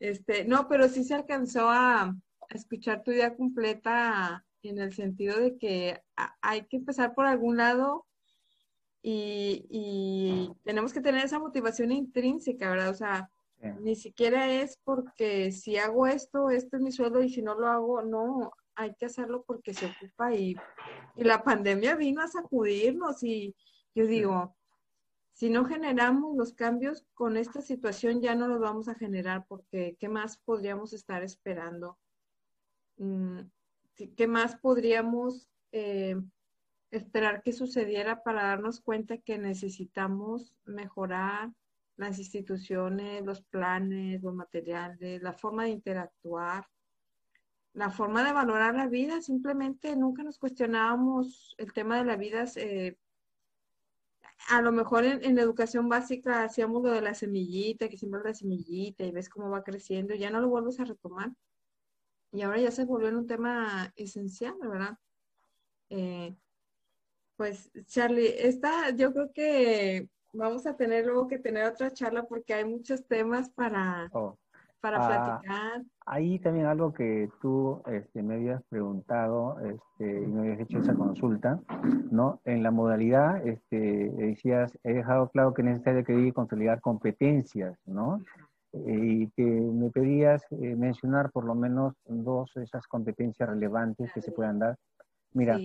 Este, 0.00 0.44
no, 0.44 0.68
pero 0.68 0.88
sí 0.88 1.04
se 1.04 1.14
alcanzó 1.14 1.68
a, 1.70 2.14
escuchar 2.50 3.02
tu 3.02 3.10
idea 3.10 3.34
completa 3.34 4.44
en 4.62 4.78
el 4.78 4.92
sentido 4.92 5.40
de 5.40 5.56
que 5.56 6.00
hay 6.42 6.66
que 6.66 6.76
empezar 6.76 7.14
por 7.14 7.26
algún 7.26 7.56
lado 7.56 8.06
y, 9.02 10.52
tenemos 10.62 10.92
que 10.92 11.00
tener 11.00 11.24
esa 11.24 11.38
motivación 11.38 11.90
intrínseca, 11.90 12.70
¿verdad? 12.70 12.90
O 12.90 12.94
sea, 12.94 13.30
ni 13.80 13.96
siquiera 13.96 14.52
es 14.52 14.78
porque 14.84 15.52
si 15.52 15.78
hago 15.78 16.06
esto, 16.06 16.50
este 16.50 16.76
es 16.76 16.82
mi 16.82 16.92
sueldo 16.92 17.22
y 17.22 17.30
si 17.30 17.42
no 17.42 17.54
lo 17.54 17.66
hago, 17.66 18.02
no, 18.02 18.52
hay 18.74 18.94
que 18.94 19.06
hacerlo 19.06 19.42
porque 19.46 19.74
se 19.74 19.86
ocupa 19.86 20.34
y, 20.34 20.54
y 21.16 21.24
la 21.24 21.42
pandemia 21.42 21.96
vino 21.96 22.22
a 22.22 22.28
sacudirnos 22.28 23.22
y 23.22 23.54
yo 23.94 24.06
digo, 24.06 24.54
si 25.34 25.50
no 25.50 25.64
generamos 25.64 26.36
los 26.36 26.54
cambios 26.54 27.04
con 27.12 27.36
esta 27.36 27.60
situación, 27.60 28.20
ya 28.20 28.36
no 28.36 28.46
los 28.46 28.60
vamos 28.60 28.88
a 28.88 28.94
generar 28.94 29.46
porque 29.48 29.96
¿qué 29.98 30.08
más 30.08 30.38
podríamos 30.38 30.92
estar 30.92 31.24
esperando? 31.24 31.98
Mm, 32.98 33.40
¿Qué 34.16 34.26
más 34.28 34.56
podríamos 34.56 35.48
eh, 35.72 36.16
esperar 36.92 37.42
que 37.42 37.52
sucediera 37.52 38.22
para 38.22 38.44
darnos 38.44 38.80
cuenta 38.80 39.18
que 39.18 39.36
necesitamos 39.36 40.54
mejorar 40.64 41.52
las 41.96 42.20
instituciones, 42.20 43.24
los 43.24 43.42
planes, 43.42 44.22
los 44.22 44.34
materiales, 44.34 45.20
la 45.20 45.32
forma 45.32 45.64
de 45.64 45.70
interactuar, 45.70 46.68
la 47.72 47.90
forma 47.90 48.22
de 48.24 48.32
valorar 48.32 48.76
la 48.76 48.86
vida? 48.86 49.20
Simplemente 49.20 49.96
nunca 49.96 50.22
nos 50.22 50.38
cuestionábamos 50.38 51.56
el 51.58 51.72
tema 51.72 51.98
de 51.98 52.04
la 52.04 52.14
vida. 52.14 52.44
Eh, 52.54 52.96
a 54.48 54.62
lo 54.62 54.72
mejor 54.72 55.04
en, 55.04 55.38
educación 55.38 55.88
básica 55.88 56.44
hacíamos 56.44 56.82
lo 56.82 56.90
de 56.90 57.00
la 57.00 57.14
semillita, 57.14 57.88
que 57.88 57.96
siempre 57.96 58.20
la 58.24 58.34
semillita 58.34 59.04
y 59.04 59.12
ves 59.12 59.28
cómo 59.28 59.50
va 59.50 59.64
creciendo, 59.64 60.14
ya 60.14 60.30
no 60.30 60.40
lo 60.40 60.48
vuelves 60.48 60.80
a 60.80 60.84
retomar. 60.84 61.32
Y 62.32 62.42
ahora 62.42 62.60
ya 62.60 62.70
se 62.70 62.84
volvió 62.84 63.08
en 63.08 63.16
un 63.16 63.26
tema 63.26 63.92
esencial, 63.96 64.54
¿verdad? 64.60 64.98
Eh, 65.88 66.36
pues 67.36 67.70
Charlie, 67.86 68.46
esta 68.46 68.90
yo 68.90 69.12
creo 69.12 69.32
que 69.32 70.08
vamos 70.32 70.66
a 70.66 70.76
tener 70.76 71.06
luego 71.06 71.28
que 71.28 71.38
tener 71.38 71.64
otra 71.64 71.92
charla 71.92 72.26
porque 72.26 72.54
hay 72.54 72.64
muchos 72.64 73.06
temas 73.06 73.50
para, 73.50 74.10
oh 74.12 74.38
para 74.84 74.98
ah, 74.98 75.40
platicar. 75.40 75.82
Ahí 76.04 76.38
también 76.40 76.66
algo 76.66 76.92
que 76.92 77.30
tú 77.40 77.80
este, 77.86 78.22
me 78.22 78.34
habías 78.34 78.62
preguntado 78.64 79.58
este, 79.60 80.24
y 80.24 80.26
me 80.26 80.40
habías 80.40 80.60
hecho 80.60 80.78
esa 80.78 80.94
consulta, 80.94 81.58
¿no? 82.10 82.42
En 82.44 82.62
la 82.62 82.70
modalidad, 82.70 83.46
este, 83.46 84.10
decías, 84.10 84.78
he 84.84 84.92
dejado 84.92 85.30
claro 85.30 85.54
que 85.54 85.62
es 85.62 85.68
necesario 85.68 86.04
que 86.04 86.32
consolidar 86.34 86.82
competencias, 86.82 87.78
¿no? 87.86 88.22
y 88.86 89.28
que 89.36 89.44
me 89.44 89.88
pedías 89.90 90.42
eh, 90.50 90.74
mencionar 90.74 91.30
por 91.30 91.44
lo 91.44 91.54
menos 91.54 91.94
dos 92.06 92.50
de 92.56 92.64
esas 92.64 92.88
competencias 92.88 93.48
relevantes 93.48 94.12
que 94.12 94.20
se 94.20 94.32
puedan 94.32 94.58
dar. 94.58 94.76
Mira, 95.32 95.60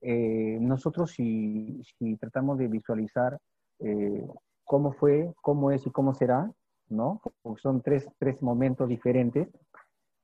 eh, 0.00 0.58
nosotros 0.60 1.10
si, 1.10 1.82
si, 1.98 2.16
tratamos 2.18 2.58
de 2.58 2.68
visualizar 2.68 3.36
eh, 3.80 4.24
cómo 4.62 4.92
fue, 4.92 5.32
cómo 5.42 5.72
es 5.72 5.84
y 5.88 5.90
cómo 5.90 6.14
será, 6.14 6.52
¿no? 6.92 7.20
son 7.60 7.82
tres, 7.82 8.08
momentos 8.40 8.88
diferentes. 8.88 9.48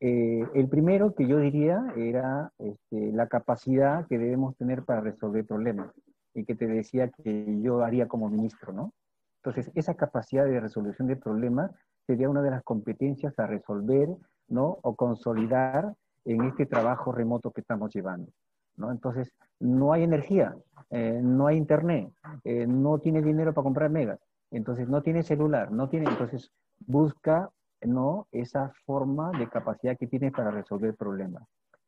Eh, 0.00 0.47
el 0.55 0.69
primero 0.69 1.14
que 1.14 1.27
yo 1.27 1.38
diría 1.38 1.83
era 1.97 2.52
este, 2.58 3.12
la 3.12 3.27
capacidad 3.27 4.06
que 4.06 4.19
debemos 4.19 4.56
tener 4.56 4.84
para 4.84 5.00
resolver 5.00 5.44
problemas 5.44 5.92
y 6.34 6.44
que 6.44 6.55
te 6.55 6.66
decía 6.66 7.08
que 7.08 7.60
yo 7.60 7.83
haría 7.83 8.06
como 8.06 8.28
ministro, 8.28 8.72
¿no? 8.72 8.92
Entonces, 9.42 9.72
esa 9.75 9.94
capacidad 9.94 10.44
de 10.44 10.60
resolución 10.60 11.08
de 11.08 11.16
problemas 11.16 11.72
sería 12.06 12.28
una 12.28 12.42
de 12.42 12.50
las 12.50 12.62
competencias 12.62 13.38
a 13.38 13.47
resolver, 13.47 14.08
¿no? 14.48 14.78
O 14.82 14.94
consolidar 14.94 15.94
en 16.25 16.44
este 16.44 16.66
trabajo 16.66 17.12
remoto 17.12 17.50
que 17.50 17.62
estamos 17.62 17.92
llevando, 17.92 18.30
¿no? 18.77 18.92
Entonces, 18.92 19.32
no 19.58 19.92
hay 19.92 20.05
energía, 20.05 20.55
eh, 20.91 21.21
no 21.22 21.47
hay 21.47 21.56
internet, 21.56 22.12
eh, 22.44 22.66
no 22.66 22.98
tiene 22.98 23.22
dinero 23.22 23.53
para 23.53 23.65
comprar 23.65 23.91
megas. 23.91 24.21
Entonces 24.50 24.88
no 24.88 25.03
tiene 25.03 25.22
celular, 25.22 25.71
no 25.71 25.88
tiene, 25.88 26.09
entonces 26.09 26.50
busca 26.87 27.50
¿no? 27.83 28.27
esa 28.33 28.72
forma 28.84 29.31
de 29.33 29.49
capacidad 29.49 29.97
que 29.97 30.06
tiene 30.06 30.31
para 30.31 30.50
resolver 30.50 30.94
problemas. 30.94 31.44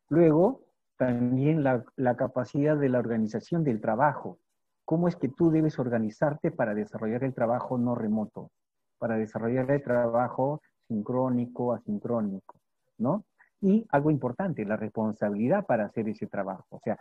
Luego, 0.08 0.62
también 0.96 1.64
la, 1.64 1.84
la, 1.96 2.16
capacidad 2.16 2.76
de 2.76 2.88
la 2.88 2.98
organización 2.98 3.64
del 3.64 3.80
trabajo. 3.80 4.38
¿Cómo 4.84 5.08
es 5.08 5.16
que 5.16 5.28
tú 5.28 5.50
debes 5.50 5.78
organizarte 5.78 6.50
para 6.50 6.74
desarrollar 6.74 7.24
el 7.24 7.32
trabajo 7.32 7.78
no 7.78 7.94
remoto? 7.94 8.50
Para 8.98 9.16
desarrollar 9.16 9.70
el 9.70 9.82
trabajo 9.82 10.60
sincrónico, 10.88 11.72
asincrónico, 11.72 12.56
¿no? 12.98 13.24
Y 13.62 13.86
algo 13.90 14.10
importante, 14.10 14.64
la 14.64 14.76
responsabilidad 14.76 15.64
para 15.66 15.84
hacer 15.84 16.08
ese 16.08 16.26
trabajo. 16.26 16.66
O 16.70 16.80
sea, 16.80 16.98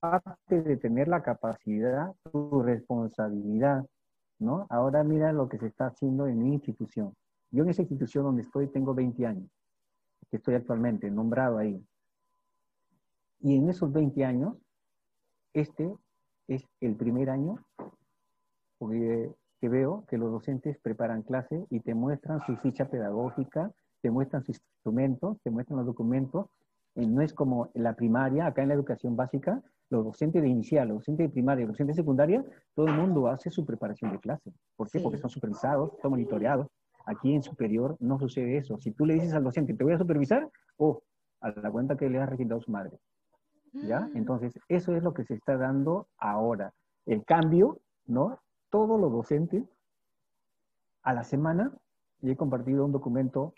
aparte 0.00 0.62
de 0.62 0.76
tener 0.76 1.08
la 1.08 1.22
capacidad, 1.22 2.12
tu 2.32 2.62
responsabilidad 2.62 3.84
¿no? 4.38 4.66
Ahora 4.70 5.04
mira 5.04 5.32
lo 5.32 5.48
que 5.48 5.58
se 5.58 5.66
está 5.66 5.86
haciendo 5.86 6.26
en 6.26 6.42
mi 6.42 6.54
institución. 6.54 7.14
Yo 7.50 7.64
en 7.64 7.70
esa 7.70 7.82
institución 7.82 8.24
donde 8.24 8.42
estoy 8.42 8.68
tengo 8.68 8.94
20 8.94 9.26
años, 9.26 9.50
que 10.30 10.36
estoy 10.36 10.54
actualmente 10.54 11.10
nombrado 11.10 11.58
ahí. 11.58 11.82
Y 13.40 13.56
en 13.56 13.68
esos 13.68 13.92
20 13.92 14.24
años, 14.24 14.56
este 15.52 15.94
es 16.46 16.64
el 16.80 16.96
primer 16.96 17.30
año 17.30 17.58
que 19.60 19.68
veo 19.68 20.04
que 20.08 20.18
los 20.18 20.30
docentes 20.30 20.78
preparan 20.78 21.22
clase 21.22 21.66
y 21.70 21.80
te 21.80 21.94
muestran 21.94 22.40
su 22.46 22.56
ficha 22.56 22.88
pedagógica, 22.88 23.72
te 24.00 24.10
muestran 24.10 24.44
sus 24.44 24.56
instrumentos, 24.56 25.38
te 25.42 25.50
muestran 25.50 25.78
los 25.78 25.86
documentos. 25.86 26.46
Y 26.94 27.06
no 27.06 27.22
es 27.22 27.32
como 27.32 27.70
la 27.74 27.94
primaria, 27.94 28.46
acá 28.46 28.62
en 28.62 28.68
la 28.68 28.74
educación 28.74 29.16
básica, 29.16 29.62
los 29.90 30.04
docentes 30.04 30.42
de 30.42 30.48
inicial, 30.48 30.88
los 30.88 30.98
docentes 30.98 31.28
de 31.28 31.32
primaria, 31.32 31.64
los 31.64 31.74
docentes 31.74 31.96
de 31.96 32.02
secundaria, 32.02 32.44
todo 32.74 32.86
el 32.86 32.94
mundo 32.94 33.28
hace 33.28 33.50
su 33.50 33.64
preparación 33.64 34.12
de 34.12 34.18
clase. 34.18 34.52
¿Por 34.76 34.90
qué? 34.90 35.00
Porque 35.00 35.18
son 35.18 35.30
supervisados, 35.30 35.92
son 36.02 36.10
monitoreados. 36.10 36.66
Aquí 37.06 37.34
en 37.34 37.42
superior 37.42 37.96
no 38.00 38.18
sucede 38.18 38.58
eso. 38.58 38.78
Si 38.78 38.92
tú 38.92 39.06
le 39.06 39.14
dices 39.14 39.32
al 39.32 39.44
docente, 39.44 39.72
te 39.74 39.84
voy 39.84 39.94
a 39.94 39.98
supervisar, 39.98 40.48
o 40.76 41.02
a 41.40 41.50
la 41.50 41.70
cuenta 41.70 41.96
que 41.96 42.10
le 42.10 42.18
ha 42.18 42.26
registrado 42.26 42.60
su 42.60 42.70
madre. 42.70 42.98
¿Ya? 43.72 44.00
Mm. 44.00 44.16
Entonces, 44.16 44.58
eso 44.68 44.94
es 44.94 45.02
lo 45.02 45.14
que 45.14 45.24
se 45.24 45.34
está 45.34 45.56
dando 45.56 46.08
ahora. 46.18 46.74
El 47.06 47.24
cambio, 47.24 47.80
¿no? 48.06 48.38
Todos 48.70 49.00
los 49.00 49.10
docentes 49.10 49.64
a 51.02 51.14
la 51.14 51.24
semana, 51.24 51.72
y 52.20 52.30
he 52.30 52.36
compartido 52.36 52.84
un 52.84 52.92
documento, 52.92 53.54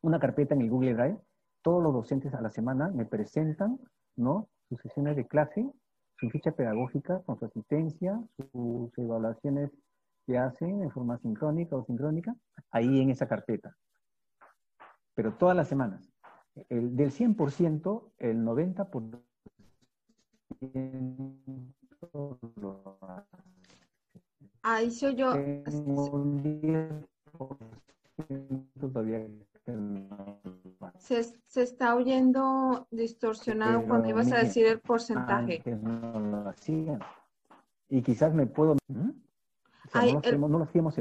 una 0.00 0.18
carpeta 0.18 0.54
en 0.54 0.62
el 0.62 0.70
Google 0.70 0.94
Drive, 0.94 1.18
todos 1.62 1.82
los 1.82 1.92
docentes 1.92 2.34
a 2.34 2.40
la 2.40 2.50
semana 2.50 2.88
me 2.88 3.04
presentan, 3.04 3.78
¿no? 4.16 4.48
Sus 4.72 4.80
sesiones 4.80 5.16
de 5.16 5.26
clase, 5.26 5.70
su 6.18 6.30
ficha 6.30 6.52
pedagógica 6.52 7.20
con 7.26 7.38
su 7.38 7.44
asistencia, 7.44 8.18
sus 8.52 8.96
evaluaciones 8.96 9.70
que 10.26 10.38
hacen 10.38 10.82
en 10.82 10.90
forma 10.90 11.18
sincrónica 11.18 11.76
o 11.76 11.84
sincrónica, 11.84 12.34
ahí 12.70 13.02
en 13.02 13.10
esa 13.10 13.28
carpeta. 13.28 13.76
Pero 15.14 15.34
todas 15.34 15.54
las 15.54 15.68
semanas. 15.68 16.10
El, 16.70 16.96
del 16.96 17.10
100%, 17.10 18.12
el 18.18 18.38
90% 18.38 19.20
Ahí 24.62 24.90
soy 24.90 25.16
yo. 25.16 25.32
todavía 28.80 29.26
se, 30.98 31.22
se, 31.46 31.62
está 31.62 31.94
oyendo 31.94 32.88
distorsionado 32.90 33.84
cuando 33.86 34.08
ibas 34.08 34.32
a 34.32 34.38
decir 34.38 34.66
el 34.66 34.80
porcentaje. 34.80 35.62
No 35.66 36.18
lo 36.18 36.48
hacían. 36.48 37.00
Y 37.88 38.02
quizás 38.02 38.34
me 38.34 38.46
puedo... 38.46 38.76
¿Mm? 38.88 39.10
no, 40.38 40.48
lo 40.48 40.64
hacíamos, 40.64 40.98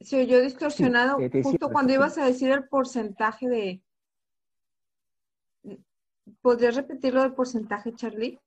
Se 0.00 0.22
oyó 0.22 0.40
distorsionado 0.40 1.18
justo 1.42 1.70
cuando 1.70 1.92
ibas 1.92 2.18
a 2.18 2.24
decir 2.24 2.50
el 2.50 2.66
porcentaje 2.68 3.48
de... 3.48 3.82
¿Podrías 6.42 6.74
repetirlo 6.74 7.22
del 7.22 7.34
porcentaje, 7.34 7.94
Charlie? 7.94 8.40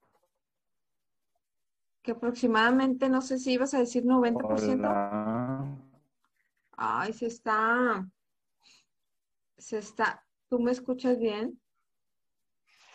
Que 2.01 2.11
aproximadamente, 2.11 3.07
no 3.07 3.21
sé 3.21 3.37
si 3.37 3.53
ibas 3.53 3.73
a 3.73 3.79
decir 3.79 4.03
90%. 4.03 5.79
Ay, 6.75 7.13
se 7.13 7.27
está 7.27 8.05
se 9.57 9.77
está. 9.77 10.25
¿Tú 10.49 10.59
me 10.59 10.71
escuchas 10.71 11.17
bien? 11.17 11.59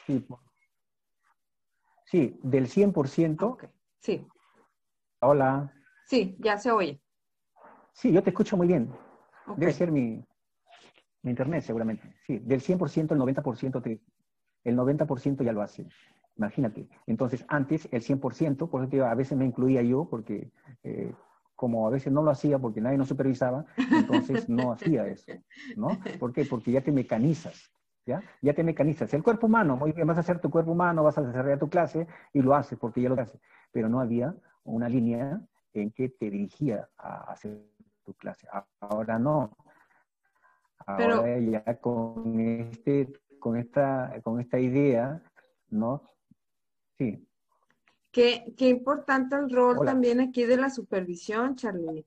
Sí. 0.06 0.26
Sí, 2.06 2.38
del 2.42 2.68
100%. 2.68 3.58
Sí. 3.98 4.26
Hola. 5.20 5.72
Sí, 6.06 6.36
ya 6.38 6.56
se 6.56 6.70
oye. 6.70 7.02
Sí, 7.92 8.12
yo 8.12 8.22
te 8.22 8.30
escucho 8.30 8.56
muy 8.56 8.66
bien. 8.68 8.90
Debe 9.56 9.72
ser 9.72 9.90
mi, 9.90 10.24
internet, 11.24 11.64
seguramente. 11.64 12.14
Sí, 12.26 12.38
del 12.38 12.60
100%, 12.60 13.12
el 13.12 13.20
90%, 13.20 13.82
te, 13.82 14.00
el 14.64 14.76
90% 14.76 15.42
ya 15.42 15.52
lo 15.52 15.62
hace. 15.62 15.86
Imagínate. 16.36 16.88
Entonces, 17.06 17.44
antes 17.48 17.88
el 17.90 18.02
100%, 18.02 18.70
por 18.70 18.84
eso 18.84 19.04
a 19.04 19.14
veces 19.14 19.36
me 19.36 19.44
incluía 19.44 19.82
yo, 19.82 20.06
porque 20.08 20.52
eh, 20.84 21.12
como 21.58 21.88
a 21.88 21.90
veces 21.90 22.12
no 22.12 22.22
lo 22.22 22.30
hacía 22.30 22.56
porque 22.60 22.80
nadie 22.80 22.96
nos 22.96 23.08
supervisaba, 23.08 23.66
entonces 23.90 24.48
no 24.48 24.70
hacía 24.72 25.08
eso, 25.08 25.32
¿no? 25.76 25.88
¿Por 26.20 26.32
qué? 26.32 26.44
Porque 26.44 26.70
ya 26.70 26.82
te 26.82 26.92
mecanizas, 26.92 27.72
¿ya? 28.06 28.22
Ya 28.40 28.54
te 28.54 28.62
mecanizas. 28.62 29.12
El 29.12 29.24
cuerpo 29.24 29.48
humano, 29.48 29.76
vas 29.76 30.16
a 30.16 30.20
hacer 30.20 30.40
tu 30.40 30.50
cuerpo 30.50 30.70
humano, 30.70 31.02
vas 31.02 31.18
a 31.18 31.22
desarrollar 31.22 31.58
tu 31.58 31.68
clase 31.68 32.06
y 32.32 32.42
lo 32.42 32.54
haces 32.54 32.78
porque 32.78 33.02
ya 33.02 33.08
lo 33.08 33.20
haces. 33.20 33.40
Pero 33.72 33.88
no 33.88 34.00
había 34.00 34.36
una 34.62 34.88
línea 34.88 35.40
en 35.72 35.90
que 35.90 36.10
te 36.10 36.30
dirigía 36.30 36.88
a 36.96 37.32
hacer 37.32 37.60
tu 38.04 38.14
clase. 38.14 38.46
Ahora 38.78 39.18
no. 39.18 39.56
Ahora 40.86 41.40
ya 41.40 41.80
con, 41.80 42.38
este, 42.38 43.12
con, 43.40 43.56
esta, 43.56 44.14
con 44.22 44.40
esta 44.40 44.60
idea, 44.60 45.20
¿no? 45.70 46.04
Sí. 46.98 47.27
Qué, 48.18 48.52
qué 48.56 48.68
importante 48.68 49.36
el 49.36 49.48
rol 49.48 49.78
también 49.84 50.18
aquí 50.20 50.42
de 50.42 50.56
la 50.56 50.70
supervisión, 50.70 51.54
Charlie. 51.54 52.04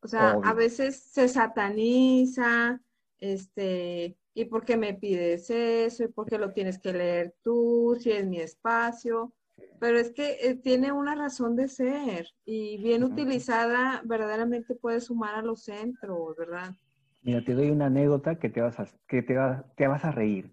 O 0.00 0.08
sea, 0.08 0.40
a 0.42 0.52
veces 0.54 1.00
se 1.00 1.28
sataniza, 1.28 2.80
este, 3.20 4.16
¿y 4.34 4.44
por 4.46 4.64
qué 4.64 4.76
me 4.76 4.94
pides 4.94 5.48
eso? 5.50 6.02
¿Y 6.02 6.08
por 6.08 6.26
qué 6.26 6.36
lo 6.36 6.52
tienes 6.52 6.80
que 6.80 6.92
leer 6.92 7.32
tú? 7.44 7.96
Si 8.00 8.10
es 8.10 8.26
mi 8.26 8.40
espacio. 8.40 9.32
Pero 9.78 10.00
es 10.00 10.10
que 10.10 10.36
eh, 10.42 10.56
tiene 10.56 10.90
una 10.90 11.14
razón 11.14 11.54
de 11.54 11.68
ser 11.68 12.26
y 12.44 12.78
bien 12.78 13.04
utilizada 13.04 14.02
verdaderamente 14.04 14.74
puede 14.74 15.00
sumar 15.00 15.36
a 15.36 15.42
los 15.42 15.62
centros, 15.62 16.36
¿verdad? 16.36 16.74
Mira, 17.22 17.44
te 17.44 17.54
doy 17.54 17.70
una 17.70 17.86
anécdota 17.86 18.36
que 18.36 18.48
te 18.48 18.60
vas 18.60 18.80
a, 18.80 18.88
que 19.06 19.22
te 19.22 19.36
te 19.76 19.86
vas 19.86 20.04
a 20.04 20.10
reír. 20.10 20.50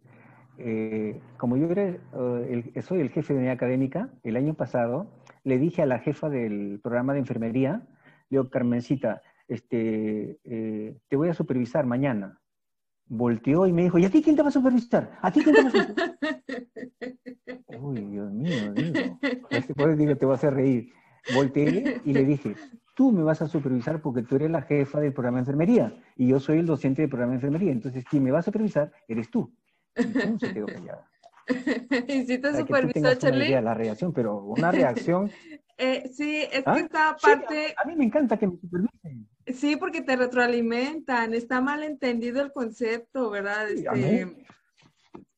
Eh, 0.66 1.20
como 1.36 1.58
yo 1.58 1.70
era, 1.70 1.84
eh, 1.88 2.82
soy 2.82 3.02
el 3.02 3.10
jefe 3.10 3.34
de 3.34 3.40
unidad 3.40 3.56
académica, 3.56 4.10
el 4.24 4.38
año 4.38 4.54
pasado 4.54 5.12
le 5.44 5.58
dije 5.58 5.82
a 5.82 5.86
la 5.86 6.00
jefa 6.00 6.30
del 6.30 6.80
programa 6.82 7.12
de 7.12 7.20
enfermería, 7.20 7.86
le 8.30 8.38
digo, 8.38 8.50
Carmencita, 8.50 9.22
este, 9.50 10.40
eh, 10.46 10.98
te 11.10 11.16
voy 11.18 11.28
a 11.28 11.34
supervisar 11.34 11.86
mañana. 11.86 12.40
Volteó 13.08 13.68
y 13.68 13.74
me 13.74 13.84
dijo, 13.84 14.00
¿y 14.00 14.06
a 14.06 14.10
ti 14.10 14.22
quién 14.24 14.38
te 14.38 14.42
va 14.42 14.48
a 14.48 14.52
supervisar? 14.52 15.20
¿A 15.22 15.32
ti 15.34 15.42
quién 15.44 15.54
te 15.54 15.64
va 15.64 15.68
a 15.68 15.72
supervisar? 15.72 16.18
Uy, 17.82 18.02
Dios 18.06 18.32
mío, 18.32 18.74
digo. 18.74 19.20
Después 19.52 19.98
digo, 19.98 20.16
te 20.16 20.26
voy 20.26 20.34
a 20.34 20.38
hacer 20.38 20.54
reír. 20.54 20.94
Volteé 21.34 22.02
y 22.06 22.14
le 22.14 22.24
dije, 22.24 22.56
tú 22.96 23.12
me 23.12 23.24
vas 23.24 23.42
a 23.42 23.50
supervisar 23.50 24.02
porque 24.02 24.24
tú 24.24 24.38
eres 24.38 24.50
la 24.50 24.62
jefa 24.62 25.02
del 25.02 25.12
programa 25.12 25.40
de 25.40 25.42
enfermería 25.42 26.02
y 26.16 26.28
yo 26.28 26.40
soy 26.40 26.60
el 26.60 26.66
docente 26.66 27.02
del 27.02 27.10
programa 27.10 27.32
de 27.32 27.38
enfermería. 27.38 27.74
Entonces, 27.74 28.06
quien 28.06 28.24
me 28.24 28.32
va 28.32 28.40
a 28.40 28.44
supervisar 28.44 28.94
eres 29.10 29.30
tú. 29.30 29.54
¿Cómo 29.96 30.40
se 30.40 30.54
quedó 30.54 30.66
callada? 30.66 31.10
¿Y 32.08 32.26
si 32.26 32.38
te 32.38 32.56
supervisó, 32.56 33.16
Charlie? 33.16 33.50
la 33.62 33.74
reacción, 33.74 34.14
pero 34.14 34.38
una 34.38 34.72
reacción. 34.72 35.30
Eh, 35.76 36.08
sí, 36.14 36.44
es 36.52 36.64
que 36.64 36.64
¿Ah? 36.68 36.80
esta 36.80 37.16
parte. 37.20 37.74
a, 37.76 37.88
mí 37.88 37.96
me 37.96 38.06
encanta 38.06 38.38
que 38.38 38.46
me 38.46 38.58
supervisen. 38.58 39.28
Sí, 39.48 39.76
porque 39.76 40.02
te 40.02 40.16
retroalimentan. 40.16 41.34
Está 41.34 41.62
mal 41.62 41.82
entendido 41.82 42.44
el 42.44 42.54
concepto, 42.54 43.32
¿verdad? 43.32 43.72
Este, 43.72 44.46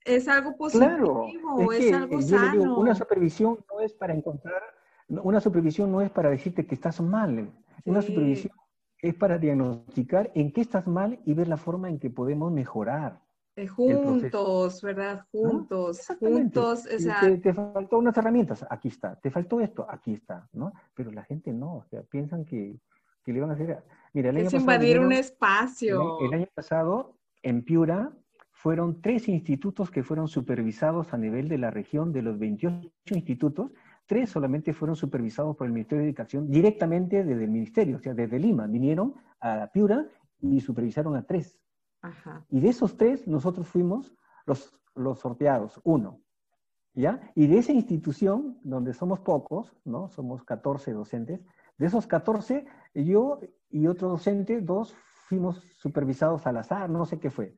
es 0.04 0.28
algo 0.28 0.58
positivo, 0.58 1.32
es, 1.72 1.94
algo 1.94 2.22
sano. 2.22 2.78
una 2.78 2.94
supervisión 2.94 3.60
no 3.72 3.80
es 3.80 3.94
para 3.94 4.14
encontrar, 4.14 4.62
una 5.08 5.40
supervisión 5.40 5.90
no 5.90 6.02
es 6.02 6.12
para 6.12 6.30
decirte 6.30 6.68
que 6.68 6.76
estás 6.76 7.00
mal. 7.00 7.52
Una 7.86 8.02
supervisión 8.02 8.54
es 9.02 9.16
para 9.16 9.38
diagnosticar 9.38 10.32
en 10.36 10.52
qué 10.52 10.62
estás 10.62 10.86
mal 10.86 11.20
y 11.26 11.34
ver 11.34 11.48
la 11.48 11.58
forma 11.58 11.90
en 11.90 11.98
que 11.98 12.10
podemos 12.10 12.52
mejorar. 12.52 13.22
Eh, 13.58 13.68
juntos, 13.68 14.82
¿verdad? 14.82 15.26
Juntos, 15.32 16.06
juntos. 16.20 16.86
O 16.94 17.00
sea... 17.00 17.22
te, 17.22 17.54
faltó 17.54 17.98
unas 17.98 18.18
herramientas, 18.18 18.66
aquí 18.70 18.90
está. 18.90 19.16
Te 19.16 19.32
faltó 19.32 19.62
esto, 19.62 19.88
aquí 19.90 20.14
está, 20.14 20.50
¿no? 20.52 20.74
Pero 20.94 21.12
la 21.12 21.24
gente 21.24 21.54
no, 21.54 21.78
o 21.78 21.84
sea, 21.86 22.04
piensan 22.04 22.44
que, 22.44 22.78
que 23.24 23.32
le 23.32 23.40
van 23.40 23.52
a 23.52 23.54
hacer... 23.54 23.82
Mira, 24.14 24.32
es 24.32 24.54
invadir 24.54 25.00
un 25.00 25.14
espacio. 25.14 26.20
El, 26.22 26.34
año 26.34 26.48
pasado, 26.54 27.18
en 27.44 27.64
Piura, 27.64 28.12
fueron 28.52 29.02
tres 29.02 29.30
institutos 29.30 29.90
que 29.90 30.04
fueron 30.04 30.28
supervisados 30.28 31.14
a 31.14 31.18
nivel 31.18 31.48
de 31.48 31.58
la 31.58 31.72
región, 31.72 32.12
de 32.12 32.24
los 32.24 32.38
28 32.38 32.90
institutos, 33.12 33.72
tres 34.06 34.30
solamente 34.30 34.74
fueron 34.74 34.96
supervisados 34.96 35.56
por 35.56 35.68
el 35.68 35.74
Ministerio 35.74 36.04
de 36.04 36.10
Educación 36.10 36.50
directamente 36.50 37.24
desde 37.24 37.44
el 37.46 37.52
Ministerio, 37.52 37.98
o 37.98 38.00
sea, 38.00 38.14
desde 38.14 38.38
Lima. 38.38 38.68
Vinieron 38.68 39.16
a 39.40 39.70
Piura 39.72 40.08
y 40.42 40.60
supervisaron 40.60 41.16
a 41.16 41.24
tres. 41.24 41.58
Y 42.50 42.60
de 42.60 42.70
esos 42.70 42.98
tres, 42.98 43.28
nosotros 43.28 43.68
fuimos 43.68 44.14
los, 44.46 44.78
los 44.96 45.20
sorteados, 45.20 45.80
uno. 45.84 46.22
¿Ya? 46.94 47.20
Y 47.36 47.48
de 47.48 47.58
esa 47.58 47.74
institución, 47.74 48.58
donde 48.64 48.94
somos 48.94 49.20
pocos, 49.20 49.76
¿no? 49.84 50.08
Somos 50.08 50.46
14 50.46 50.94
docentes, 50.94 51.42
de 51.78 51.86
esos 51.88 52.08
14, 52.08 52.66
yo 52.94 53.42
y 53.70 53.88
otro 53.88 54.08
docente, 54.08 54.62
dos, 54.62 54.96
fuimos 55.28 55.58
supervisados 55.78 56.48
al 56.48 56.58
azar, 56.58 56.90
no 56.90 57.06
sé 57.06 57.20
qué 57.20 57.30
fue. 57.30 57.58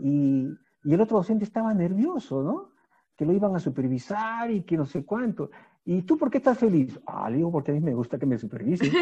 y, 0.00 0.46
y, 0.84 0.94
el 0.94 1.00
otro 1.00 1.16
docente 1.16 1.44
estaba 1.44 1.74
nervioso, 1.74 2.42
¿no? 2.44 2.70
Que 3.16 3.24
lo 3.24 3.32
iban 3.32 3.56
a 3.56 3.58
supervisar 3.58 4.50
y 4.52 4.62
que 4.62 4.76
no 4.76 4.86
sé 4.86 5.04
cuánto. 5.04 5.50
¿Y 5.84 6.02
tú 6.02 6.18
por 6.18 6.30
qué 6.30 6.38
estás 6.38 6.58
feliz? 6.58 7.00
Ah, 7.06 7.30
le 7.30 7.38
digo, 7.38 7.50
porque 7.50 7.70
a 7.70 7.74
mí 7.74 7.80
me 7.80 7.94
gusta 7.94 8.18
que 8.18 8.26
me 8.26 8.38
supervisen. 8.38 8.92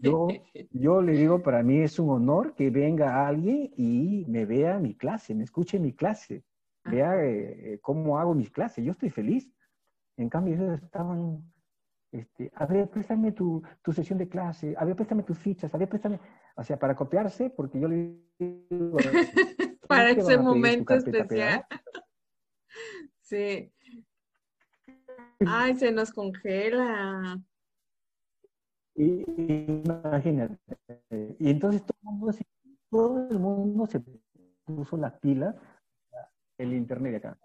Yo, 0.00 0.28
yo 0.70 1.02
le 1.02 1.12
digo, 1.12 1.42
para 1.42 1.62
mí 1.62 1.80
es 1.80 1.98
un 1.98 2.10
honor 2.10 2.54
que 2.54 2.70
venga 2.70 3.26
alguien 3.26 3.70
y 3.76 4.24
me 4.26 4.46
vea 4.46 4.78
mi 4.78 4.94
clase, 4.94 5.34
me 5.34 5.44
escuche 5.44 5.78
mi 5.78 5.92
clase, 5.92 6.44
vea 6.84 7.22
eh, 7.22 7.74
eh, 7.74 7.78
cómo 7.80 8.18
hago 8.18 8.34
mis 8.34 8.50
clases. 8.50 8.84
Yo 8.84 8.92
estoy 8.92 9.10
feliz. 9.10 9.50
En 10.16 10.28
cambio, 10.28 10.54
ellos 10.54 10.82
estaban, 10.82 11.42
este, 12.10 12.50
a 12.54 12.66
ver, 12.66 12.88
préstame 12.88 13.32
tu, 13.32 13.62
tu, 13.82 13.92
sesión 13.92 14.18
de 14.18 14.28
clase, 14.28 14.74
a 14.78 14.84
ver, 14.84 14.94
préstame 14.94 15.24
tus 15.24 15.38
fichas, 15.38 15.74
a 15.74 15.78
ver, 15.78 15.88
préstame, 15.88 16.20
o 16.56 16.62
sea, 16.62 16.78
para 16.78 16.94
copiarse, 16.94 17.50
porque 17.50 17.80
yo 17.80 17.88
le 17.88 18.16
digo... 18.38 18.96
para 19.88 20.10
ese 20.10 20.38
momento 20.38 20.94
especial. 20.94 21.66
Sí. 23.20 23.73
Ay, 25.46 25.76
se 25.76 25.92
nos 25.92 26.12
congela. 26.12 27.40
Y, 28.94 29.24
imagínate. 29.84 30.58
Y 31.38 31.50
entonces 31.50 31.84
todo 31.84 31.98
el, 32.02 32.08
mundo 32.10 32.32
se, 32.32 32.46
todo 32.90 33.28
el 33.28 33.38
mundo 33.38 33.86
se 33.86 34.00
puso 34.64 34.96
las 34.96 35.12
pilas 35.18 35.56
el 36.58 36.72
internet 36.72 37.16
acá, 37.16 37.36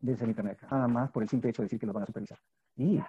desde 0.00 0.24
el 0.24 0.30
internet 0.30 0.58
acá, 0.62 0.76
nada 0.76 0.88
más 0.88 1.10
por 1.10 1.22
el 1.22 1.28
simple 1.28 1.50
hecho 1.50 1.62
de 1.62 1.66
decir 1.66 1.80
que 1.80 1.86
lo 1.86 1.92
van 1.92 2.02
a 2.02 2.06
supervisar. 2.06 2.38
Y 2.76 3.00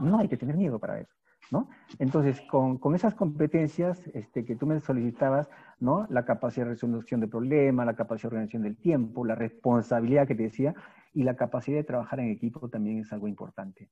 no 0.00 0.18
hay 0.18 0.28
que 0.28 0.36
tener 0.36 0.56
miedo 0.56 0.78
para 0.78 1.00
eso. 1.00 1.12
¿No? 1.50 1.70
Entonces, 1.98 2.42
con, 2.42 2.76
con, 2.76 2.94
esas 2.94 3.14
competencias 3.14 4.06
este, 4.12 4.44
que 4.44 4.54
tú 4.54 4.66
me 4.66 4.80
solicitabas, 4.80 5.48
¿no? 5.80 6.06
La 6.10 6.26
capacidad 6.26 6.66
de 6.66 6.72
resolución 6.72 7.20
de 7.20 7.28
problemas, 7.28 7.86
la 7.86 7.96
capacidad 7.96 8.30
de 8.30 8.36
organización 8.36 8.64
del 8.64 8.76
tiempo, 8.76 9.24
la 9.24 9.34
responsabilidad 9.34 10.26
que 10.26 10.34
te 10.34 10.42
decía, 10.42 10.74
y 11.18 11.24
la 11.24 11.34
capacidad 11.34 11.78
de 11.78 11.82
trabajar 11.82 12.20
en 12.20 12.28
equipo 12.28 12.68
también 12.68 13.00
es 13.00 13.12
algo 13.12 13.26
importante. 13.26 13.90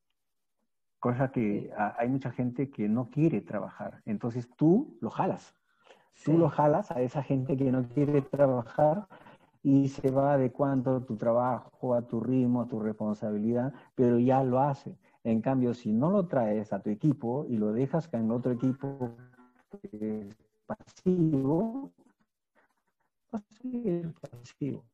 Cosa 1.01 1.33
que 1.33 1.73
hay 1.99 2.09
mucha 2.09 2.31
gente 2.31 2.71
que 2.71 2.89
no 2.89 3.11
quiere 3.11 3.41
trabajar. 3.41 4.01
Entonces 4.05 4.49
tú 4.57 4.97
lo 5.01 5.11
jalas. 5.11 5.53
Tú 6.25 6.39
lo 6.39 6.49
jalas 6.49 6.93
a 6.93 7.01
esa 7.01 7.25
gente 7.25 7.57
que 7.57 7.73
no 7.73 7.89
quiere 7.89 8.23
trabajar 8.23 9.09
y 9.61 9.89
se 9.89 10.13
va 10.13 10.35
adecuando 10.35 11.03
tu 11.03 11.17
trabajo, 11.17 11.97
a 11.97 12.03
tu 12.03 12.21
ritmo, 12.21 12.63
a 12.63 12.69
tu 12.69 12.79
responsabilidad, 12.79 13.75
pero 13.97 14.21
ya 14.21 14.45
lo 14.45 14.61
hace. 14.61 14.97
En 15.25 15.41
cambio, 15.41 15.75
si 15.75 15.93
no 15.93 16.13
lo 16.13 16.29
traes 16.29 16.73
a 16.73 16.81
tu 16.81 16.91
equipo 16.91 17.45
y 17.49 17.57
lo 17.57 17.73
dejas 17.73 18.09
en 18.15 18.31
otro 18.31 18.53
equipo 18.53 19.17
pasivo, 20.65 21.91
va 23.35 23.41
a 23.41 23.43
seguir 23.53 24.15
pasivo 24.15 24.85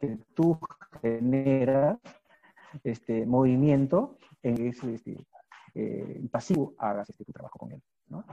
que 0.00 0.18
tú 0.34 0.58
generas 1.02 1.98
este 2.84 3.26
movimiento 3.26 4.16
en 4.42 4.66
ese 4.66 4.94
este, 4.94 5.26
eh, 5.74 6.22
pasivo, 6.30 6.74
hagas 6.78 7.08
este, 7.10 7.24
tu 7.24 7.32
trabajo 7.32 7.58
con 7.58 7.72
él. 7.72 7.82
¿no? 8.08 8.24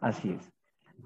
Así 0.00 0.30
es. 0.30 0.52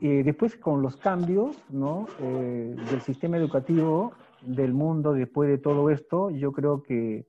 y 0.00 0.22
después, 0.22 0.56
con 0.56 0.82
los 0.82 0.96
cambios 0.96 1.56
¿no? 1.70 2.06
Eh, 2.20 2.74
del 2.90 3.00
sistema 3.02 3.36
educativo 3.36 4.12
del 4.42 4.72
mundo 4.72 5.12
después 5.12 5.48
de 5.48 5.58
todo 5.58 5.90
esto, 5.90 6.30
yo 6.30 6.52
creo 6.52 6.82
que 6.82 7.26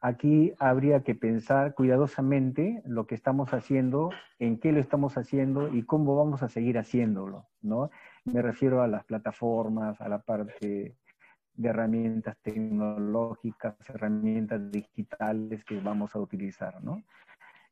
aquí 0.00 0.52
habría 0.58 1.02
que 1.02 1.14
pensar 1.14 1.74
cuidadosamente 1.74 2.82
lo 2.86 3.06
que 3.06 3.14
estamos 3.14 3.52
haciendo, 3.52 4.10
en 4.38 4.58
qué 4.58 4.72
lo 4.72 4.80
estamos 4.80 5.18
haciendo 5.18 5.68
y 5.68 5.82
cómo 5.82 6.16
vamos 6.16 6.42
a 6.42 6.48
seguir 6.48 6.78
haciéndolo, 6.78 7.46
¿no? 7.60 7.90
Me 8.24 8.42
refiero 8.42 8.82
a 8.82 8.88
las 8.88 9.04
plataformas, 9.04 10.00
a 10.00 10.08
la 10.08 10.20
parte 10.20 10.96
de 11.54 11.68
herramientas 11.68 12.36
tecnológicas, 12.42 13.74
herramientas 13.88 14.70
digitales 14.70 15.64
que 15.64 15.78
vamos 15.80 16.14
a 16.16 16.20
utilizar, 16.20 16.82
¿no? 16.82 17.02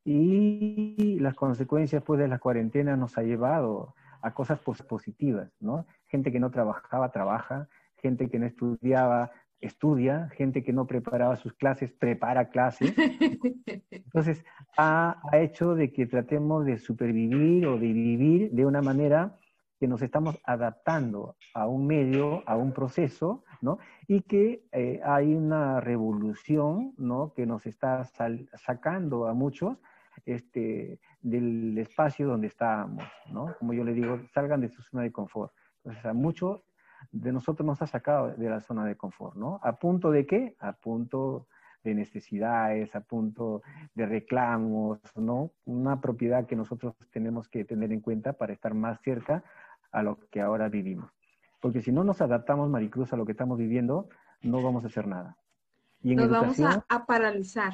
Y 0.05 1.19
las 1.21 1.35
consecuencias 1.35 2.03
pues, 2.03 2.21
de 2.21 2.29
la 2.29 2.39
cuarentena 2.39 2.97
nos 2.97 3.17
ha 3.19 3.23
llevado 3.23 3.95
a 4.21 4.33
cosas 4.35 4.59
positivas, 4.61 5.51
¿no? 5.61 5.87
Gente 6.07 6.33
que 6.33 6.41
no 6.41 6.51
trabajaba, 6.51 7.11
trabaja, 7.11 7.69
gente 7.97 8.29
que 8.29 8.39
no 8.39 8.47
estudiaba, 8.47 9.31
estudia, 9.61 10.29
gente 10.37 10.63
que 10.63 10.73
no 10.73 10.87
preparaba 10.87 11.37
sus 11.37 11.53
clases 11.55 11.93
prepara 11.93 12.51
clases. 12.51 12.95
Entonces, 13.91 14.45
ha, 14.77 15.21
ha, 15.31 15.39
hecho 15.39 15.75
de 15.75 15.93
que 15.93 16.07
tratemos 16.07 16.65
de 16.65 16.79
supervivir 16.79 17.67
o 17.67 17.79
de 17.79 17.93
vivir 17.93 18.51
de 18.53 18.65
una 18.65 18.83
manera 18.83 19.37
que 19.79 19.87
nos 19.87 20.03
estamos 20.03 20.39
adaptando 20.45 21.37
a 21.55 21.67
un 21.67 21.87
medio, 21.87 22.43
a 22.47 22.57
un 22.57 22.73
proceso, 22.73 23.45
¿no? 23.61 23.79
Y 24.07 24.23
que 24.23 24.65
eh, 24.73 25.01
hay 25.05 25.35
una 25.35 25.81
revolución, 25.81 26.95
¿no? 26.99 27.33
Que 27.35 27.47
nos 27.47 27.65
está 27.67 28.05
sacando 28.55 29.27
a 29.27 29.35
muchos 29.35 29.77
este, 30.27 30.99
del 31.21 31.79
espacio 31.79 32.27
donde 32.27 32.49
estábamos, 32.49 33.05
¿no? 33.31 33.55
Como 33.59 33.73
yo 33.73 33.85
le 33.85 33.95
digo, 33.95 34.21
salgan 34.35 34.61
de 34.61 34.69
su 34.69 34.83
zona 34.83 35.05
de 35.05 35.13
confort. 35.13 35.53
Entonces, 35.79 36.05
a 36.05 36.13
muchos 36.13 36.61
de 37.13 37.33
nosotros 37.33 37.67
nos 37.67 37.83
ha 37.83 37.87
sacado 37.87 38.29
de 38.29 38.51
la 38.51 38.61
zona 38.61 38.85
de 38.85 38.97
confort, 38.97 39.37
¿no? 39.37 39.61
¿A 39.63 39.77
punto 39.77 40.11
de 40.11 40.27
qué? 40.27 40.57
A 40.61 40.73
punto 40.73 41.47
de 41.85 41.95
necesidades, 41.95 42.95
a 42.95 43.01
punto 43.01 43.63
de 43.95 44.07
reclamos, 44.07 44.99
¿no? 45.17 45.53
Una 45.65 46.01
propiedad 46.01 46.47
que 46.47 46.57
nosotros 46.57 46.95
tenemos 47.11 47.49
que 47.49 47.65
tener 47.65 47.93
en 47.93 48.01
cuenta 48.01 48.33
para 48.33 48.53
estar 48.53 48.75
más 48.75 49.01
cerca 49.01 49.45
a 49.93 50.03
lo 50.03 50.19
que 50.31 50.41
ahora 50.41 50.69
vivimos. 50.69 51.11
Porque 51.61 51.81
si 51.81 51.93
no 51.93 52.05
nos 52.05 52.21
adaptamos, 52.21 52.69
Maricruz, 52.69 53.13
a 53.13 53.17
lo 53.17 53.25
que 53.25 53.33
estamos 53.33 53.59
viviendo, 53.59 54.09
no 54.43 54.63
vamos 54.63 54.85
a 54.85 54.89
hacer 54.89 55.07
nada. 55.07 55.37
Y 56.03 56.13
en 56.13 56.19
nos 56.19 56.31
vamos 56.31 56.61
a, 56.61 56.85
a 56.89 57.07
paralizar. 57.07 57.73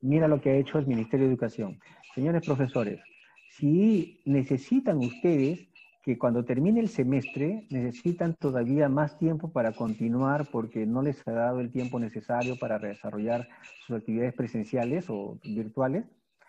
Mira 0.00 0.28
lo 0.28 0.40
que 0.40 0.50
ha 0.50 0.56
hecho 0.56 0.78
el 0.78 0.86
Ministerio 0.86 1.26
de 1.26 1.32
Educación. 1.32 1.80
Señores 2.14 2.44
profesores, 2.44 3.00
si 3.48 4.20
necesitan 4.24 4.98
ustedes 4.98 5.68
que 6.02 6.18
cuando 6.18 6.44
termine 6.44 6.80
el 6.80 6.88
semestre 6.88 7.66
necesitan 7.70 8.34
todavía 8.34 8.88
más 8.88 9.16
tiempo 9.18 9.52
para 9.52 9.72
continuar 9.72 10.46
porque 10.50 10.84
no 10.84 11.00
les 11.00 11.26
ha 11.28 11.32
dado 11.32 11.60
el 11.60 11.70
tiempo 11.70 12.00
necesario 12.00 12.58
para 12.58 12.78
desarrollar 12.80 13.48
sus 13.86 13.96
actividades 13.96 14.34
presenciales 14.34 15.08
o 15.08 15.38
virtuales, 15.44 16.04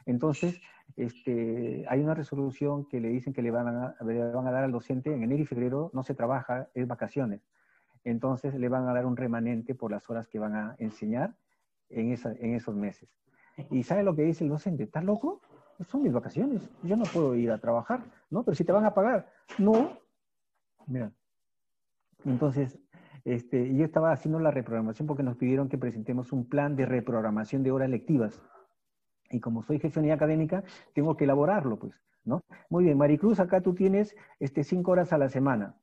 entonces 0.07 0.59
este, 0.97 1.85
hay 1.87 1.99
una 2.01 2.15
resolución 2.15 2.87
que 2.87 2.99
le 2.99 3.09
dicen 3.09 3.31
que 3.31 3.43
le 3.43 3.51
van, 3.51 3.67
a, 3.67 3.95
van 3.99 4.47
a 4.47 4.51
dar 4.51 4.63
al 4.63 4.71
docente 4.71 5.13
en 5.13 5.23
enero 5.23 5.43
y 5.43 5.45
febrero, 5.45 5.91
no 5.93 6.03
se 6.03 6.15
trabaja, 6.15 6.69
es 6.73 6.87
vacaciones. 6.87 7.41
Entonces 8.03 8.55
le 8.55 8.69
van 8.69 8.87
a 8.87 8.93
dar 8.93 9.05
un 9.05 9.15
remanente 9.15 9.75
por 9.75 9.91
las 9.91 10.09
horas 10.09 10.27
que 10.27 10.39
van 10.39 10.55
a 10.55 10.75
enseñar 10.79 11.35
en, 11.89 12.11
en 12.11 12.55
esos 12.55 12.75
meses. 12.75 13.09
¿Y 13.69 13.83
sabe 13.83 14.03
lo 14.03 14.15
que 14.15 14.23
dice 14.23 14.43
el 14.43 14.49
docente? 14.49 14.83
¿Estás 14.83 15.03
loco? 15.03 15.41
Son 15.87 16.03
mis 16.03 16.13
vacaciones, 16.13 16.61
yo 16.83 16.95
no 16.95 17.03
puedo 17.03 17.35
ir 17.35 17.51
a 17.51 17.57
trabajar, 17.57 18.03
¿no? 18.29 18.43
Pero 18.43 18.55
si 18.55 18.63
te 18.63 18.71
van 18.71 18.85
a 18.85 18.93
pagar, 18.93 19.31
no. 19.57 19.97
Mira. 20.85 21.11
Entonces, 22.25 22.79
este, 23.25 23.73
yo 23.75 23.83
estaba 23.83 24.11
haciendo 24.11 24.39
la 24.39 24.51
reprogramación 24.51 25.07
porque 25.07 25.23
nos 25.23 25.37
pidieron 25.37 25.69
que 25.69 25.77
presentemos 25.77 26.31
un 26.31 26.47
plan 26.47 26.75
de 26.75 26.85
reprogramación 26.85 27.63
de 27.63 27.71
horas 27.71 27.89
lectivas 27.89 28.41
y 29.33 29.39
como 29.39 29.63
soy 29.63 29.79
jefe 29.79 30.01
de 30.01 30.11
académica, 30.11 30.63
tengo 30.93 31.17
que 31.17 31.23
elaborarlo, 31.23 31.77
pues, 31.77 31.93
¿no? 32.23 32.43
Muy 32.69 32.85
bien, 32.85 32.97
Maricruz, 32.97 33.39
acá 33.39 33.61
tú 33.61 33.73
tienes 33.73 34.15
este, 34.39 34.63
cinco 34.63 34.91
horas 34.91 35.11
a 35.11 35.17
la 35.17 35.29
semana. 35.29 35.75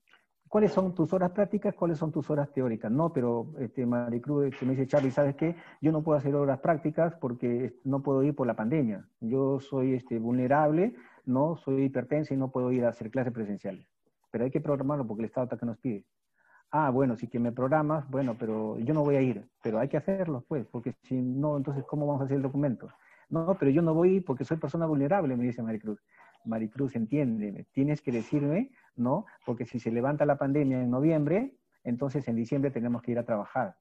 ¿Cuáles 0.50 0.73
son 0.73 0.97
tus 0.97 1.12
horas 1.12 1.30
prácticas? 1.30 1.76
¿Cuáles 1.76 1.97
son 1.97 2.11
tus 2.11 2.28
horas 2.28 2.52
teóricas? 2.52 2.90
No, 2.90 3.12
pero 3.12 3.52
este, 3.61 3.87
Maricruz 3.87 4.47
este, 4.47 4.66
me 4.66 4.73
dice, 4.73 4.88
Charlie, 4.88 5.12
¿sabes 5.12 5.37
qué? 5.37 5.54
Yo 5.80 5.92
no 5.92 6.02
puedo 6.02 6.19
hacer 6.19 6.35
horas 6.35 6.59
prácticas 6.59 7.14
porque 7.14 7.78
no 7.85 8.02
puedo 8.02 8.25
ir 8.25 8.35
por 8.35 8.49
la 8.49 8.57
pandemia. 8.57 9.07
Yo 9.21 9.61
soy 9.61 9.95
este, 9.95 10.19
vulnerable, 10.19 10.97
no 11.25 11.54
soy 11.54 11.85
hipertensa 11.85 12.35
y 12.35 12.37
no 12.37 12.50
puedo 12.50 12.73
ir 12.73 12.85
a 12.85 12.88
hacer 12.88 13.12
clases 13.12 13.33
presenciales. 13.33 13.87
Pero 14.33 14.42
hay 14.42 14.50
que 14.50 14.61
programarlo 14.61 15.07
porque 15.07 15.23
el 15.23 15.26
Estado 15.26 15.45
está 15.45 15.57
que 15.57 15.66
nos 15.66 15.78
pide. 15.78 16.04
Ah, 16.73 16.90
bueno, 16.90 17.14
si 17.14 17.28
que 17.28 17.38
me 17.38 17.52
programas, 17.52 18.11
bueno, 18.11 18.35
pero 18.37 18.76
yo 18.80 18.92
no 18.92 19.04
voy 19.04 19.14
a 19.14 19.23
ir, 19.23 19.49
pero 19.62 19.78
hay 19.78 19.87
que 19.87 19.99
hacerlo, 19.99 20.45
pues, 20.49 20.66
porque 20.66 20.97
si 21.04 21.14
no, 21.14 21.59
entonces, 21.59 21.85
¿cómo 21.85 22.09
vamos 22.09 22.23
a 22.23 22.25
hacer 22.25 22.38
el 22.38 22.42
documento? 22.42 22.88
No, 23.28 23.57
pero 23.57 23.71
yo 23.71 23.83
no 23.83 23.95
voy 23.95 24.21
porque 24.21 24.45
soy 24.45 24.57
persona 24.57 24.87
vulnerable, 24.87 25.37
me 25.37 25.45
dice 25.45 25.62
Maricruz. 25.62 26.00
Maricruz, 26.44 26.97
entiéndeme, 26.97 27.64
tienes 27.73 28.00
que 28.02 28.12
decirme, 28.12 28.70
¿no? 28.97 29.26
Porque 29.44 29.64
si 29.64 29.78
se 29.80 29.90
levanta 29.90 30.25
la 30.26 30.37
pandemia 30.37 30.82
en 30.82 30.90
noviembre, 30.90 31.56
entonces 31.85 32.26
en 32.28 32.37
diciembre 32.37 32.70
tenemos 32.70 33.02
que 33.02 33.12
ir 33.12 33.18
a 33.18 33.25
trabajar, 33.25 33.76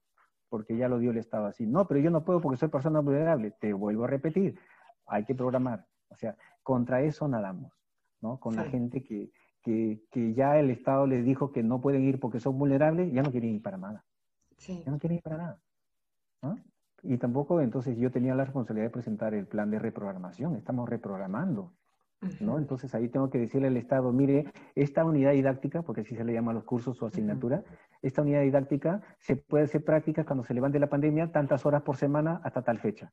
porque 0.48 0.76
ya 0.76 0.88
lo 0.88 0.98
dio 0.98 1.10
el 1.10 1.18
Estado 1.18 1.46
así. 1.46 1.66
No, 1.66 1.86
pero 1.86 2.00
yo 2.00 2.10
no 2.10 2.24
puedo 2.24 2.40
porque 2.40 2.56
soy 2.56 2.68
persona 2.68 3.00
vulnerable. 3.00 3.52
Te 3.60 3.72
vuelvo 3.72 4.04
a 4.04 4.08
repetir, 4.08 4.58
hay 5.06 5.24
que 5.24 5.34
programar. 5.34 5.86
O 6.08 6.16
sea, 6.16 6.36
contra 6.62 7.02
eso 7.02 7.28
nadamos, 7.28 7.72
¿no? 8.20 8.38
Con 8.40 8.56
la 8.56 8.64
gente 8.64 9.02
que, 9.02 9.30
que, 9.62 10.02
que, 10.10 10.34
ya 10.34 10.58
el 10.58 10.70
Estado 10.70 11.06
les 11.06 11.24
dijo 11.24 11.52
que 11.52 11.62
no 11.62 11.80
pueden 11.80 12.04
ir 12.04 12.18
porque 12.18 12.40
son 12.40 12.58
vulnerables, 12.58 13.12
ya 13.12 13.22
no 13.22 13.30
quieren 13.30 13.50
ir 13.50 13.62
para 13.62 13.76
nada. 13.76 14.04
Sí. 14.56 14.82
Ya 14.84 14.92
no 14.92 14.98
quieren 14.98 15.18
ir 15.18 15.22
para 15.22 15.36
nada. 15.36 15.62
¿no? 16.42 16.58
Y 17.02 17.16
tampoco, 17.18 17.60
entonces 17.60 17.96
yo 17.96 18.10
tenía 18.10 18.34
la 18.34 18.44
responsabilidad 18.44 18.88
de 18.88 18.92
presentar 18.92 19.34
el 19.34 19.46
plan 19.46 19.70
de 19.70 19.78
reprogramación, 19.78 20.56
estamos 20.56 20.88
reprogramando, 20.88 21.72
¿no? 22.40 22.58
Entonces 22.58 22.94
ahí 22.94 23.08
tengo 23.08 23.30
que 23.30 23.38
decirle 23.38 23.68
al 23.68 23.76
Estado, 23.76 24.12
mire, 24.12 24.52
esta 24.74 25.04
unidad 25.04 25.32
didáctica, 25.32 25.82
porque 25.82 26.02
así 26.02 26.14
se 26.14 26.24
le 26.24 26.32
llama 26.32 26.52
los 26.52 26.64
cursos 26.64 27.00
o 27.02 27.06
asignatura, 27.06 27.62
esta 28.02 28.22
unidad 28.22 28.42
didáctica 28.42 29.00
se 29.18 29.36
puede 29.36 29.64
hacer 29.64 29.84
práctica 29.84 30.24
cuando 30.24 30.44
se 30.44 30.54
levante 30.54 30.78
la 30.78 30.88
pandemia, 30.88 31.32
tantas 31.32 31.64
horas 31.64 31.82
por 31.82 31.96
semana 31.96 32.40
hasta 32.44 32.62
tal 32.62 32.78
fecha. 32.78 33.12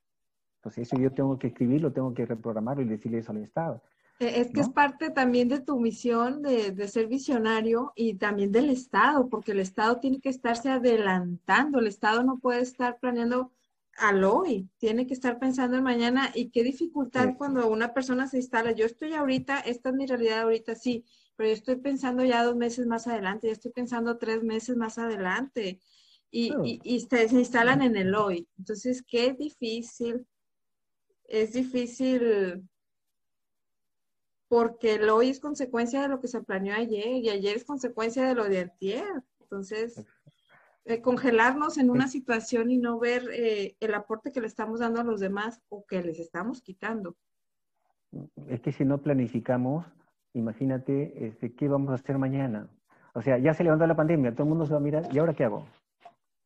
Entonces 0.57 0.87
eso 0.87 1.01
yo 1.01 1.11
tengo 1.11 1.37
que 1.39 1.47
escribirlo, 1.47 1.93
tengo 1.93 2.13
que 2.13 2.25
reprogramarlo 2.25 2.83
y 2.83 2.87
decirle 2.87 3.19
eso 3.19 3.31
al 3.31 3.37
Estado. 3.37 3.81
E, 4.19 4.41
es 4.41 4.51
que 4.51 4.61
es 4.61 4.69
parte 4.69 5.11
también 5.11 5.47
de 5.47 5.61
tu 5.61 5.79
misión 5.79 6.41
de, 6.41 6.71
de, 6.71 6.87
ser 6.87 7.07
visionario 7.07 7.93
y 7.95 8.15
también 8.15 8.51
del 8.51 8.69
Estado, 8.69 9.29
porque 9.29 9.51
el 9.51 9.59
Estado 9.59 9.99
tiene 9.99 10.19
que 10.19 10.29
estarse 10.29 10.69
adelantando, 10.69 11.79
el 11.79 11.87
Estado 11.87 12.23
no 12.23 12.39
puede 12.39 12.61
estar 12.61 12.97
planeando 12.99 13.51
al 13.97 14.23
hoy, 14.23 14.69
tiene 14.77 15.07
que 15.07 15.13
estar 15.13 15.39
pensando 15.39 15.75
en 15.75 15.83
mañana 15.83 16.31
y 16.33 16.49
qué 16.51 16.63
dificultad 16.63 17.35
cuando 17.37 17.67
una 17.67 17.93
persona 17.93 18.27
se 18.27 18.37
instala. 18.37 18.71
Yo 18.71 18.85
estoy 18.85 19.13
ahorita, 19.13 19.59
esta 19.59 19.89
es 19.89 19.95
mi 19.95 20.05
realidad 20.05 20.41
ahorita, 20.41 20.75
sí, 20.75 21.03
pero 21.35 21.49
yo 21.49 21.55
estoy 21.55 21.77
pensando 21.77 22.23
ya 22.23 22.43
dos 22.43 22.55
meses 22.55 22.85
más 22.85 23.07
adelante, 23.07 23.47
ya 23.47 23.53
estoy 23.53 23.71
pensando 23.71 24.17
tres 24.17 24.43
meses 24.43 24.77
más 24.77 24.99
adelante 24.99 25.81
y, 26.29 26.53
y, 26.83 26.99
se, 27.01 27.25
instalan 27.31 27.81
en 27.81 27.95
el 27.95 28.13
hoy. 28.13 28.47
Entonces, 28.59 29.03
qué 29.03 29.33
difícil, 29.33 30.27
es 31.25 31.53
difícil 31.53 32.63
porque 34.47 34.95
el 34.95 35.09
hoy 35.09 35.29
es 35.29 35.39
consecuencia 35.39 36.01
de 36.01 36.07
lo 36.07 36.21
que 36.21 36.27
se 36.27 36.41
planeó 36.41 36.75
ayer 36.75 37.07
y 37.07 37.29
ayer 37.29 37.57
es 37.57 37.65
consecuencia 37.65 38.27
de 38.27 38.35
lo 38.35 38.47
de 38.47 38.71
ayer. 38.79 39.23
Entonces, 39.41 40.05
eh, 40.87 41.01
congelarnos 41.01 41.77
en 41.77 41.89
una 41.89 42.07
situación 42.07 42.71
y 42.71 42.77
no 42.77 42.97
ver 42.97 43.23
eh, 43.33 43.75
el 43.79 43.93
aporte 43.93 44.31
que 44.31 44.39
le 44.39 44.47
estamos 44.47 44.79
dando 44.79 45.01
a 45.01 45.03
los 45.03 45.19
demás 45.19 45.61
o 45.67 45.85
que 45.85 46.01
les 46.01 46.19
estamos 46.19 46.61
quitando. 46.61 47.15
Es 48.47 48.61
que 48.61 48.71
si 48.71 48.85
no 48.85 48.99
planificamos, 48.99 49.85
imagínate 50.33 51.27
este, 51.27 51.53
qué 51.53 51.67
vamos 51.67 51.91
a 51.91 51.95
hacer 51.95 52.17
mañana. 52.17 52.69
O 53.13 53.21
sea, 53.21 53.37
ya 53.37 53.53
se 53.53 53.63
levantó 53.63 53.85
la 53.85 53.95
pandemia, 53.95 54.31
todo 54.31 54.43
el 54.43 54.49
mundo 54.49 54.65
se 54.65 54.71
va 54.71 54.77
a 54.77 54.81
mirar, 54.81 55.09
¿y 55.11 55.17
ahora 55.17 55.33
qué 55.33 55.43
hago? 55.43 55.67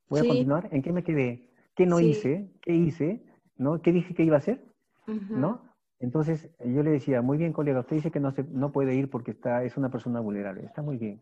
¿Voy 0.10 0.21
a 0.21 0.27
continuar? 0.27 0.69
¿En 0.71 0.81
qué 0.81 0.91
me 0.91 1.03
quedé? 1.03 1.50
¿Qué 1.75 1.86
no 1.86 2.00
hice? 2.00 2.51
¿Qué 2.62 2.74
hice? 2.74 3.24
¿No? 3.57 3.81
¿Qué 3.81 3.91
dije 3.91 4.15
que 4.15 4.24
iba 4.24 4.36
a 4.36 4.39
hacer? 4.39 4.63
¿No? 5.05 5.62
Entonces, 6.00 6.50
yo 6.65 6.81
le 6.81 6.89
decía, 6.89 7.21
muy 7.21 7.38
bien, 7.38 7.53
colega, 7.53 7.81
usted 7.81 7.98
dice 7.98 8.10
que 8.10 8.19
no, 8.19 8.31
se, 8.31 8.43
no 8.43 8.71
puede 8.71 8.95
ir 8.95 9.10
porque 9.10 9.31
está, 9.31 9.63
es 9.63 9.77
una 9.77 9.91
persona 9.91 10.19
vulnerable. 10.19 10.65
Está 10.65 10.81
muy 10.81 10.98
bien. 10.98 11.21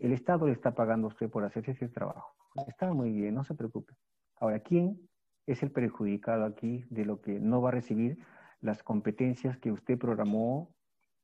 El 0.00 0.12
Estado 0.12 0.46
le 0.46 0.52
está 0.52 0.74
pagando 0.74 1.06
a 1.06 1.10
usted 1.10 1.30
por 1.30 1.44
hacer 1.44 1.68
ese 1.68 1.88
trabajo. 1.88 2.34
Está 2.66 2.92
muy 2.92 3.12
bien, 3.12 3.34
no 3.34 3.44
se 3.44 3.54
preocupe. 3.54 3.94
Ahora, 4.36 4.60
¿quién 4.60 5.08
es 5.46 5.62
el 5.62 5.70
perjudicado 5.70 6.44
aquí 6.44 6.84
de 6.90 7.04
lo 7.04 7.20
que 7.20 7.40
no 7.40 7.60
va 7.60 7.70
a 7.70 7.72
recibir 7.72 8.18
las 8.60 8.82
competencias 8.82 9.58
que 9.58 9.72
usted 9.72 9.98
programó 9.98 10.74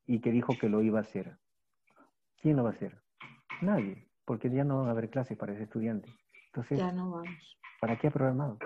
y 0.07 0.21
que 0.21 0.33
dijo 0.33 0.55
que 0.59 0.69
lo 0.69 0.83
iba 0.83 0.99
a 0.99 1.03
hacer? 1.03 1.39
¿Quién 2.41 2.57
lo 2.57 2.65
va 2.65 2.71
a 2.71 2.73
hacer? 2.73 3.01
Nadie, 3.63 4.09
porque 4.25 4.51
ya 4.51 4.65
no 4.65 4.83
va 4.83 4.89
a 4.89 4.91
haber 4.91 5.11
clase 5.11 5.37
para 5.37 5.53
ese 5.53 5.65
estudiante. 5.65 6.09
Entonces, 6.47 6.79
ya 6.79 6.93
no 6.93 7.11
vamos. 7.11 7.59
¿para 7.81 7.99
qué 7.99 8.09
ha 8.09 8.11
programado? 8.11 8.59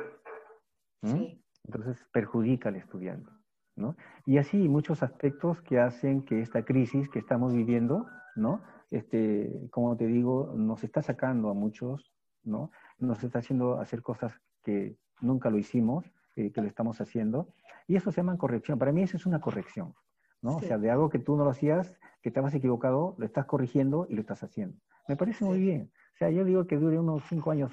¿Mm? 1.02 1.38
Entonces, 1.64 2.04
perjudica 2.12 2.68
al 2.68 2.76
estudiante. 2.76 3.30
¿no? 3.76 3.96
Y 4.26 4.38
así 4.38 4.68
muchos 4.68 5.02
aspectos 5.02 5.60
que 5.62 5.78
hacen 5.78 6.24
que 6.24 6.40
esta 6.40 6.64
crisis 6.64 7.08
que 7.08 7.18
estamos 7.18 7.54
viviendo, 7.54 8.06
¿no? 8.36 8.62
Este, 8.92 9.50
como 9.70 9.96
te 9.96 10.06
digo, 10.06 10.52
nos 10.54 10.84
está 10.84 11.02
sacando 11.02 11.50
a 11.50 11.54
muchos 11.54 12.12
¿no? 12.44 12.70
Nos 12.98 13.22
está 13.22 13.38
haciendo 13.38 13.80
hacer 13.80 14.02
cosas 14.02 14.40
que 14.62 14.96
nunca 15.20 15.50
lo 15.50 15.58
hicimos, 15.58 16.12
eh, 16.36 16.52
que 16.52 16.60
lo 16.60 16.66
estamos 16.66 17.00
haciendo, 17.00 17.52
y 17.86 17.96
eso 17.96 18.10
se 18.10 18.18
llama 18.18 18.38
corrección. 18.38 18.78
Para 18.78 18.92
mí 18.92 19.02
eso 19.02 19.16
es 19.16 19.26
una 19.26 19.40
corrección, 19.40 19.94
¿no? 20.40 20.56
O 20.56 20.60
sea, 20.60 20.78
de 20.78 20.90
algo 20.90 21.10
que 21.10 21.18
tú 21.18 21.36
no 21.36 21.44
lo 21.44 21.50
hacías, 21.50 21.98
que 22.22 22.28
estabas 22.28 22.54
equivocado, 22.54 23.14
lo 23.18 23.26
estás 23.26 23.46
corrigiendo 23.46 24.06
y 24.08 24.14
lo 24.14 24.20
estás 24.20 24.42
haciendo. 24.42 24.76
Me 25.08 25.16
parece 25.16 25.44
muy 25.44 25.58
bien. 25.58 25.90
O 26.14 26.16
sea, 26.16 26.30
yo 26.30 26.44
digo 26.44 26.66
que 26.66 26.76
dure 26.76 26.98
unos 26.98 27.22
cinco 27.28 27.50
años 27.50 27.72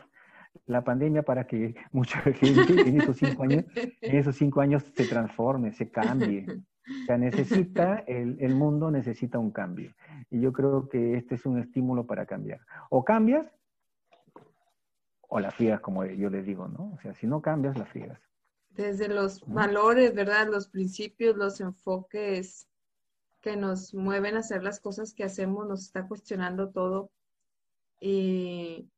la 0.65 0.83
pandemia 0.83 1.23
para 1.23 1.45
que 1.45 1.75
mucha 1.91 2.19
gente 2.21 2.89
en 2.89 3.01
esos 3.01 3.17
cinco 3.17 3.43
años, 3.43 3.65
en 3.75 4.15
esos 4.15 4.35
cinco 4.35 4.61
años 4.61 4.83
se 4.95 5.05
transforme, 5.05 5.71
se 5.71 5.91
cambie. 5.91 6.45
O 6.49 7.05
sea, 7.05 7.17
necesita, 7.19 7.99
el, 8.07 8.37
el, 8.39 8.55
mundo 8.55 8.89
necesita 8.89 9.37
un 9.37 9.51
cambio. 9.51 9.93
Y 10.29 10.41
yo 10.41 10.53
creo 10.53 10.87
que 10.89 11.15
este 11.15 11.35
es 11.35 11.45
un 11.45 11.59
estímulo 11.59 12.05
para 12.05 12.25
cambiar. 12.25 12.61
O 12.89 13.03
cambias 13.03 13.47
o 15.29 15.39
la 15.39 15.51
friegas, 15.51 15.79
como 15.81 16.05
yo 16.05 16.29
les 16.29 16.45
digo, 16.45 16.67
¿no? 16.67 16.93
O 16.95 16.99
sea, 17.01 17.13
si 17.13 17.27
no 17.27 17.41
cambias, 17.41 17.77
la 17.77 17.85
friegas. 17.85 18.19
Desde 18.71 19.07
los 19.07 19.45
valores, 19.45 20.13
¿verdad? 20.15 20.47
Los 20.47 20.67
principios, 20.67 21.35
los 21.35 21.61
enfoques 21.61 22.67
que 23.41 23.55
nos 23.55 23.93
mueven 23.93 24.35
a 24.35 24.39
hacer 24.39 24.63
las 24.63 24.79
cosas 24.79 25.13
que 25.13 25.23
hacemos, 25.23 25.67
nos 25.67 25.81
está 25.81 26.07
cuestionando 26.07 26.71
todo. 26.71 27.11
Y, 27.99 28.89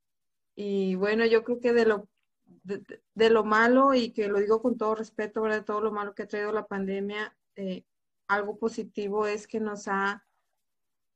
y 0.56 0.96
bueno, 0.96 1.26
yo 1.26 1.44
creo 1.44 1.60
que 1.60 1.74
de 1.74 1.86
lo, 1.86 2.08
de, 2.64 3.30
lo 3.30 3.44
malo, 3.44 3.94
y 3.94 4.12
que 4.12 4.28
lo 4.28 4.40
digo 4.40 4.62
con 4.62 4.78
todo 4.78 4.96
respeto, 4.96 5.42
¿verdad? 5.42 5.60
De 5.60 5.66
todo 5.66 5.82
lo 5.82 5.92
malo 5.92 6.16
que 6.16 6.24
ha 6.24 6.28
traído 6.28 6.52
la 6.52 6.68
pandemia, 6.68 7.36
eh, 7.56 7.84
algo 8.28 8.58
positivo 8.58 9.28
es 9.28 9.48
que 9.48 9.60
nos 9.60 9.88
ha 9.88 10.24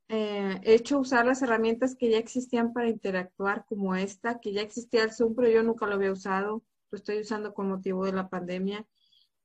eh, 0.08 0.60
hecho 0.64 1.00
usar 1.00 1.26
las 1.26 1.42
herramientas 1.42 1.96
que 1.96 2.10
ya 2.10 2.18
existían 2.18 2.74
para 2.74 2.90
interactuar 2.90 3.66
como 3.66 3.96
esta, 3.96 4.40
que 4.40 4.54
ya 4.54 4.62
existía 4.62 5.04
el 5.04 5.12
Zoom, 5.12 5.36
pero 5.36 5.50
yo 5.50 5.64
nunca 5.64 5.88
lo 5.88 5.96
había 5.96 6.12
usado, 6.12 6.64
lo 6.92 6.96
estoy 6.96 7.20
usando 7.20 7.54
con 7.54 7.70
motivo 7.70 8.06
de 8.06 8.14
la 8.14 8.30
pandemia 8.30 8.86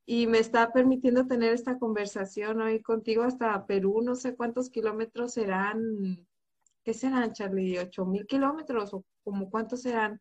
y 0.04 0.26
me 0.26 0.38
está 0.38 0.72
permitiendo 0.72 1.26
tener 1.26 1.52
esta 1.52 1.78
conversación 1.78 2.60
hoy 2.60 2.82
contigo 2.82 3.22
hasta 3.22 3.64
Perú, 3.66 4.02
no 4.02 4.16
sé 4.16 4.34
cuántos 4.34 4.68
kilómetros 4.68 5.34
serán, 5.34 6.26
¿qué 6.82 6.94
serán, 6.94 7.32
Charlie? 7.32 7.78
¿Ocho 7.78 8.04
mil 8.04 8.26
kilómetros 8.26 8.92
o 8.92 9.04
como 9.22 9.48
cuántos 9.50 9.82
serán 9.82 10.20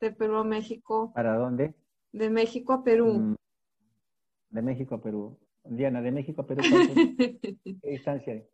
de 0.00 0.10
Perú 0.10 0.36
a 0.36 0.44
México? 0.44 1.12
¿Para 1.14 1.36
dónde? 1.36 1.74
De 2.12 2.28
México 2.28 2.72
a 2.72 2.82
Perú. 2.82 3.06
Mm, 3.06 3.36
de 4.50 4.62
México 4.62 4.96
a 4.96 5.00
Perú. 5.00 5.38
Diana, 5.62 6.02
de 6.02 6.10
México 6.10 6.42
a 6.42 6.46
Perú, 6.46 6.62
¿qué 7.82 7.90
distancia 7.90 8.32
hay? 8.32 8.44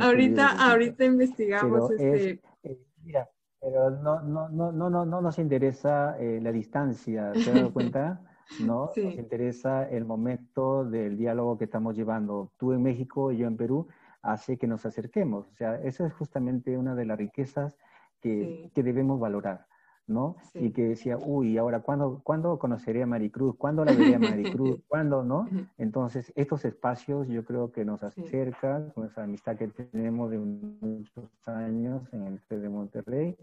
Ahorita, 0.00 0.70
ahorita 0.70 1.04
investigamos 1.04 1.90
este. 1.92 2.40
Eh, 2.62 2.78
mira, 3.02 3.28
pero 3.60 3.90
no, 3.90 4.20
no, 4.20 4.48
no, 4.48 4.72
no, 4.72 4.90
no, 4.90 5.04
no 5.04 5.20
nos 5.20 5.38
interesa 5.38 6.16
eh, 6.18 6.40
la 6.42 6.52
distancia, 6.52 7.32
¿te 7.32 7.40
has 7.40 7.54
dado 7.54 7.72
cuenta? 7.72 8.20
¿no? 8.60 8.90
Nos 8.96 9.14
interesa 9.16 9.88
el 9.88 10.04
momento 10.04 10.84
del 10.84 11.16
diálogo 11.16 11.56
que 11.58 11.64
estamos 11.64 11.96
llevando. 11.96 12.52
Tú 12.58 12.72
en 12.72 12.82
México 12.82 13.32
y 13.32 13.38
yo 13.38 13.46
en 13.46 13.56
Perú, 13.56 13.88
hace 14.22 14.56
que 14.56 14.66
nos 14.66 14.84
acerquemos. 14.86 15.48
O 15.48 15.54
sea, 15.54 15.76
esa 15.82 16.06
es 16.06 16.12
justamente 16.14 16.76
una 16.76 16.94
de 16.94 17.04
las 17.06 17.18
riquezas 17.18 17.76
que, 18.20 18.70
que 18.74 18.82
debemos 18.82 19.20
valorar. 19.20 19.66
¿No? 20.06 20.36
Y 20.54 20.70
que 20.70 20.82
decía, 20.82 21.16
uy, 21.16 21.56
ahora, 21.56 21.80
¿cuándo, 21.80 22.20
¿cuándo 22.22 22.58
conoceré 22.58 23.02
a 23.02 23.06
Maricruz? 23.06 23.56
¿Cuándo 23.56 23.84
la 23.84 23.92
veré 23.92 24.16
a 24.16 24.18
Maricruz? 24.18 24.80
¿Cuándo, 24.88 25.24
no? 25.24 25.48
Entonces, 25.78 26.32
estos 26.36 26.64
espacios 26.64 27.28
yo 27.28 27.44
creo 27.44 27.72
que 27.72 27.84
nos 27.84 28.02
acercan 28.02 28.90
con 28.90 29.06
esa 29.06 29.22
amistad 29.22 29.56
que 29.56 29.68
tenemos 29.68 30.30
de 30.30 30.38
muchos 30.38 31.30
años 31.46 32.02
en 32.12 32.26
el 32.50 32.62
de 32.62 32.68
Monterrey, 32.68 33.36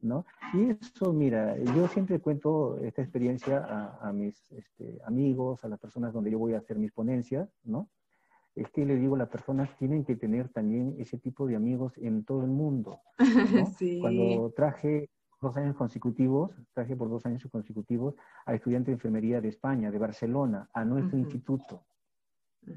¿no? 0.00 0.24
Y 0.52 0.70
eso, 0.70 1.12
mira, 1.12 1.56
yo 1.58 1.88
siempre 1.88 2.20
cuento 2.20 2.78
esta 2.78 3.02
experiencia 3.02 3.64
a, 4.00 4.12
mis 4.12 4.52
este, 4.52 5.00
amigos, 5.04 5.64
a 5.64 5.68
las 5.68 5.80
personas 5.80 6.12
donde 6.12 6.30
yo 6.30 6.38
voy 6.38 6.54
a 6.54 6.58
hacer 6.58 6.78
mis 6.78 6.92
ponencias, 6.92 7.48
¿no? 7.64 7.88
Es 8.54 8.70
que 8.70 8.86
le 8.86 8.94
digo, 8.94 9.16
las 9.16 9.28
personas 9.28 9.76
tienen 9.78 10.04
que 10.04 10.14
tener 10.14 10.48
también 10.48 10.94
ese 10.98 11.18
tipo 11.18 11.48
de 11.48 11.56
amigos 11.56 11.92
en 11.98 12.24
todo 12.24 12.42
el 12.42 12.50
mundo. 12.50 13.00
¿no? 13.18 14.00
Cuando 14.00 14.52
traje 14.54 15.10
dos 15.44 15.56
años 15.56 15.76
consecutivos, 15.76 16.50
traje 16.72 16.96
por 16.96 17.08
dos 17.08 17.24
años 17.26 17.46
consecutivos 17.50 18.16
a 18.46 18.54
estudiantes 18.54 18.88
de 18.88 18.92
enfermería 18.94 19.40
de 19.40 19.48
España, 19.48 19.90
de 19.90 19.98
Barcelona, 19.98 20.68
a 20.72 20.84
nuestro 20.84 21.16
instituto. 21.18 21.84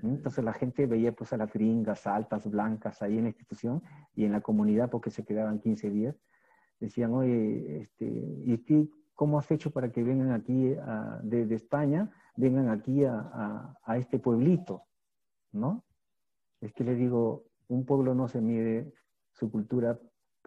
Entonces 0.03 0.43
la 0.43 0.53
gente 0.53 0.85
veía 0.85 1.13
pues 1.13 1.33
a 1.33 1.37
las 1.37 1.51
gringas 1.51 2.05
altas, 2.07 2.49
blancas 2.49 3.01
ahí 3.01 3.17
en 3.17 3.23
la 3.23 3.29
institución 3.29 3.81
y 4.13 4.25
en 4.25 4.33
la 4.33 4.41
comunidad 4.41 4.89
porque 4.89 5.09
se 5.09 5.23
quedaban 5.23 5.59
15 5.59 5.89
días. 5.89 6.15
Decían, 6.79 7.13
oye, 7.13 7.79
este, 7.79 8.05
¿y 8.05 8.57
ti 8.59 8.91
cómo 9.15 9.39
has 9.39 9.49
hecho 9.49 9.71
para 9.71 9.91
que 9.91 10.03
vengan 10.03 10.31
aquí 10.31 10.75
de, 11.23 11.55
España, 11.55 12.11
vengan 12.35 12.69
aquí 12.69 13.03
a, 13.05 13.73
a, 13.83 13.97
este 13.97 14.19
pueblito? 14.19 14.83
¿No? 15.53 15.83
Es 16.61 16.73
que 16.73 16.83
le 16.83 16.93
digo, 16.93 17.45
un 17.67 17.85
pueblo 17.85 18.13
no 18.13 18.27
se 18.27 18.41
mide 18.41 18.93
su 19.31 19.49
cultura 19.49 19.97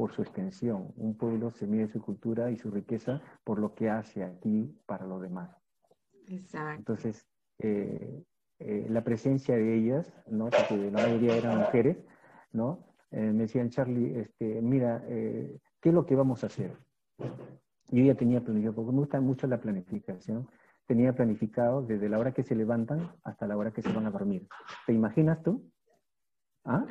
por 0.00 0.14
su 0.14 0.23
extensión. 0.23 0.95
Un 0.97 1.14
pueblo 1.14 1.50
se 1.50 1.66
mide 1.66 1.87
su 1.87 2.00
cultura 2.00 2.50
y 2.50 2.57
su 2.57 2.71
riqueza 2.71 3.21
por 3.45 3.59
lo 3.59 3.75
que 3.75 3.90
hace 3.90 4.25
aquí 4.25 4.75
para 4.87 5.05
los 5.05 5.20
demás. 5.20 5.55
Exacto. 6.27 6.79
Entonces, 6.79 7.29
eh, 7.59 8.25
eh, 8.61 8.87
la 8.88 9.05
presencia 9.05 9.57
de 9.57 9.75
ellas, 9.75 10.11
¿no? 10.27 10.46
porque 10.46 10.90
la 10.90 11.03
mayoría 11.03 11.37
eran 11.37 11.59
mujeres, 11.59 11.98
¿no? 12.51 12.83
Eh, 13.11 13.31
me 13.31 13.42
decían, 13.42 13.68
Charlie, 13.68 14.20
este, 14.20 14.62
mira, 14.62 15.05
¿qué 15.07 15.88
es 15.90 15.92
lo 15.92 16.07
que 16.07 16.16
vamos 16.16 16.44
a 16.44 16.46
hacer? 16.46 16.79
Yo 17.90 18.03
ya 18.03 18.14
tenía 18.14 18.40
planificado, 18.40 18.77
porque 18.77 18.92
me 18.92 19.01
gusta 19.01 19.20
mucho 19.20 19.46
la 19.48 19.61
planificación, 19.61 20.48
tenía 20.87 21.14
planificado 21.14 21.83
desde 21.83 22.09
la 22.09 22.18
hora 22.18 22.33
que 22.33 22.42
se 22.42 22.55
levantan 22.55 23.12
hasta 23.22 23.46
la 23.46 23.55
hora 23.55 23.70
que 23.70 23.83
se 23.83 23.92
van 23.92 24.07
a 24.07 24.11
dormir. 24.11 24.48
¿Te 24.87 24.94
imaginas 24.94 25.42
tú? 25.42 25.70
¿Ah? 26.64 26.87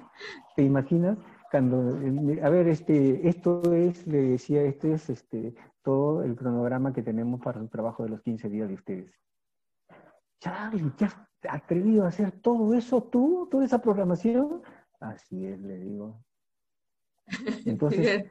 ¿Te 0.56 0.62
imaginas? 0.62 1.18
Cuando, 1.50 1.98
a 2.44 2.50
ver, 2.50 2.68
este, 2.68 3.28
esto 3.28 3.62
es, 3.74 4.06
le 4.08 4.22
decía, 4.22 4.64
este 4.64 4.94
es 4.94 5.10
este, 5.10 5.56
todo 5.82 6.24
el 6.24 6.36
cronograma 6.36 6.94
que 6.94 7.02
tenemos 7.02 7.42
para 7.42 7.60
el 7.60 7.70
trabajo 7.70 8.04
de 8.04 8.10
los 8.10 8.22
15 8.22 8.50
días 8.50 8.68
de 8.68 8.74
ustedes. 8.76 9.12
Charlie, 10.40 10.92
¿te 10.92 11.06
has 11.06 11.18
atrevido 11.50 12.06
a 12.06 12.10
hacer 12.10 12.32
todo 12.32 12.74
eso 12.74 13.04
tú, 13.04 13.48
toda 13.52 13.66
esa 13.66 13.82
programación? 13.82 14.62
Así 15.00 15.46
es, 15.46 15.60
le 15.60 15.78
digo. 15.78 16.24
Entonces, 17.66 18.26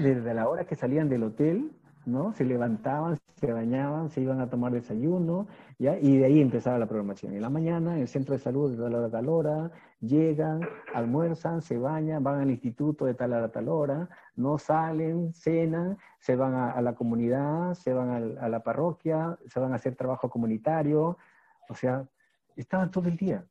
desde 0.00 0.34
la 0.34 0.48
hora 0.48 0.66
que 0.66 0.76
salían 0.76 1.08
del 1.08 1.24
hotel, 1.24 1.72
¿no? 2.06 2.32
Se 2.32 2.44
levantaban, 2.44 3.18
se 3.34 3.52
bañaban, 3.52 4.10
se 4.10 4.20
iban 4.20 4.40
a 4.40 4.48
tomar 4.48 4.72
desayuno, 4.72 5.46
¿ya? 5.78 5.98
Y 5.98 6.18
de 6.18 6.26
ahí 6.26 6.40
empezaba 6.40 6.78
la 6.78 6.86
programación. 6.86 7.34
En 7.34 7.42
la 7.42 7.50
mañana, 7.50 7.94
en 7.94 8.02
el 8.02 8.08
centro 8.08 8.34
de 8.34 8.38
salud 8.38 8.70
de 8.70 8.76
tal 8.76 8.94
hora 8.94 9.06
a 9.06 9.10
tal 9.10 9.28
hora, 9.28 9.70
llegan, 10.06 10.60
almuerzan, 10.92 11.62
se 11.62 11.78
bañan, 11.78 12.22
van 12.22 12.40
al 12.40 12.50
instituto 12.50 13.04
de 13.04 13.14
tal 13.14 13.32
hora 13.32 13.44
a 13.44 13.52
tal 13.52 13.68
hora, 13.68 14.08
no 14.36 14.58
salen, 14.58 15.32
cenan, 15.34 15.98
se 16.20 16.36
van 16.36 16.54
a, 16.54 16.80
la 16.80 16.94
comunidad, 16.94 17.74
se 17.74 17.92
van 17.92 18.38
a, 18.38 18.48
la 18.48 18.62
parroquia, 18.62 19.38
se 19.46 19.60
van 19.60 19.72
a 19.72 19.76
hacer 19.76 19.96
trabajo 19.96 20.30
comunitario, 20.30 21.18
o 21.68 21.74
sea, 21.74 22.08
estaban 22.56 22.90
todo 22.90 23.08
el 23.08 23.16
día. 23.16 23.44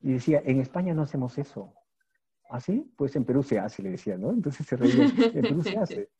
Y 0.00 0.14
decía, 0.14 0.42
en 0.44 0.60
España 0.60 0.94
no 0.94 1.02
hacemos 1.02 1.38
eso. 1.38 1.72
¿Así? 2.50 2.84
¿Ah, 2.86 2.94
pues 2.96 3.16
en 3.16 3.24
Perú 3.24 3.42
se 3.42 3.58
hace, 3.58 3.82
le 3.82 3.90
decía, 3.90 4.18
¿no? 4.18 4.30
Entonces 4.30 4.66
se 4.66 4.76
reía, 4.76 5.04
en 5.16 5.42
Perú 5.42 5.62
se 5.62 5.78
hace. 5.78 6.10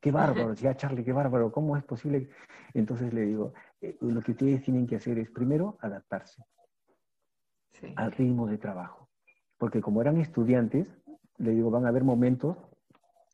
Qué 0.00 0.10
bárbaro, 0.10 0.50
decía 0.50 0.74
Charlie, 0.74 1.04
qué 1.04 1.12
bárbaro, 1.12 1.52
¿cómo 1.52 1.76
es 1.76 1.84
posible? 1.84 2.28
Entonces 2.74 3.12
le 3.14 3.22
digo, 3.22 3.52
eh, 3.80 3.96
lo 4.00 4.20
que 4.20 4.32
ustedes 4.32 4.62
tienen 4.62 4.88
que 4.88 4.96
hacer 4.96 5.18
es 5.18 5.30
primero 5.30 5.78
adaptarse 5.80 6.42
al 7.96 8.12
ritmo 8.12 8.46
de 8.46 8.58
trabajo. 8.58 9.01
Porque 9.62 9.80
como 9.80 10.00
eran 10.00 10.16
estudiantes, 10.16 10.88
le 11.38 11.52
digo, 11.52 11.70
van 11.70 11.86
a 11.86 11.90
haber 11.90 12.02
momentos 12.02 12.56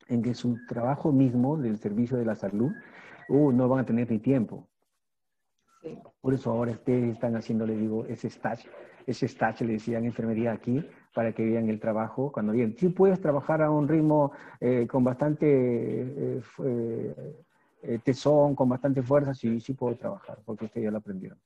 en 0.09 0.21
que 0.21 0.35
su 0.35 0.59
trabajo 0.67 1.11
mismo 1.11 1.57
del 1.57 1.79
servicio 1.79 2.19
de 2.19 2.27
la 2.27 2.35
salud, 2.35 2.71
uh, 3.31 3.51
no 3.51 3.67
van 3.67 3.81
a 3.81 3.87
tener 3.87 4.11
ni 4.11 4.19
tiempo. 4.19 4.69
Por 6.21 6.35
eso 6.35 6.51
ahora 6.51 6.73
ustedes 6.73 7.15
están 7.15 7.35
haciendo, 7.35 7.65
le 7.65 7.79
digo, 7.79 8.05
ese 8.05 8.27
stage, 8.27 8.69
ese 9.07 9.25
stage 9.25 9.65
le 9.65 9.73
decían 9.73 10.05
enfermería 10.05 10.53
aquí, 10.53 10.87
para 11.15 11.33
que 11.33 11.47
vean 11.47 11.71
el 11.71 11.81
trabajo. 11.81 12.31
Cuando 12.31 12.53
bien, 12.53 12.77
si 12.77 12.91
puedes 12.91 13.19
trabajar 13.23 13.63
a 13.63 13.71
un 13.71 13.89
ritmo 13.89 14.33
eh, 14.61 14.87
con 14.87 15.03
bastante 15.05 15.47
eh, 15.49 16.43
eh, 17.85 17.99
tesón, 18.05 18.55
con 18.55 18.69
bastante 18.69 19.03
fuerza, 19.03 19.33
sí, 19.33 19.61
sí 19.61 19.73
puedo 19.73 19.97
trabajar, 19.97 20.41
porque 20.45 20.67
ustedes 20.67 20.85
ya 20.85 20.91
lo 20.91 20.99
aprendieron. 20.99 21.39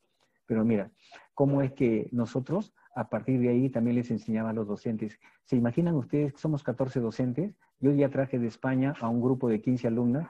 Pero 0.45 0.65
mira, 0.65 0.91
cómo 1.35 1.63
es 1.63 1.73
que 1.73 2.09
nosotros, 2.11 2.75
a 2.95 3.09
partir 3.09 3.41
de 3.41 3.49
ahí, 3.49 3.71
también 3.71 3.97
les 3.97 4.11
enseñaba 4.11 4.51
a 4.51 4.53
los 4.53 4.67
docentes. 4.67 5.19
¿Se 5.45 5.57
imaginan 5.57 5.95
ustedes 5.95 6.33
que 6.33 6.39
somos 6.39 6.63
14 6.63 7.01
docentes? 7.01 7.55
Yo 7.81 7.93
ya 7.93 8.09
traje 8.11 8.39
de 8.39 8.47
España 8.47 8.95
a 9.01 9.09
un 9.09 9.21
grupo 9.21 9.49
de 9.49 9.61
15 9.61 9.89
alumnas. 9.89 10.29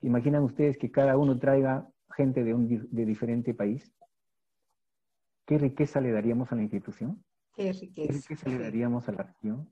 ¿Imaginan 0.00 0.42
ustedes 0.42 0.78
que 0.78 0.90
cada 0.90 1.16
uno 1.16 1.38
traiga 1.38 1.88
gente 2.16 2.44
de, 2.44 2.54
un, 2.54 2.68
de 2.68 3.04
diferente 3.04 3.54
país? 3.54 3.92
¿Qué 5.46 5.58
riqueza 5.58 6.00
le 6.00 6.12
daríamos 6.12 6.50
a 6.52 6.56
la 6.56 6.62
institución? 6.62 7.24
Qué 7.54 7.72
riqueza. 7.72 8.34
¿Qué 8.44 8.50
le 8.50 8.58
daríamos 8.58 9.08
a 9.08 9.12
la 9.12 9.22
región? 9.24 9.68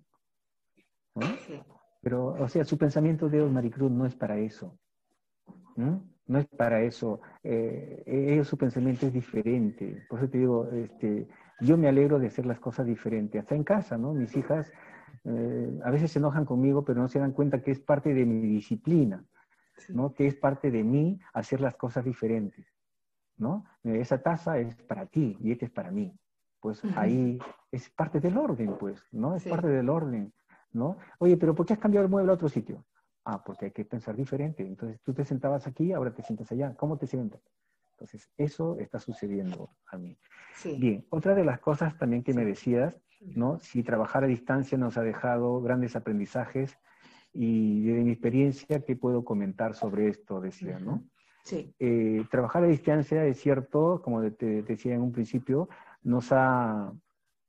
Pero, 2.03 2.27
o 2.27 2.49
sea, 2.49 2.65
su 2.65 2.77
pensamiento 2.77 3.29
de 3.29 3.45
Maricruz 3.47 3.91
no 3.91 4.07
es 4.07 4.15
para 4.15 4.39
eso. 4.39 4.79
¿no? 5.77 6.39
es 6.39 6.47
para 6.47 6.83
eso. 6.83 7.21
Eh, 7.43 8.43
su 8.45 8.57
pensamiento 8.57 9.07
es 9.07 9.13
diferente. 9.13 10.05
Por 10.09 10.19
eso 10.19 10.29
te 10.29 10.39
digo, 10.39 10.69
este, 10.71 11.29
yo 11.61 11.77
me 11.77 11.89
alegro 11.89 12.19
de 12.19 12.29
hacer 12.29 12.47
las 12.47 12.61
cosas 12.61 12.87
diferentes. 12.87 13.41
Hasta 13.41 13.55
en 13.55 13.65
casa, 13.65 13.97
¿no? 13.99 14.13
Mis 14.13 14.37
hijas 14.37 14.73
eh, 15.25 15.81
a 15.85 15.91
veces 15.91 16.11
se 16.11 16.19
enojan 16.19 16.45
conmigo, 16.45 16.85
pero 16.85 17.01
no 17.01 17.09
se 17.09 17.19
dan 17.19 17.33
cuenta 17.33 17.63
que 17.63 17.71
es 17.71 17.81
parte 17.81 18.15
de 18.15 18.25
mi 18.25 18.47
disciplina, 18.47 19.25
¿no? 19.89 20.13
Que 20.13 20.27
es 20.27 20.35
parte 20.35 20.71
de 20.71 20.85
mí 20.85 21.19
hacer 21.33 21.61
las 21.61 21.77
cosas 21.77 22.05
diferentes, 22.05 22.67
¿no? 23.37 23.65
Esa 23.85 24.23
taza 24.23 24.59
es 24.59 24.75
para 24.77 25.07
ti 25.07 25.37
y 25.41 25.53
esta 25.53 25.67
es 25.67 25.71
para 25.71 25.91
mí 25.91 26.19
pues 26.67 26.83
ahí 26.97 27.39
es 27.71 27.89
parte 27.91 28.19
del 28.19 28.37
orden, 28.37 28.77
pues, 28.77 29.01
¿no? 29.13 29.37
Es 29.37 29.45
parte 29.45 29.69
del 29.69 29.89
orden, 29.89 30.33
¿no? 30.73 30.97
Oye, 31.21 31.37
pero 31.37 31.55
¿por 31.55 31.65
qué 31.65 31.75
has 31.75 31.79
cambiado 31.79 32.05
el 32.05 32.11
mueble 32.11 32.33
a 32.33 32.35
otro 32.35 32.49
sitio? 32.49 32.85
Ah, 33.25 33.43
porque 33.45 33.67
hay 33.67 33.71
que 33.71 33.85
pensar 33.85 34.17
diferente. 34.17 34.67
Entonces 34.67 35.01
tú 35.03 35.15
te 35.15 35.25
sentabas 35.25 35.69
aquí, 35.69 35.93
ahora 35.93 36.13
te 36.13 36.23
sientas 36.23 36.51
allá. 36.51 36.75
¿Cómo 36.75 36.99
te 36.99 37.07
sientas? 37.07 37.41
Entonces, 37.97 38.31
eso 38.37 38.77
está 38.79 38.99
sucediendo 38.99 39.71
a 39.87 39.97
mí. 39.97 40.19
Bien, 40.79 41.07
otra 41.09 41.35
de 41.35 41.45
las 41.45 41.61
cosas 41.61 41.97
también 41.97 42.23
que 42.23 42.35
me 42.35 42.45
decías, 42.45 42.95
¿no? 43.21 43.59
Si 43.59 43.83
trabajar 43.83 44.25
a 44.25 44.27
distancia 44.27 44.77
nos 44.77 44.99
ha 44.99 45.03
dejado 45.03 45.63
grandes 45.63 45.97
aprendizajes 45.97 46.77
y 47.33 47.87
de 47.87 48.05
mi 48.05 48.11
experiencia, 48.11 48.85
¿qué 48.85 48.97
puedo 48.97 49.25
comentar 49.25 49.75
sobre 49.75 50.09
esto? 50.09 50.43
Decía, 50.43 50.79
¿no? 50.79 51.05
Sí. 51.43 51.75
Eh, 51.79 52.25
trabajar 52.31 52.65
a 52.65 52.67
distancia 52.67 53.25
es 53.25 53.41
cierto, 53.41 54.03
como 54.03 54.21
te, 54.33 54.63
decía 54.63 54.95
en 54.95 55.01
un 55.01 55.13
principio, 55.13 55.71
nos 56.03 56.33
ha, 56.33 56.93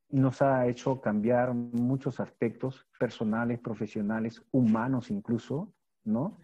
nos 0.10 0.41
ha 0.41 0.65
hecho 0.67 1.01
cambiar 1.01 1.53
muchos 1.53 2.21
aspectos 2.21 2.88
personales, 2.97 3.60
profesionales, 3.60 4.41
humanos 4.51 5.12
incluso, 5.12 5.73
¿no? 6.05 6.38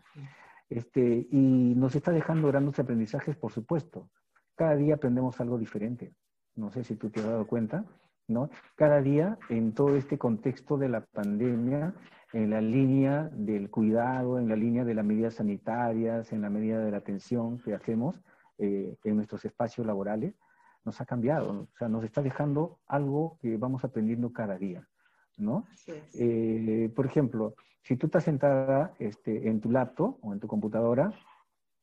Este, 0.74 1.28
y 1.30 1.76
nos 1.76 1.96
está 1.96 2.12
dejando 2.12 2.48
grandes 2.48 2.80
aprendizajes, 2.80 3.36
por 3.36 3.52
supuesto. 3.52 4.10
Cada 4.56 4.76
día 4.76 4.96
aprendemos 4.96 5.40
algo 5.40 5.60
diferente. 5.60 6.16
No 6.56 6.72
sé 6.72 6.84
si 6.84 6.96
tú 6.96 7.12
te 7.12 7.20
has 7.20 7.28
dado 7.28 7.46
cuenta, 7.46 7.86
¿no? 8.28 8.50
Cada 8.76 9.00
día, 9.00 9.38
en 9.50 9.74
todo 9.74 9.96
este 9.96 10.18
contexto 10.18 10.78
de 10.78 10.90
la 10.90 11.02
pandemia, 11.02 11.94
en 12.34 12.50
la 12.50 12.60
línea 12.60 13.30
del 13.34 13.70
cuidado, 13.70 14.40
en 14.40 14.50
la 14.50 14.56
línea 14.56 14.84
de 14.84 14.96
las 14.96 15.06
medidas 15.06 15.36
sanitarias, 15.36 16.34
en 16.34 16.42
la 16.42 16.50
medida 16.50 16.84
de 16.84 16.90
la 16.90 16.98
atención 16.98 17.60
que 17.60 17.76
hacemos 17.76 18.20
eh, 18.58 18.98
en 19.04 19.16
nuestros 19.16 19.46
espacios 19.46 19.86
laborales, 19.86 20.34
nos 20.86 21.00
ha 21.00 21.06
cambiado, 21.06 21.52
o 21.52 21.78
sea, 21.78 21.88
nos 21.88 22.04
está 22.04 22.24
dejando 22.24 22.80
algo 22.88 23.38
que 23.42 23.58
vamos 23.58 23.84
aprendiendo 23.84 24.34
cada 24.34 24.58
día, 24.58 24.88
¿no? 25.38 25.66
Eh, 26.16 26.92
por 26.96 27.06
ejemplo, 27.06 27.54
si 27.84 27.98
tú 27.98 28.08
estás 28.08 28.24
sentada 28.24 28.94
este, 29.00 29.50
en 29.50 29.60
tu 29.62 29.70
laptop 29.70 30.18
o 30.22 30.34
en 30.34 30.40
tu 30.40 30.48
computadora, 30.48 31.12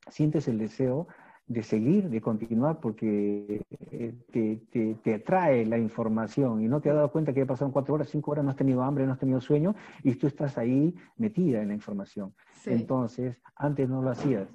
sientes 0.09 0.49
el 0.49 0.59
deseo 0.59 1.07
de 1.47 1.63
seguir, 1.65 2.09
de 2.09 2.21
continuar, 2.21 2.79
porque 2.79 3.61
eh, 3.91 4.15
te, 4.31 4.95
te, 5.03 5.15
atrae 5.15 5.67
la 5.67 5.79
información 5.79 6.63
y 6.63 6.69
no 6.69 6.81
te 6.81 6.91
has 6.91 6.95
dado 6.95 7.11
cuenta 7.11 7.33
que 7.33 7.41
ya 7.41 7.47
pasaron 7.47 7.73
cuatro 7.73 7.95
horas, 7.95 8.09
cinco 8.09 8.31
horas, 8.31 8.45
no 8.45 8.53
has 8.53 8.57
tenido 8.57 8.83
hambre, 8.83 9.05
no 9.05 9.13
has 9.13 9.19
tenido 9.19 9.41
sueño 9.41 9.75
y 10.05 10.15
tú 10.15 10.29
estás 10.29 10.57
ahí 10.59 10.95
metida 11.17 11.61
en 11.61 11.69
la 11.69 11.75
información. 11.75 12.35
Entonces, 12.67 13.37
antes 13.57 13.89
no 13.89 14.01
lo 14.01 14.11
hacías, 14.11 14.49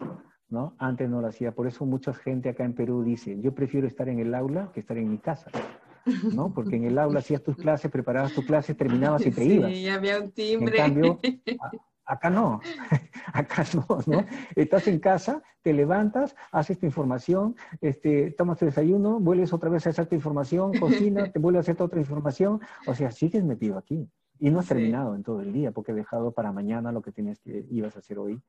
¿no? 0.47 0.73
Antes 0.79 1.09
no 1.09 1.19
lo 1.19 1.27
hacía. 1.27 1.51
Por 1.51 1.67
eso 1.67 1.85
mucha 1.85 2.13
gente 2.13 2.47
acá 2.47 2.63
en 2.63 2.73
Perú 2.73 3.03
dice, 3.03 3.41
yo 3.41 3.53
prefiero 3.53 3.87
estar 3.87 4.07
en 4.07 4.19
el 4.19 4.33
aula 4.33 4.71
que 4.73 4.79
estar 4.79 4.97
en 4.97 5.09
mi 5.09 5.17
casa. 5.17 5.51
¿No? 6.33 6.53
Porque 6.53 6.75
en 6.75 6.85
el 6.85 6.97
aula 6.97 7.19
hacías 7.19 7.43
tus 7.43 7.55
clases, 7.55 7.91
preparabas 7.91 8.33
tus 8.33 8.45
clases, 8.45 8.77
terminabas 8.77 9.25
y 9.25 9.31
te 9.31 9.43
ibas. 9.45 9.71
Sí, 9.71 9.87
había 9.89 10.21
un 10.21 10.31
timbre. 10.31 10.77
En 10.77 10.83
cambio, 10.83 11.19
Acá 12.05 12.29
no, 12.29 12.61
acá 13.33 13.65
no, 13.73 13.99
¿no? 14.05 14.25
Estás 14.55 14.87
en 14.87 14.99
casa, 14.99 15.41
te 15.63 15.73
levantas, 15.73 16.35
haces 16.51 16.77
tu 16.77 16.85
información, 16.85 17.55
este, 17.81 18.29
tomas 18.31 18.59
tu 18.59 18.65
desayuno, 18.65 19.19
vuelves 19.19 19.51
otra 19.53 19.71
vez 19.71 19.87
a 19.87 19.89
hacer 19.89 20.05
tu 20.05 20.13
información, 20.13 20.77
cocina, 20.77 21.31
te 21.31 21.39
vuelves 21.39 21.67
a 21.67 21.71
hacer 21.71 21.81
otra 21.81 21.99
información, 21.99 22.61
o 22.85 22.93
sea, 22.93 23.11
sigues 23.11 23.43
metido 23.43 23.77
aquí. 23.79 24.07
Y 24.37 24.51
no 24.51 24.59
has 24.59 24.67
terminado 24.67 25.15
en 25.15 25.23
todo 25.23 25.41
el 25.41 25.51
día, 25.51 25.71
porque 25.71 25.93
he 25.93 25.95
dejado 25.95 26.31
para 26.31 26.51
mañana 26.51 26.91
lo 26.91 27.01
que 27.01 27.11
tienes 27.11 27.39
que 27.39 27.65
ibas 27.71 27.95
a 27.95 27.99
hacer 27.99 28.19
hoy, 28.19 28.39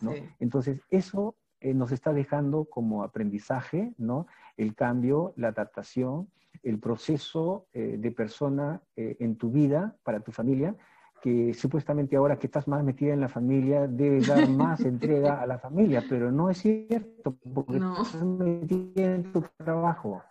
¿no? 0.00 0.12
Entonces, 0.38 0.80
eso 0.90 1.34
eh, 1.60 1.74
nos 1.74 1.90
está 1.92 2.12
dejando 2.12 2.66
como 2.66 3.02
aprendizaje, 3.02 3.92
¿no? 3.98 4.26
El 4.56 4.74
cambio, 4.74 5.32
la 5.36 5.48
adaptación, 5.48 6.28
el 6.62 6.78
proceso 6.78 7.66
eh, 7.72 7.96
de 7.98 8.10
persona 8.10 8.82
eh, 8.96 9.16
en 9.20 9.36
tu 9.36 9.50
vida, 9.50 9.96
para 10.02 10.20
tu 10.20 10.32
familia, 10.32 10.76
que 11.20 11.52
supuestamente 11.54 12.16
ahora 12.16 12.38
que 12.38 12.46
estás 12.46 12.66
más 12.66 12.82
metida 12.82 13.12
en 13.12 13.20
la 13.20 13.28
familia, 13.28 13.86
debes 13.86 14.28
dar 14.28 14.48
más 14.48 14.80
entrega 14.80 15.40
a 15.40 15.46
la 15.46 15.58
familia, 15.58 16.02
pero 16.08 16.32
no 16.32 16.50
es 16.50 16.58
cierto, 16.58 17.36
porque 17.54 17.78
no. 17.78 18.02
estás 18.02 18.24
metida 18.24 19.14
en 19.14 19.32
tu 19.32 19.44
trabajo. 19.58 20.22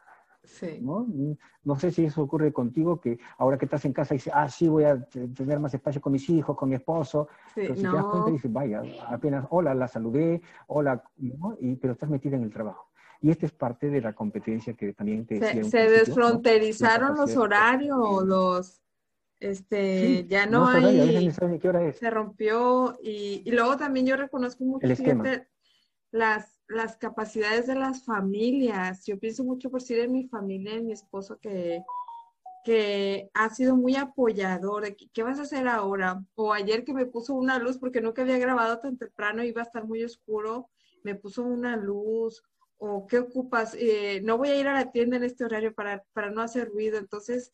Sí. 0.44 0.80
¿no? 0.82 1.06
no 1.64 1.76
sé 1.76 1.92
si 1.92 2.06
eso 2.06 2.24
ocurre 2.24 2.52
contigo, 2.52 3.00
que 3.00 3.20
ahora 3.38 3.58
que 3.58 3.66
estás 3.66 3.86
en 3.86 3.94
casa 3.94 4.16
dices, 4.16 4.34
ah, 4.36 4.50
sí, 4.50 4.68
voy 4.68 4.84
a 4.84 5.00
tener 5.06 5.60
más 5.60 5.74
espacio 5.76 6.02
con 6.02 6.12
mis 6.12 6.28
hijos, 6.30 6.58
con 6.58 6.70
mi 6.70 6.76
esposo. 6.76 7.28
pero 7.54 7.76
si 7.76 7.84
te 7.84 7.88
das 7.88 8.06
cuenta 8.06 8.32
dices, 8.32 8.52
vaya, 8.52 8.82
apenas, 9.08 9.46
hola, 9.52 9.76
la 9.76 9.88
saludé, 9.88 10.42
hola, 10.68 11.04
y, 11.18 11.76
pero 11.76 11.94
estás 11.94 12.10
metida 12.10 12.36
en 12.36 12.44
el 12.44 12.50
trabajo. 12.50 12.89
Y 13.22 13.32
esta 13.32 13.46
es 13.46 13.52
parte 13.52 13.90
de 13.90 14.02
la 14.02 14.14
competencia 14.14 14.74
que 14.74 14.94
también 14.94 15.26
te 15.26 15.40
decía. 15.40 15.64
Se, 15.64 15.70
se 15.70 15.90
desfronterizaron 15.90 17.18
los 17.18 17.36
horarios, 17.36 18.24
los 18.24 18.82
este, 19.40 20.26
ya 20.28 20.46
no, 20.46 20.68
hay, 20.68 21.32
se 21.32 22.10
rompió 22.10 22.98
y, 23.02 23.42
y, 23.46 23.52
luego 23.52 23.78
también 23.78 24.06
yo 24.06 24.18
reconozco 24.18 24.66
mucho 24.66 24.86
las, 26.12 26.60
las 26.68 26.98
capacidades 26.98 27.68
de 27.68 27.76
las 27.76 28.04
familias. 28.04 29.06
Yo 29.06 29.18
pienso 29.18 29.46
mucho 29.46 29.70
por 29.70 29.82
sí 29.82 29.94
de 29.94 30.10
mi 30.10 30.28
familia, 30.28 30.74
de 30.74 30.82
mi 30.82 30.92
esposo 30.92 31.40
que, 31.40 31.84
que 32.66 33.30
ha 33.34 33.50
sido 33.50 33.78
muy 33.78 33.96
apoyador. 33.96 34.96
¿Qué 35.14 35.24
vas 35.24 35.40
a 35.40 35.44
hacer 35.44 35.68
ahora? 35.70 36.22
O 36.36 36.52
ayer 36.52 36.84
que 36.84 36.94
me 36.94 37.06
puso 37.06 37.34
una 37.34 37.60
luz 37.60 37.78
porque 37.78 38.02
nunca 38.02 38.24
había 38.24 38.40
grabado 38.40 38.80
tan 38.80 38.98
temprano, 38.98 39.44
iba 39.44 39.62
a 39.62 39.66
estar 39.66 39.86
muy 39.86 40.04
oscuro, 40.04 40.70
me 41.04 41.16
puso 41.16 41.44
una 41.44 41.78
luz. 41.78 42.44
O 42.80 43.06
qué 43.08 43.20
ocupas, 43.20 43.76
eh, 43.78 44.22
no 44.24 44.38
voy 44.38 44.50
a 44.50 44.56
ir 44.60 44.68
a 44.68 44.74
la 44.74 44.92
tienda 44.92 45.18
en 45.18 45.24
este 45.24 45.44
horario 45.44 45.74
para, 45.74 46.04
para 46.14 46.32
no 46.32 46.42
hacer 46.42 46.70
ruido. 46.70 46.98
Entonces, 46.98 47.52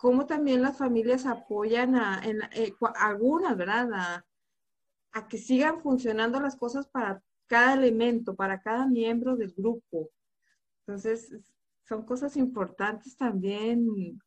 cómo 0.00 0.24
también 0.24 0.62
las 0.62 0.78
familias 0.78 1.26
apoyan 1.26 1.94
a, 1.94 2.22
en, 2.24 2.40
eh, 2.54 2.72
algunas, 2.96 3.54
¿verdad? 3.54 4.24
A, 5.12 5.28
que 5.28 5.36
sigan 5.36 5.80
funcionando 5.82 6.40
las 6.40 6.56
cosas 6.56 6.86
para 6.88 7.22
cada 7.46 7.74
elemento, 7.74 8.34
para 8.34 8.62
cada 8.62 8.86
miembro 8.86 9.36
del 9.36 9.52
grupo. 9.52 10.10
Entonces, 10.86 11.36
son 11.86 12.06
cosas 12.06 12.36
importantes 12.38 13.14
también 13.16 14.18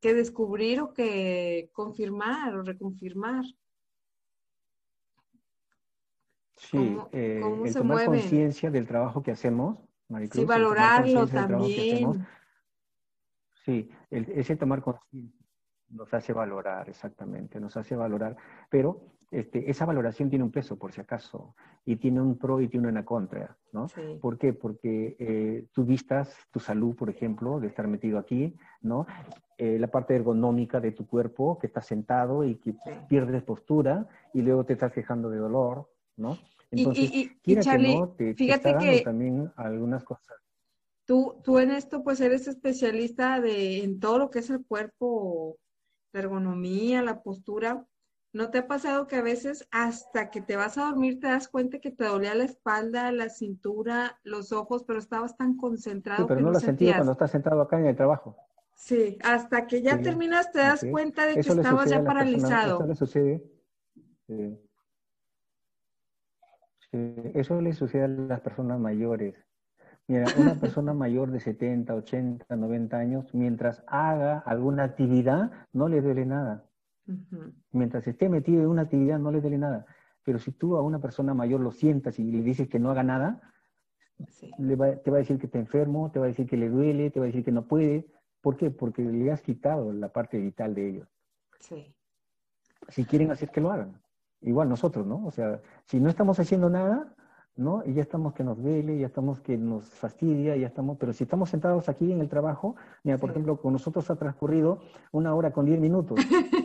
que 0.00 0.14
descubrir 0.14 0.80
o 0.80 0.92
que 0.92 1.70
confirmar 1.72 2.56
o 2.56 2.62
reconfirmar. 2.62 3.44
Sí, 6.58 6.98
eh, 7.12 7.40
el 7.64 7.74
tomar 7.74 8.04
conciencia 8.04 8.70
del 8.70 8.86
trabajo 8.86 9.22
que 9.22 9.30
hacemos, 9.30 9.78
Maricruz, 10.08 10.42
sí, 10.42 10.48
valorarlo 10.48 11.28
también. 11.28 12.26
Sí, 13.64 13.90
ese 14.10 14.56
tomar 14.56 14.82
conciencia 14.82 15.38
nos 15.90 16.12
hace 16.12 16.32
valorar, 16.32 16.88
exactamente, 16.88 17.60
nos 17.60 17.76
hace 17.76 17.96
valorar, 17.96 18.36
pero 18.68 19.00
este, 19.30 19.70
esa 19.70 19.84
valoración 19.84 20.30
tiene 20.30 20.44
un 20.44 20.50
peso, 20.50 20.78
por 20.78 20.92
si 20.92 21.00
acaso, 21.00 21.54
y 21.84 21.96
tiene 21.96 22.20
un 22.20 22.38
pro 22.38 22.60
y 22.60 22.68
tiene 22.68 22.88
una 22.88 23.04
contra, 23.04 23.56
¿no? 23.72 23.86
¿Por 24.20 24.38
qué? 24.38 24.52
Porque 24.52 25.16
eh, 25.18 25.66
tú 25.72 25.84
vistas 25.84 26.34
tu 26.50 26.60
salud, 26.60 26.96
por 26.96 27.10
ejemplo, 27.10 27.60
de 27.60 27.68
estar 27.68 27.86
metido 27.88 28.18
aquí, 28.18 28.54
¿no? 28.80 29.06
Eh, 29.58 29.78
la 29.78 29.88
parte 29.88 30.14
ergonómica 30.14 30.80
de 30.80 30.92
tu 30.92 31.06
cuerpo, 31.06 31.58
que 31.58 31.66
estás 31.66 31.86
sentado 31.86 32.44
y 32.44 32.56
que 32.56 32.74
pierdes 33.08 33.42
postura, 33.42 34.06
y 34.32 34.42
luego 34.42 34.64
te 34.64 34.74
estás 34.74 34.92
quejando 34.92 35.28
de 35.30 35.38
dolor, 35.38 35.90
¿no? 36.18 36.38
Entonces, 36.70 37.10
y, 37.12 37.30
no, 37.54 38.08
te, 38.10 38.34
fíjate 38.34 38.76
que 38.78 39.00
también 39.00 39.50
algunas 39.56 40.04
cosas. 40.04 40.36
Tú, 41.06 41.40
tú 41.42 41.58
en 41.58 41.70
esto 41.70 42.02
pues 42.02 42.20
eres 42.20 42.46
especialista 42.46 43.40
de, 43.40 43.82
en 43.82 43.98
todo 43.98 44.18
lo 44.18 44.30
que 44.30 44.40
es 44.40 44.50
el 44.50 44.62
cuerpo, 44.66 45.56
la 46.12 46.20
ergonomía, 46.20 47.02
la 47.02 47.22
postura. 47.22 47.86
¿No 48.34 48.50
te 48.50 48.58
ha 48.58 48.66
pasado 48.66 49.06
que 49.06 49.16
a 49.16 49.22
veces 49.22 49.66
hasta 49.70 50.30
que 50.30 50.42
te 50.42 50.56
vas 50.56 50.76
a 50.76 50.84
dormir 50.84 51.18
te 51.18 51.28
das 51.28 51.48
cuenta 51.48 51.78
que 51.78 51.90
te 51.90 52.04
dolía 52.04 52.34
la 52.34 52.44
espalda, 52.44 53.10
la 53.10 53.30
cintura, 53.30 54.20
los 54.22 54.52
ojos, 54.52 54.84
pero 54.86 54.98
estabas 54.98 55.38
tan 55.38 55.56
concentrado? 55.56 56.26
pero 56.26 56.42
no, 56.42 56.50
lo 56.50 56.60
sentí 56.60 56.92
cuando 56.92 57.12
estás 57.12 57.30
sentado 57.30 57.62
acá 57.62 57.80
en 57.80 57.86
el 57.86 57.96
trabajo. 57.96 58.36
Sí, 58.74 59.16
hasta 59.24 59.66
que 59.66 59.80
ya 59.80 59.98
terminas 60.02 60.52
te 60.52 60.58
das 60.58 60.84
cuenta 60.90 61.24
de 61.24 61.34
que 61.34 61.40
estabas 61.40 61.88
ya 61.88 62.04
paralizado. 62.04 62.76
eso 62.76 62.86
le 62.86 62.94
sucede. 62.94 64.67
Eso 66.92 67.60
le 67.60 67.72
sucede 67.72 68.04
a 68.04 68.08
las 68.08 68.40
personas 68.40 68.80
mayores. 68.80 69.34
Mira, 70.06 70.26
una 70.38 70.54
persona 70.60 70.94
mayor 70.94 71.30
de 71.30 71.40
70, 71.40 71.94
80, 71.94 72.56
90 72.56 72.96
años, 72.96 73.34
mientras 73.34 73.84
haga 73.86 74.38
alguna 74.38 74.84
actividad, 74.84 75.52
no 75.72 75.88
le 75.88 76.00
duele 76.00 76.24
nada. 76.24 76.64
Mientras 77.72 78.06
esté 78.06 78.28
metido 78.28 78.62
en 78.62 78.68
una 78.68 78.82
actividad, 78.82 79.18
no 79.18 79.30
le 79.30 79.40
duele 79.40 79.58
nada. 79.58 79.86
Pero 80.24 80.38
si 80.38 80.52
tú 80.52 80.76
a 80.76 80.82
una 80.82 80.98
persona 80.98 81.32
mayor 81.32 81.60
lo 81.60 81.72
sientas 81.72 82.18
y 82.18 82.24
le 82.24 82.42
dices 82.42 82.68
que 82.68 82.78
no 82.78 82.90
haga 82.90 83.02
nada, 83.02 83.52
te 84.66 84.76
va 85.10 85.16
a 85.16 85.20
decir 85.20 85.38
que 85.38 85.46
está 85.46 85.58
enfermo, 85.58 86.10
te 86.10 86.18
va 86.18 86.26
a 86.26 86.28
decir 86.28 86.46
que 86.46 86.56
le 86.56 86.68
duele, 86.68 87.10
te 87.10 87.20
va 87.20 87.26
a 87.26 87.28
decir 87.28 87.44
que 87.44 87.52
no 87.52 87.66
puede. 87.66 88.06
¿Por 88.40 88.56
qué? 88.56 88.70
Porque 88.70 89.02
le 89.02 89.30
has 89.32 89.42
quitado 89.42 89.92
la 89.92 90.12
parte 90.12 90.38
vital 90.38 90.74
de 90.74 90.88
ellos. 90.88 91.08
Sí. 91.60 91.94
Si 92.88 93.04
quieren 93.04 93.30
hacer 93.30 93.50
que 93.50 93.60
lo 93.60 93.70
hagan. 93.70 94.00
Igual 94.40 94.68
nosotros, 94.68 95.06
¿no? 95.06 95.26
O 95.26 95.30
sea, 95.30 95.60
si 95.84 96.00
no 96.00 96.08
estamos 96.08 96.38
haciendo 96.38 96.70
nada, 96.70 97.14
¿no? 97.56 97.82
Y 97.84 97.94
ya 97.94 98.02
estamos 98.02 98.34
que 98.34 98.44
nos 98.44 98.62
duele, 98.62 98.98
ya 98.98 99.06
estamos 99.06 99.40
que 99.40 99.58
nos 99.58 99.84
fastidia, 99.84 100.56
ya 100.56 100.68
estamos, 100.68 100.96
pero 100.96 101.12
si 101.12 101.24
estamos 101.24 101.50
sentados 101.50 101.88
aquí 101.88 102.12
en 102.12 102.20
el 102.20 102.28
trabajo, 102.28 102.76
mira, 103.02 103.18
por 103.18 103.30
ejemplo, 103.30 103.60
con 103.60 103.72
nosotros 103.72 104.08
ha 104.10 104.16
transcurrido 104.16 104.78
una 105.10 105.34
hora 105.34 105.52
con 105.52 105.66
diez 105.66 105.80
minutos. 105.80 106.20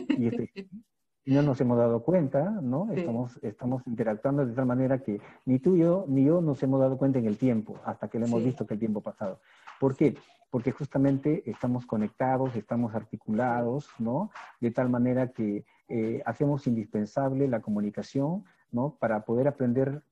y, 0.08 0.28
este, 0.28 0.50
no 1.26 1.42
nos 1.42 1.60
hemos 1.60 1.78
dado 1.78 2.02
cuenta, 2.02 2.48
¿no? 2.62 2.92
Estamos, 2.92 3.38
estamos 3.42 3.82
interactuando 3.86 4.46
de 4.46 4.52
tal 4.52 4.66
manera 4.66 5.02
que 5.02 5.20
ni 5.46 5.58
tú 5.58 5.76
yo, 5.76 6.04
ni 6.06 6.24
yo 6.24 6.40
nos 6.40 6.62
hemos 6.62 6.80
dado 6.80 6.96
cuenta 6.96 7.18
en 7.18 7.26
el 7.26 7.38
tiempo, 7.38 7.76
hasta 7.84 8.08
que 8.08 8.18
le 8.18 8.26
hemos 8.26 8.44
visto 8.44 8.66
que 8.66 8.74
el 8.74 8.80
tiempo 8.80 9.00
ha 9.00 9.02
pasado. 9.02 9.40
¿Por 9.80 9.96
qué? 9.96 10.16
Porque 10.50 10.70
justamente 10.70 11.42
estamos 11.50 11.86
conectados, 11.86 12.54
estamos 12.54 12.94
articulados, 12.94 13.88
¿no? 13.98 14.30
De 14.60 14.70
tal 14.70 14.90
manera 14.90 15.32
que 15.32 15.64
eh, 15.88 16.22
hacemos 16.24 16.66
indispensable 16.66 17.48
la 17.48 17.60
comunicación, 17.60 18.44
¿no? 18.70 18.96
Para 18.98 19.24
poder 19.24 19.48
aprender 19.48 20.02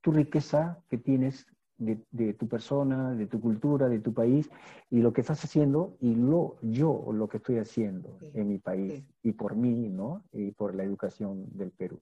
tu 0.00 0.12
riqueza 0.12 0.78
que 0.88 0.98
tienes 0.98 1.46
de, 1.78 2.32
tu 2.34 2.48
persona, 2.48 3.12
de 3.12 3.26
tu 3.26 3.40
cultura, 3.40 3.88
de 3.88 3.98
tu 3.98 4.14
país, 4.14 4.50
y 4.88 5.00
lo 5.00 5.12
que 5.12 5.20
estás 5.20 5.44
haciendo 5.44 5.96
y 6.00 6.14
lo, 6.14 6.56
yo 6.62 7.12
lo 7.12 7.28
que 7.28 7.36
estoy 7.38 7.58
haciendo 7.58 8.18
en 8.32 8.48
mi 8.48 8.58
país 8.58 9.04
y 9.22 9.32
por 9.32 9.56
mí, 9.56 9.88
¿no? 9.88 10.22
Y 10.32 10.52
por 10.52 10.74
la 10.74 10.84
educación 10.84 11.46
del 11.52 11.70
Perú. 11.72 11.98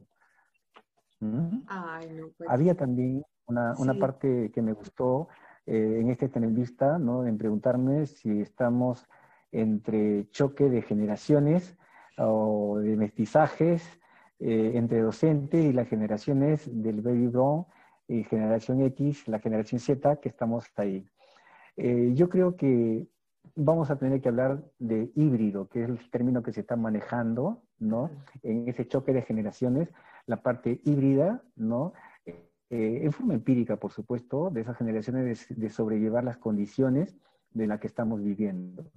¿Mm? 1.21 1.63
Pues 2.37 2.51
Había 2.51 2.75
también 2.75 3.25
una, 3.47 3.75
una, 3.79 3.95
parte 3.95 4.51
que 4.53 4.63
me 4.63 4.73
gustó 4.73 5.29
eh, 5.67 5.99
en 6.01 6.11
este 6.11 6.29
vista, 6.29 6.99
¿no? 6.99 7.27
En 7.27 7.39
preguntarme 7.39 8.07
si 8.07 8.41
estamos 8.41 9.07
entre 9.51 10.29
choque 10.31 10.69
de 10.69 10.83
generaciones 10.83 11.77
o 12.19 12.79
de 12.79 12.97
mestizajes 12.97 13.83
eh, 14.39 14.73
entre 14.75 15.01
docentes 15.01 15.65
y 15.65 15.73
las 15.73 15.89
generaciones 15.89 16.69
del 16.71 17.01
baby 17.01 17.29
boom 17.29 17.67
generación 18.29 18.83
X, 18.83 19.27
la 19.29 19.39
generación 19.39 19.81
Z, 19.81 20.17
que 20.21 20.29
estamos 20.29 20.67
ahí. 20.77 21.07
Eh, 21.77 22.13
yo 22.15 22.29
creo 22.29 22.57
que 22.57 23.07
vamos 23.55 23.91
a 23.91 23.97
tener 23.97 24.21
que 24.21 24.29
hablar 24.29 24.63
de 24.79 25.11
híbrido, 25.15 25.69
que 25.69 25.83
es 25.83 25.89
el 25.89 26.11
término 26.11 26.43
que 26.43 26.53
se 26.53 26.61
está 26.61 26.77
manejando, 26.77 27.63
¿no? 27.79 28.11
En 28.43 28.69
ese 28.69 28.87
choque 28.87 29.13
de 29.13 29.23
generaciones, 29.23 29.89
la 30.27 30.43
parte 30.43 30.81
híbrida, 30.85 31.43
¿no? 31.57 31.93
Eh, 32.27 33.01
en 33.05 33.13
forma 33.13 33.35
empírica, 33.35 33.77
por 33.77 33.93
supuesto, 33.93 34.51
de 34.51 34.63
esas 34.63 34.77
generaciones 34.77 35.47
de, 35.49 35.71
sobrellevar 35.71 36.25
las 36.25 36.39
condiciones 36.39 37.17
de 37.53 37.67
las 37.67 37.79
que 37.81 37.87
estamos 37.87 38.23
viviendo. 38.23 38.91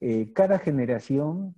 Eh, 0.00 0.32
cada 0.32 0.58
generación, 0.58 1.54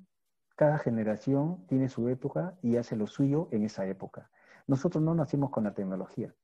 cada 0.58 0.78
generación 0.78 1.64
tiene 1.68 1.88
su 1.88 2.08
época 2.08 2.58
y 2.62 2.78
hace 2.78 2.96
lo 2.96 3.06
suyo 3.06 3.46
en 3.52 3.62
esa 3.62 3.86
época. 3.86 4.28
Nosotros 4.66 5.04
no 5.04 5.14
nacimos 5.14 5.50
con 5.50 5.62
la 5.62 5.72
tecnología. 5.72 6.34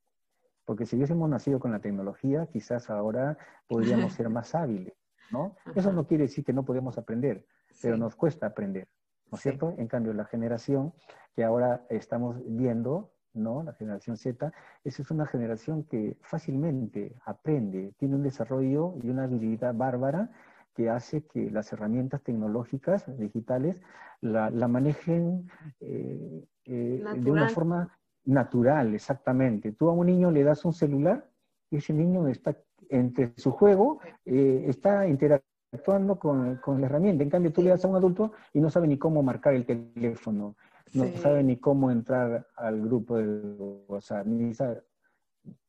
Porque 0.65 0.87
si 0.87 0.95
hubiésemos 0.95 1.29
nacido 1.29 1.59
con 1.59 1.73
la 1.73 1.81
tecnología, 1.81 2.47
quizás 2.47 2.91
ahora 2.91 3.37
podríamos 3.67 4.13
ser 4.15 4.29
más 4.29 4.55
hábiles, 4.55 4.95
¿no? 5.33 5.57
Eso 5.75 5.93
no 5.93 6.07
quiere 6.07 6.25
decir 6.25 6.45
que 6.45 6.53
no 6.53 6.65
podemos 6.65 6.97
aprender, 6.97 7.45
pero 7.83 7.97
nos 7.97 8.15
cuesta 8.15 8.47
aprender, 8.47 8.87
¿no 9.33 9.37
es 9.37 9.43
cierto? 9.43 9.75
En 9.79 9.89
cambio, 9.89 10.13
la 10.15 10.27
generación 10.27 10.95
que 11.35 11.43
ahora 11.43 11.85
estamos 11.91 12.37
viendo, 12.47 13.11
¿no? 13.33 13.65
La 13.65 13.73
generación 13.73 14.17
Z, 14.17 14.53
esa 14.85 15.03
es 15.03 15.11
una 15.11 15.27
generación 15.27 15.83
que 15.83 16.17
fácilmente 16.23 17.17
aprende, 17.25 17.95
tiene 17.99 18.15
un 18.15 18.23
desarrollo 18.23 18.95
y 19.03 19.09
una 19.09 19.25
habilidad 19.25 19.75
bárbara 19.75 20.31
que 20.75 20.91
hace 20.91 21.25
que 21.25 21.51
las 21.51 21.73
herramientas 21.73 22.23
tecnológicas 22.23 23.05
digitales 23.19 23.81
la, 24.21 24.51
manejen 24.69 25.51
eh, 25.81 26.45
eh, 26.65 27.05
de 27.19 27.31
una 27.31 27.49
forma 27.49 27.97
natural, 28.25 28.95
exactamente. 28.95 29.73
Tú 29.73 29.89
a 29.89 29.93
un 29.93 30.07
niño 30.07 30.31
le 30.31 30.45
das 30.45 30.65
un 30.65 30.73
celular 30.73 31.29
y 31.71 31.77
ese 31.77 31.93
niño 31.93 32.27
está 32.29 32.57
entre 32.89 33.33
su 33.37 33.51
juego, 33.51 34.01
eh, 34.25 34.65
está 34.69 35.07
interactuando 35.07 36.19
con, 36.19 36.61
la 36.81 36.87
herramienta. 36.87 37.23
En 37.23 37.31
cambio, 37.31 37.53
tú 37.53 37.63
le 37.63 37.71
das 37.71 37.85
a 37.85 37.89
un 37.89 37.97
adulto 37.97 38.33
y 38.53 38.61
no 38.61 38.71
sabe 38.71 38.87
ni 38.87 38.99
cómo 38.99 39.23
marcar 39.23 39.55
el 39.55 39.67
teléfono, 39.67 40.57
no 40.93 41.05
sabe 41.17 41.43
ni 41.43 41.57
cómo 41.59 41.91
entrar 41.91 42.47
al 42.57 42.81
grupo 42.83 43.19
de 43.19 43.85
WhatsApp, 43.89 44.27
ni 44.27 44.55
sabe... 44.55 44.83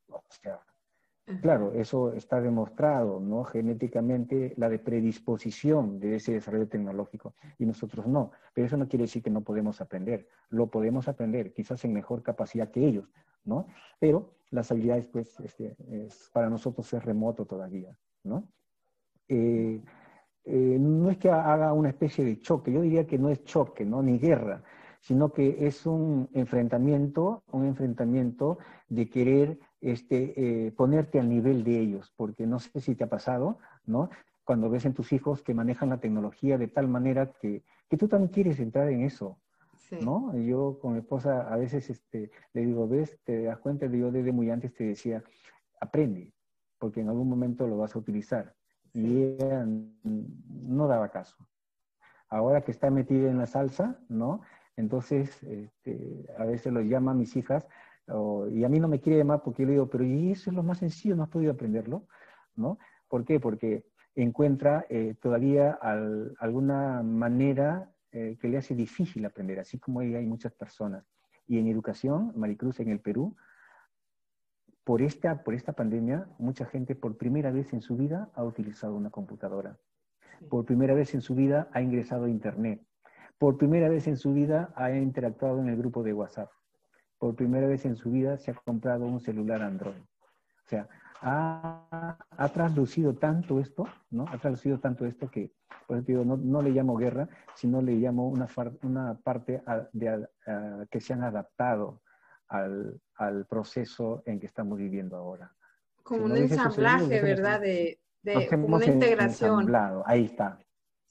O 0.08 0.22
sea, 0.30 0.60
Claro, 1.40 1.72
eso 1.72 2.12
está 2.12 2.40
demostrado, 2.40 3.18
¿no? 3.18 3.42
Genéticamente 3.42 4.54
la 4.56 4.68
de 4.68 4.78
predisposición 4.78 5.98
de 5.98 6.16
ese 6.16 6.34
desarrollo 6.34 6.68
tecnológico 6.68 7.34
y 7.58 7.66
nosotros 7.66 8.06
no. 8.06 8.30
Pero 8.54 8.68
eso 8.68 8.76
no 8.76 8.86
quiere 8.86 9.06
decir 9.06 9.24
que 9.24 9.30
no 9.30 9.40
podemos 9.40 9.80
aprender. 9.80 10.28
Lo 10.50 10.68
podemos 10.68 11.08
aprender, 11.08 11.52
quizás 11.52 11.84
en 11.84 11.94
mejor 11.94 12.22
capacidad 12.22 12.70
que 12.70 12.86
ellos, 12.86 13.08
¿no? 13.44 13.66
Pero 13.98 14.36
las 14.50 14.70
habilidades, 14.70 15.08
pues, 15.08 15.40
este, 15.40 15.76
es, 15.90 16.30
para 16.32 16.48
nosotros 16.48 16.92
es 16.92 17.04
remoto 17.04 17.44
todavía, 17.44 17.98
¿no? 18.22 18.48
Eh, 19.26 19.82
eh, 20.44 20.76
no 20.78 21.10
es 21.10 21.18
que 21.18 21.28
haga 21.28 21.72
una 21.72 21.88
especie 21.88 22.24
de 22.24 22.38
choque, 22.38 22.72
yo 22.72 22.82
diría 22.82 23.04
que 23.04 23.18
no 23.18 23.30
es 23.30 23.42
choque, 23.42 23.84
¿no? 23.84 24.00
Ni 24.00 24.20
guerra, 24.20 24.62
sino 25.00 25.32
que 25.32 25.66
es 25.66 25.86
un 25.86 26.28
enfrentamiento, 26.32 27.42
un 27.52 27.66
enfrentamiento 27.66 28.58
de 28.88 29.08
querer 29.08 29.58
este, 29.80 30.66
eh, 30.66 30.72
ponerte 30.72 31.20
al 31.20 31.28
nivel 31.28 31.64
de 31.64 31.78
ellos, 31.78 32.12
porque 32.16 32.46
no 32.46 32.58
sé 32.58 32.80
si 32.80 32.94
te 32.94 33.04
ha 33.04 33.08
pasado, 33.08 33.58
¿no? 33.84 34.10
Cuando 34.44 34.70
ves 34.70 34.84
en 34.84 34.94
tus 34.94 35.12
hijos 35.12 35.42
que 35.42 35.54
manejan 35.54 35.90
la 35.90 35.98
tecnología 35.98 36.58
de 36.58 36.68
tal 36.68 36.88
manera 36.88 37.32
que, 37.32 37.64
que 37.88 37.96
tú 37.96 38.08
también 38.08 38.32
quieres 38.32 38.60
entrar 38.60 38.90
en 38.90 39.02
eso, 39.02 39.38
¿no? 40.00 40.36
Yo 40.36 40.78
con 40.80 40.94
mi 40.94 40.98
esposa 41.00 41.52
a 41.52 41.56
veces 41.56 41.90
este, 41.90 42.30
le 42.52 42.66
digo, 42.66 42.88
ves, 42.88 43.18
te 43.24 43.44
das 43.44 43.58
cuenta, 43.58 43.86
yo 43.86 44.10
desde 44.10 44.32
muy 44.32 44.50
antes 44.50 44.74
te 44.74 44.84
decía, 44.84 45.22
aprende, 45.80 46.32
porque 46.78 47.00
en 47.00 47.08
algún 47.08 47.28
momento 47.28 47.66
lo 47.66 47.78
vas 47.78 47.94
a 47.94 47.98
utilizar. 47.98 48.54
Y 48.92 49.22
ella 49.22 49.66
no 50.02 50.88
daba 50.88 51.10
caso. 51.10 51.36
Ahora 52.28 52.62
que 52.62 52.72
está 52.72 52.90
metida 52.90 53.30
en 53.30 53.38
la 53.38 53.46
salsa, 53.46 54.00
¿no? 54.08 54.40
Entonces, 54.76 55.42
este, 55.42 56.26
a 56.38 56.44
veces 56.44 56.72
los 56.72 56.84
llama 56.84 57.12
a 57.12 57.14
mis 57.14 57.34
hijas 57.36 57.66
y 58.50 58.62
a 58.62 58.68
mí 58.68 58.78
no 58.78 58.88
me 58.88 59.00
quiere 59.00 59.18
llamar 59.18 59.42
porque 59.42 59.62
yo 59.62 59.66
le 59.66 59.72
digo, 59.72 59.90
pero 59.90 60.04
y 60.04 60.30
eso 60.30 60.50
es 60.50 60.56
lo 60.56 60.62
más 60.62 60.78
sencillo, 60.78 61.16
no 61.16 61.24
has 61.24 61.28
podido 61.28 61.52
aprenderlo, 61.52 62.06
¿no? 62.54 62.78
¿Por 63.08 63.24
qué? 63.24 63.40
Porque 63.40 63.84
encuentra 64.14 64.86
eh, 64.88 65.14
todavía 65.20 65.78
alguna 66.38 67.02
manera 67.02 67.90
eh, 68.12 68.38
que 68.40 68.48
le 68.48 68.58
hace 68.58 68.74
difícil 68.74 69.24
aprender, 69.24 69.58
así 69.58 69.78
como 69.78 70.00
hay 70.00 70.24
muchas 70.26 70.52
personas. 70.52 71.04
Y 71.46 71.58
en 71.58 71.68
educación, 71.68 72.32
Maricruz, 72.36 72.80
en 72.80 72.90
el 72.90 73.00
Perú, 73.00 73.36
por 74.84 75.02
esta, 75.02 75.42
por 75.42 75.54
esta 75.54 75.72
pandemia, 75.72 76.28
mucha 76.38 76.64
gente 76.64 76.94
por 76.94 77.16
primera 77.16 77.50
vez 77.50 77.72
en 77.72 77.82
su 77.82 77.96
vida 77.96 78.30
ha 78.34 78.44
utilizado 78.44 78.94
una 78.94 79.10
computadora. 79.10 79.78
Por 80.48 80.64
primera 80.64 80.94
vez 80.94 81.14
en 81.14 81.22
su 81.22 81.34
vida 81.34 81.68
ha 81.72 81.82
ingresado 81.82 82.26
a 82.26 82.30
Internet. 82.30 82.82
Por 83.38 83.58
primera 83.58 83.88
vez 83.88 84.06
en 84.06 84.16
su 84.16 84.32
vida 84.32 84.72
ha 84.76 84.90
interactuado 84.92 85.60
en 85.60 85.68
el 85.68 85.76
grupo 85.76 86.02
de 86.02 86.12
WhatsApp 86.12 86.50
por 87.18 87.34
primera 87.34 87.66
vez 87.66 87.84
en 87.84 87.96
su 87.96 88.10
vida 88.10 88.36
se 88.38 88.50
ha 88.50 88.54
comprado 88.54 89.06
un 89.06 89.20
celular 89.20 89.62
Android. 89.62 89.96
O 89.96 90.68
sea, 90.68 90.88
ha, 91.22 92.18
ha 92.30 92.48
traslucido 92.50 93.14
tanto 93.14 93.60
esto, 93.60 93.86
¿no? 94.10 94.26
Ha 94.28 94.38
traducido 94.38 94.78
tanto 94.78 95.06
esto 95.06 95.30
que, 95.30 95.52
por 95.86 95.96
ejemplo, 95.96 96.24
no, 96.24 96.36
no 96.36 96.62
le 96.62 96.70
llamo 96.70 96.96
guerra, 96.96 97.28
sino 97.54 97.80
le 97.80 97.94
llamo 97.94 98.28
una, 98.28 98.48
una 98.82 99.18
parte 99.22 99.62
de, 99.92 100.28
que 100.90 101.00
se 101.00 101.12
han 101.12 101.22
adaptado 101.22 102.02
al, 102.48 103.00
al, 103.14 103.46
proceso 103.46 104.22
en 104.26 104.38
que 104.38 104.46
estamos 104.46 104.78
viviendo 104.78 105.16
ahora. 105.16 105.52
Como 106.02 106.26
un 106.26 106.36
ensamblaje, 106.36 107.22
¿verdad? 107.22 107.60
De, 107.60 107.98
de 108.22 108.56
una 108.56 108.84
integración. 108.84 109.52
Ensamblado, 109.52 110.02
ahí 110.06 110.24
está. 110.24 110.58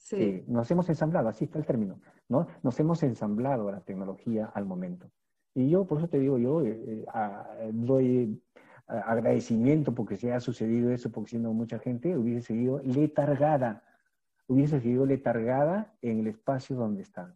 Sí. 0.06 0.44
Nos 0.46 0.70
hemos 0.70 0.88
ensamblado, 0.88 1.28
así 1.28 1.46
está 1.46 1.58
el 1.58 1.66
término, 1.66 1.98
¿no? 2.28 2.46
Nos 2.62 2.78
hemos 2.78 3.02
ensamblado 3.02 3.68
a 3.68 3.72
la 3.72 3.80
tecnología 3.80 4.46
al 4.54 4.64
momento. 4.64 5.10
Y 5.52 5.68
yo, 5.68 5.84
por 5.84 5.98
eso 5.98 6.06
te 6.06 6.20
digo, 6.20 6.38
yo 6.38 6.62
eh, 6.62 7.04
eh, 7.12 7.70
doy 7.72 8.40
agradecimiento 8.86 9.92
porque 9.92 10.16
se 10.16 10.32
ha 10.32 10.38
sucedido 10.38 10.92
eso, 10.92 11.10
porque 11.10 11.30
siendo 11.30 11.52
mucha 11.52 11.80
gente 11.80 12.16
hubiese 12.16 12.46
seguido 12.46 12.80
letargada, 12.84 13.82
hubiese 14.46 14.78
seguido 14.78 15.06
letargada 15.06 15.92
en 16.02 16.20
el 16.20 16.28
espacio 16.28 16.76
donde 16.76 17.02
están. 17.02 17.34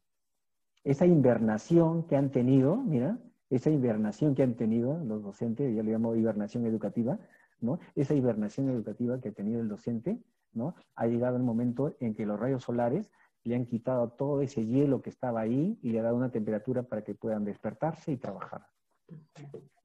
Esa 0.84 1.06
invernación 1.06 2.04
que 2.04 2.16
han 2.16 2.30
tenido, 2.30 2.76
mira, 2.76 3.18
esa 3.48 3.70
invernación 3.70 4.36
que 4.36 4.44
han 4.44 4.54
tenido 4.54 4.96
los 5.02 5.24
docentes, 5.24 5.74
yo 5.74 5.82
le 5.82 5.90
llamo 5.90 6.14
hibernación 6.14 6.66
educativa, 6.66 7.18
¿no? 7.60 7.80
Esa 7.96 8.14
hibernación 8.14 8.68
educativa 8.68 9.20
que 9.20 9.30
ha 9.30 9.32
tenido 9.32 9.60
el 9.60 9.68
docente, 9.68 10.20
¿no? 10.52 10.74
Ha 10.94 11.06
llegado 11.06 11.36
el 11.36 11.42
momento 11.42 11.96
en 12.00 12.14
que 12.14 12.26
los 12.26 12.38
rayos 12.38 12.64
solares 12.64 13.10
le 13.42 13.56
han 13.56 13.66
quitado 13.66 14.10
todo 14.10 14.42
ese 14.42 14.66
hielo 14.66 15.02
que 15.02 15.10
estaba 15.10 15.40
ahí 15.40 15.78
y 15.82 15.90
le 15.90 16.00
ha 16.00 16.02
dado 16.02 16.16
una 16.16 16.30
temperatura 16.30 16.82
para 16.82 17.02
que 17.02 17.14
puedan 17.14 17.44
despertarse 17.44 18.12
y 18.12 18.16
trabajar. 18.16 18.66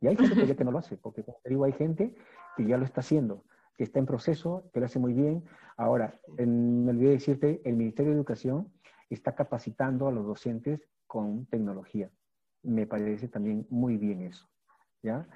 Y 0.01 0.08
hay 0.08 0.17
gente 0.17 0.56
que 0.56 0.63
no 0.63 0.71
lo 0.71 0.80
hace, 0.80 0.97
porque 0.97 1.23
como 1.23 1.39
te 1.43 1.49
digo, 1.49 1.63
hay 1.63 1.71
gente 1.71 2.15
que 2.58 2.65
ya 2.65 2.78
lo 2.78 2.86
está 2.86 3.01
haciendo, 3.01 3.43
que 3.78 3.84
está 3.84 3.99
en 3.99 4.06
proceso, 4.06 4.69
que 4.73 4.80
lo 4.80 4.86
hace 4.86 4.99
muy 4.99 5.13
bien. 5.13 5.43
Ahora, 5.78 6.19
me 6.38 6.91
olvidé 6.91 7.12
decirte, 7.12 7.62
el 7.65 7.75
Ministerio 7.75 8.12
de 8.12 8.17
Educación 8.17 8.71
está 9.10 9.36
capacitando 9.36 10.08
a 10.08 10.12
los 10.12 10.25
docentes 10.25 10.82
con 11.08 11.45
tecnología. 11.47 12.12
Me 12.63 12.86
parece 12.86 13.28
también 13.28 13.65
muy 13.69 13.97
bien 13.97 14.21
eso. 14.21 14.47
¿ya? 15.01 15.28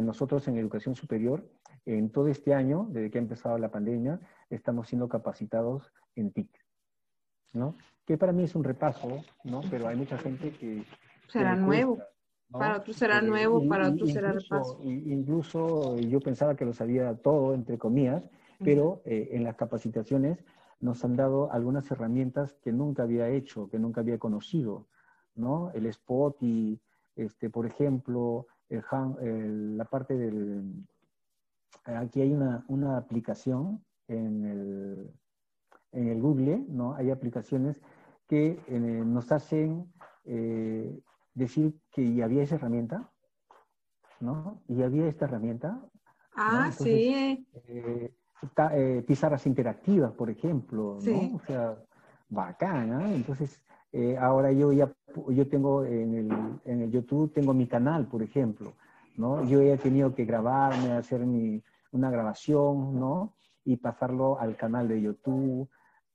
nosotros 0.00 0.46
en 0.48 0.56
educación 0.56 0.94
superior, 0.94 1.44
en 1.84 2.10
todo 2.10 2.28
este 2.28 2.54
año, 2.54 2.86
desde 2.90 3.10
que 3.10 3.18
ha 3.18 3.22
empezado 3.22 3.58
la 3.58 3.70
pandemia, 3.70 4.20
estamos 4.50 4.88
siendo 4.88 5.08
capacitados 5.08 5.92
en 6.14 6.32
TIC. 6.32 6.50
¿no? 7.52 7.76
que 8.06 8.18
para 8.18 8.32
mí 8.32 8.44
es 8.44 8.54
un 8.54 8.64
repaso, 8.64 9.22
¿no? 9.44 9.62
Pero 9.70 9.88
hay 9.88 9.96
mucha 9.96 10.18
gente 10.18 10.52
que... 10.52 10.84
Será 11.28 11.56
nuevo. 11.56 11.98
Para 12.50 12.76
otros 12.76 12.96
será 12.96 13.18
eh, 13.18 13.22
nuevo, 13.22 13.66
para 13.66 13.88
otros 13.88 14.12
será 14.12 14.32
repaso. 14.32 14.78
Incluso 14.82 15.98
yo 15.98 16.20
pensaba 16.20 16.54
que 16.54 16.64
lo 16.64 16.72
sabía 16.72 17.14
todo, 17.16 17.54
entre 17.54 17.78
comillas, 17.78 18.22
pero 18.62 19.02
eh, 19.06 19.30
en 19.32 19.42
las 19.42 19.56
capacitaciones 19.56 20.44
nos 20.80 21.02
han 21.04 21.16
dado 21.16 21.50
algunas 21.50 21.90
herramientas 21.90 22.54
que 22.62 22.70
nunca 22.70 23.04
había 23.04 23.28
hecho, 23.28 23.68
que 23.70 23.78
nunca 23.78 24.02
había 24.02 24.18
conocido, 24.18 24.86
¿no? 25.34 25.72
El 25.72 25.86
spot 25.86 26.36
y, 26.42 26.78
este, 27.16 27.48
por 27.48 27.66
ejemplo, 27.66 28.46
el, 28.68 29.76
la 29.78 29.84
parte 29.86 30.16
del... 30.16 30.86
Aquí 31.84 32.20
hay 32.20 32.32
una, 32.32 32.64
una 32.68 32.98
aplicación 32.98 33.82
en 34.08 34.44
el, 34.44 35.10
en 35.92 36.08
el, 36.08 36.20
Google, 36.20 36.64
¿no? 36.68 36.94
Hay 36.94 37.10
aplicaciones 37.10 37.80
que 38.28 38.58
eh, 38.66 38.78
nos 38.78 39.30
hacen 39.32 39.92
eh, 40.24 41.00
decir 41.34 41.78
que 41.90 42.22
había 42.22 42.42
esa 42.42 42.56
herramienta, 42.56 43.10
¿no? 44.20 44.62
Y 44.68 44.82
había 44.82 45.06
esta 45.06 45.26
herramienta. 45.26 45.80
Ah, 46.34 46.70
sí. 46.72 47.46
Eh, 47.66 48.14
eh, 48.72 49.04
pizarras 49.06 49.46
interactivas, 49.46 50.12
por 50.12 50.30
ejemplo, 50.30 50.98
¿no? 51.02 51.36
O 51.36 51.40
sea, 51.46 51.76
bacana. 52.28 53.14
Entonces, 53.14 53.62
eh, 53.92 54.16
ahora 54.18 54.52
yo 54.52 54.72
ya, 54.72 54.92
yo 55.28 55.48
tengo 55.48 55.84
en 55.84 56.14
el, 56.14 56.60
en 56.64 56.82
el, 56.82 56.90
YouTube, 56.90 57.32
tengo 57.32 57.54
mi 57.54 57.66
canal, 57.66 58.06
por 58.06 58.22
ejemplo, 58.22 58.74
¿no? 59.16 59.44
Yo 59.46 59.60
he 59.60 59.76
tenido 59.78 60.14
que 60.14 60.24
grabarme, 60.24 60.92
hacer 60.92 61.20
mi, 61.20 61.62
una 61.92 62.10
grabación, 62.10 62.98
¿no? 62.98 63.34
Y 63.64 63.76
pasarlo 63.76 64.38
al 64.38 64.56
canal 64.56 64.88
de 64.88 65.00
YouTube. 65.00 65.68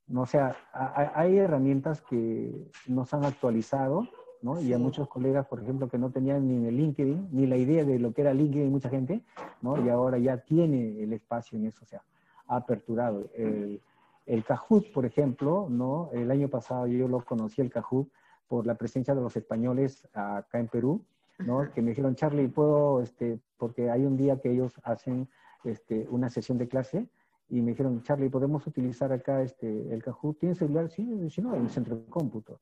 ¿no? 0.08 0.22
O 0.22 0.26
sea, 0.26 0.56
hay 0.74 1.38
herramientas 1.38 2.02
que 2.02 2.72
nos 2.88 3.14
han 3.14 3.26
actualizado, 3.26 4.08
¿no? 4.42 4.60
Y 4.60 4.74
a 4.74 4.78
muchos 4.78 5.08
colegas, 5.08 5.46
por 5.48 5.62
ejemplo, 5.62 5.88
que 5.88 5.98
no 5.98 6.12
tenían 6.12 6.48
ni 6.48 6.68
el 6.68 6.78
LinkedIn, 6.78 7.30
ni 7.32 7.46
la 7.46 7.58
idea 7.58 7.84
de 7.84 8.00
lo 8.00 8.14
que 8.14 8.22
era 8.22 8.34
LinkedIn, 8.34 8.72
mucha 8.72 8.90
gente, 8.90 9.24
¿no? 9.62 9.84
Y 9.84 9.90
ahora 9.90 10.18
ya 10.18 10.38
tiene 10.38 11.04
el 11.04 11.14
espacio 11.14 11.58
en 11.58 11.66
eso, 11.66 11.84
o 11.84 11.86
sea, 11.86 12.04
aperturado. 12.48 13.30
El, 13.36 13.82
el 14.26 14.44
Kahoot, 14.44 14.92
por 14.94 15.06
ejemplo, 15.06 15.68
¿no? 15.70 16.10
El 16.14 16.32
año 16.32 16.48
pasado 16.48 16.88
yo 16.88 17.08
lo 17.08 17.24
conocí 17.26 17.62
el 17.62 17.70
Kahoot 17.70 18.10
por 18.48 18.66
la 18.66 18.76
presencia 18.76 19.14
de 19.14 19.22
los 19.22 19.36
españoles 19.36 20.08
acá 20.14 20.60
en 20.60 20.68
Perú, 20.68 21.04
¿no? 21.40 21.72
Que 21.72 21.82
me 21.82 21.90
dijeron, 21.90 22.16
Charlie, 22.16 22.48
¿puedo, 22.48 23.02
este, 23.02 23.40
porque 23.58 23.92
hay 23.92 24.06
un 24.06 24.18
día 24.18 24.40
que 24.40 24.52
ellos 24.52 24.74
hacen 24.84 25.30
este, 25.64 26.08
una 26.10 26.30
sesión 26.30 26.58
de 26.58 26.68
clase 26.68 27.08
y 27.50 27.62
me 27.62 27.72
dijeron, 27.72 28.04
Charlie, 28.04 28.30
¿podemos 28.30 28.66
utilizar 28.68 29.12
acá 29.12 29.42
este, 29.42 29.94
el 29.94 30.04
Kahoot? 30.04 30.40
¿Tienes 30.40 30.60
celular? 30.60 30.90
Sí, 30.90 31.30
si 31.30 31.42
no, 31.42 31.56
en 31.56 31.64
el 31.64 31.70
centro 31.70 31.96
de 31.96 32.06
cómputo. 32.06 32.62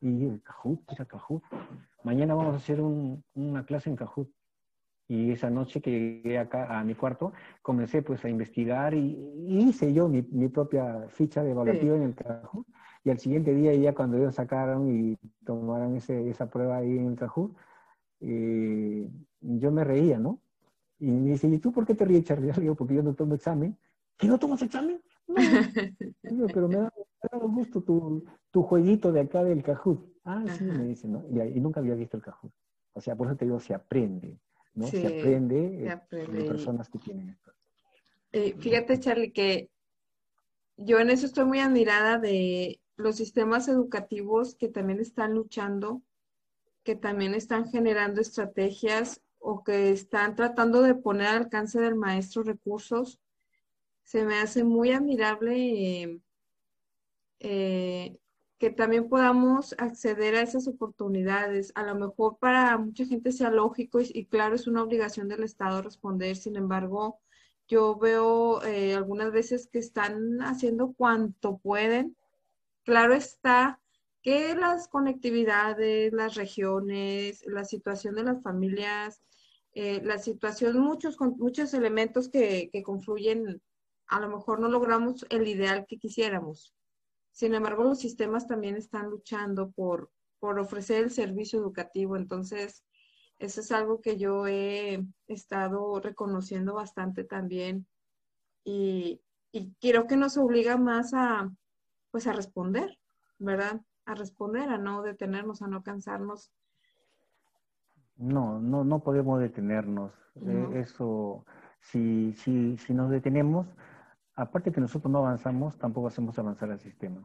Y 0.00 0.26
el 0.26 0.42
Kahoot, 0.42 0.80
era 0.92 1.04
Kahoot. 1.04 1.42
Mañana 2.02 2.34
vamos 2.34 2.54
a 2.54 2.56
hacer 2.56 2.80
una 2.80 3.64
clase 3.66 3.90
en 3.90 3.96
Kahoot. 3.96 4.28
Y 5.06 5.32
esa 5.32 5.50
noche 5.50 5.82
que 5.82 5.90
llegué 5.90 6.38
acá 6.38 6.78
a 6.78 6.82
mi 6.82 6.94
cuarto, 6.94 7.32
comencé 7.60 8.00
pues 8.00 8.24
a 8.24 8.30
investigar 8.30 8.94
y, 8.94 9.18
hice 9.46 9.92
yo 9.92 10.08
mi, 10.08 10.22
mi, 10.22 10.48
propia 10.48 11.06
ficha 11.08 11.42
de 11.42 11.50
evaluativa 11.50 11.94
en 11.94 12.02
el 12.04 12.14
Kahoot. 12.14 12.66
Y 13.04 13.10
al 13.10 13.18
siguiente 13.18 13.54
día 13.54 13.74
ya 13.74 13.94
cuando 13.94 14.16
ellos 14.16 14.34
sacaron 14.34 14.90
y 14.90 15.18
tomaron 15.44 15.96
ese, 15.96 16.30
esa 16.30 16.48
prueba 16.48 16.78
ahí 16.78 16.96
en 16.96 17.08
el 17.08 17.16
Kahoot, 17.16 17.54
eh, 18.20 19.10
yo 19.40 19.70
me 19.70 19.84
reía, 19.84 20.18
¿no? 20.18 20.40
Y 20.98 21.10
me 21.10 21.32
dice, 21.32 21.48
¿y 21.48 21.58
tú 21.58 21.70
por 21.70 21.86
qué 21.86 21.94
te 21.94 22.06
ríes, 22.06 22.24
Charlie? 22.24 22.52
Yo 22.64 22.74
porque 22.74 22.94
yo 22.94 23.02
no 23.02 23.14
tomo 23.14 23.34
examen. 23.34 23.76
¿Que 24.16 24.26
no 24.26 24.38
tomas 24.38 24.62
examen? 24.62 25.00
No. 25.26 25.34
pero 26.54 26.68
me 26.68 26.76
da, 26.76 26.92
me 27.32 27.46
gusto 27.48 27.82
tu, 27.82 28.24
tu, 28.50 28.62
jueguito 28.62 29.12
de 29.12 29.20
acá 29.20 29.42
del 29.42 29.62
Kahoot. 29.62 30.00
Ah, 30.24 30.44
sí, 30.56 30.64
me 30.64 30.84
dice, 30.84 31.08
¿no? 31.08 31.24
Y, 31.30 31.40
y, 31.40 31.60
nunca 31.60 31.80
había 31.80 31.94
visto 31.94 32.16
el 32.16 32.22
Kahoot. 32.22 32.52
O 32.92 33.00
sea, 33.00 33.16
por 33.16 33.26
eso 33.26 33.36
te 33.36 33.44
digo, 33.44 33.60
se 33.60 33.74
aprende. 33.74 34.38
¿no? 34.74 34.86
se, 34.86 35.06
aprende, 35.06 36.00
se 36.10 36.16
de 36.16 36.44
personas 36.44 36.88
que 36.88 36.98
tienen 36.98 37.30
esto. 37.30 37.52
Eh, 38.32 38.56
fíjate, 38.58 38.98
Charlie, 38.98 39.32
que 39.32 39.70
yo 40.76 40.98
en 40.98 41.10
eso 41.10 41.26
estoy 41.26 41.44
muy 41.44 41.60
admirada 41.60 42.18
de 42.18 42.80
los 42.96 43.16
sistemas 43.16 43.68
educativos 43.68 44.56
que 44.56 44.68
también 44.68 45.00
están 45.00 45.34
luchando, 45.34 46.02
que 46.82 46.96
también 46.96 47.34
están 47.34 47.68
generando 47.68 48.20
estrategias 48.20 49.20
o 49.38 49.62
que 49.62 49.90
están 49.90 50.34
tratando 50.34 50.82
de 50.82 50.94
poner 50.94 51.28
al 51.28 51.36
alcance 51.36 51.80
del 51.80 51.94
maestro 51.94 52.42
recursos. 52.42 53.20
Se 54.04 54.24
me 54.24 54.38
hace 54.38 54.64
muy 54.64 54.92
admirable 54.92 56.20
eh, 57.40 58.18
que 58.58 58.70
también 58.70 59.08
podamos 59.08 59.74
acceder 59.78 60.36
a 60.36 60.42
esas 60.42 60.68
oportunidades. 60.68 61.72
A 61.74 61.82
lo 61.82 61.94
mejor 61.94 62.38
para 62.38 62.78
mucha 62.78 63.04
gente 63.04 63.32
sea 63.32 63.50
lógico 63.50 64.00
y, 64.00 64.26
claro, 64.26 64.54
es 64.54 64.66
una 64.66 64.82
obligación 64.82 65.28
del 65.28 65.42
Estado 65.42 65.82
responder. 65.82 66.36
Sin 66.36 66.56
embargo, 66.56 67.20
yo 67.68 67.96
veo 67.96 68.62
eh, 68.64 68.94
algunas 68.94 69.32
veces 69.32 69.68
que 69.70 69.78
están 69.78 70.38
haciendo 70.42 70.92
cuanto 70.92 71.58
pueden. 71.58 72.16
Claro 72.84 73.14
está 73.14 73.80
que 74.22 74.54
las 74.54 74.88
conectividades, 74.88 76.12
las 76.12 76.34
regiones, 76.34 77.44
la 77.46 77.64
situación 77.64 78.14
de 78.14 78.24
las 78.24 78.42
familias, 78.42 79.22
eh, 79.72 80.00
la 80.02 80.18
situación, 80.18 80.78
muchos, 80.78 81.18
muchos 81.20 81.74
elementos 81.74 82.28
que, 82.28 82.70
que 82.72 82.82
confluyen, 82.82 83.60
a 84.08 84.20
lo 84.20 84.28
mejor 84.28 84.60
no 84.60 84.68
logramos 84.68 85.26
el 85.30 85.46
ideal 85.48 85.86
que 85.88 85.98
quisiéramos 85.98 86.74
sin 87.34 87.52
embargo, 87.52 87.82
los 87.82 87.98
sistemas 87.98 88.46
también 88.46 88.76
están 88.76 89.10
luchando 89.10 89.72
por, 89.72 90.08
por 90.38 90.60
ofrecer 90.60 91.02
el 91.02 91.10
servicio 91.10 91.58
educativo. 91.58 92.16
Entonces, 92.16 92.84
eso 93.40 93.60
es 93.60 93.72
algo 93.72 94.00
que 94.00 94.16
yo 94.16 94.46
he 94.46 95.04
estado 95.26 95.98
reconociendo 95.98 96.74
bastante 96.74 97.24
también 97.24 97.88
y, 98.62 99.20
y 99.50 99.74
creo 99.80 100.06
que 100.06 100.16
nos 100.16 100.38
obliga 100.38 100.76
más 100.76 101.12
a, 101.12 101.50
pues, 102.12 102.28
a 102.28 102.32
responder, 102.32 103.00
¿verdad? 103.40 103.80
A 104.06 104.14
responder, 104.14 104.68
a 104.68 104.78
no 104.78 105.02
detenernos, 105.02 105.60
a 105.60 105.66
no 105.66 105.82
cansarnos. 105.82 106.52
No, 108.16 108.60
no, 108.60 108.84
no 108.84 109.02
podemos 109.02 109.40
detenernos. 109.40 110.12
Eh, 110.36 110.68
eso, 110.74 111.44
si, 111.80 112.32
si, 112.34 112.78
si 112.78 112.94
nos 112.94 113.10
detenemos, 113.10 113.66
aparte 114.36 114.72
que 114.72 114.80
nosotros 114.80 115.10
no 115.10 115.18
avanzamos, 115.18 115.78
tampoco 115.78 116.08
hacemos 116.08 116.38
avanzar 116.38 116.70
al 116.70 116.80
sistema. 116.80 117.22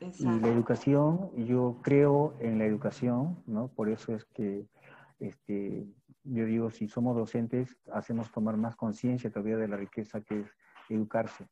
Y 0.00 0.24
la 0.24 0.48
educación, 0.48 1.30
yo 1.34 1.80
creo 1.82 2.36
en 2.38 2.58
la 2.58 2.64
educación, 2.64 3.42
¿no? 3.46 3.68
Por 3.68 3.88
eso 3.88 4.14
es 4.14 4.24
que 4.26 4.68
este, 5.18 5.88
yo 6.22 6.44
digo, 6.44 6.70
si 6.70 6.88
somos 6.88 7.16
docentes, 7.16 7.76
hacemos 7.92 8.30
tomar 8.30 8.56
más 8.56 8.76
conciencia 8.76 9.30
todavía 9.30 9.56
de 9.56 9.66
la 9.66 9.76
riqueza 9.76 10.20
que 10.20 10.40
es 10.40 10.50
educarse, 10.88 11.48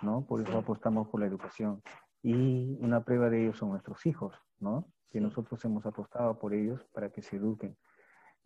¿no? 0.00 0.24
Por 0.26 0.40
eso 0.40 0.56
apostamos 0.56 1.08
por 1.08 1.20
la 1.20 1.26
educación. 1.26 1.82
Y 2.22 2.76
una 2.80 3.04
prueba 3.04 3.28
de 3.28 3.42
ello 3.42 3.54
son 3.54 3.70
nuestros 3.70 4.06
hijos, 4.06 4.34
¿no? 4.58 4.88
Que 5.10 5.20
nosotros 5.20 5.62
hemos 5.64 5.84
apostado 5.84 6.38
por 6.38 6.54
ellos 6.54 6.82
para 6.92 7.10
que 7.10 7.22
se 7.22 7.36
eduquen. 7.36 7.76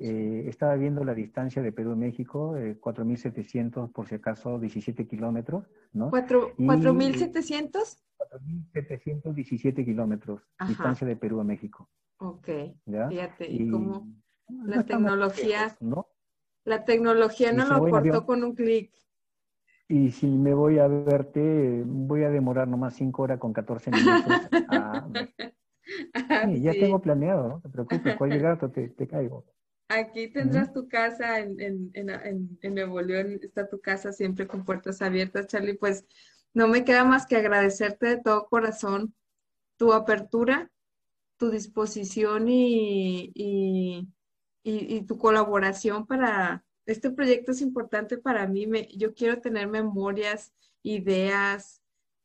Eh, 0.02 0.48
estaba 0.48 0.76
viendo 0.76 1.04
la 1.04 1.12
distancia 1.12 1.60
de 1.60 1.72
Perú 1.72 1.92
a 1.92 1.96
México, 1.96 2.56
eh, 2.56 2.80
4.700, 2.80 3.92
por 3.92 4.08
si 4.08 4.14
acaso, 4.14 4.58
17 4.58 5.06
kilómetros, 5.06 5.66
¿no? 5.92 6.10
¿4.700? 6.10 7.98
4.717 8.16 9.84
kilómetros, 9.84 10.40
distancia 10.66 11.06
de 11.06 11.16
Perú 11.16 11.40
a 11.40 11.44
México. 11.44 11.90
Ok, 12.16 12.48
fíjate, 13.10 13.52
y, 13.52 13.68
cómo 13.68 14.08
la 14.64 14.82
tecnología, 14.84 15.76
¿no? 15.80 16.06
La 16.64 16.86
tecnología 16.86 17.52
no 17.52 17.68
lo 17.68 17.90
cortó 17.90 18.24
con 18.24 18.42
un 18.42 18.54
clic. 18.54 18.90
Y 19.86 20.12
si 20.12 20.28
me 20.28 20.54
voy 20.54 20.78
a 20.78 20.88
verte, 20.88 21.82
voy 21.84 22.22
a 22.22 22.30
demorar 22.30 22.68
nomás 22.68 22.94
5 22.94 23.22
horas 23.22 23.38
con 23.38 23.52
14 23.52 23.90
minutos. 23.90 24.32
Ah, 26.28 26.48
ya 26.48 26.72
tengo 26.72 27.00
planeado, 27.00 27.48
no 27.48 27.60
te 27.60 27.68
preocupes, 27.68 28.16
rato 28.42 28.70
te, 28.70 28.90
te 28.90 29.08
caigo. 29.08 29.44
Aquí 29.90 30.28
tendrás 30.28 30.72
tu 30.72 30.88
casa 30.88 31.40
en, 31.40 31.60
en, 31.60 31.90
en, 31.94 32.58
en, 32.62 32.74
Nuevo 32.74 33.02
León, 33.02 33.40
está 33.42 33.68
tu 33.68 33.80
casa 33.80 34.12
siempre 34.12 34.46
con 34.46 34.64
puertas 34.64 35.02
abiertas, 35.02 35.48
Charlie. 35.48 35.74
Pues 35.74 36.04
no 36.54 36.68
me 36.68 36.84
queda 36.84 37.02
más 37.02 37.26
que 37.26 37.34
agradecerte 37.34 38.06
de 38.06 38.16
todo 38.18 38.46
corazón 38.46 39.12
tu 39.76 39.92
apertura, 39.92 40.70
tu 41.38 41.50
disposición 41.50 42.46
y, 42.48 43.32
y, 43.34 44.08
y, 44.62 45.02
tu 45.06 45.18
colaboración 45.18 46.06
para... 46.06 46.64
Este 46.86 47.10
proyecto 47.10 47.50
es 47.50 47.60
importante 47.60 48.16
para 48.16 48.46
mí. 48.46 48.68
Me, 48.68 48.86
yo 48.96 49.12
quiero 49.12 49.40
tener 49.40 49.66
memorias, 49.66 50.52
ideas 50.84 51.82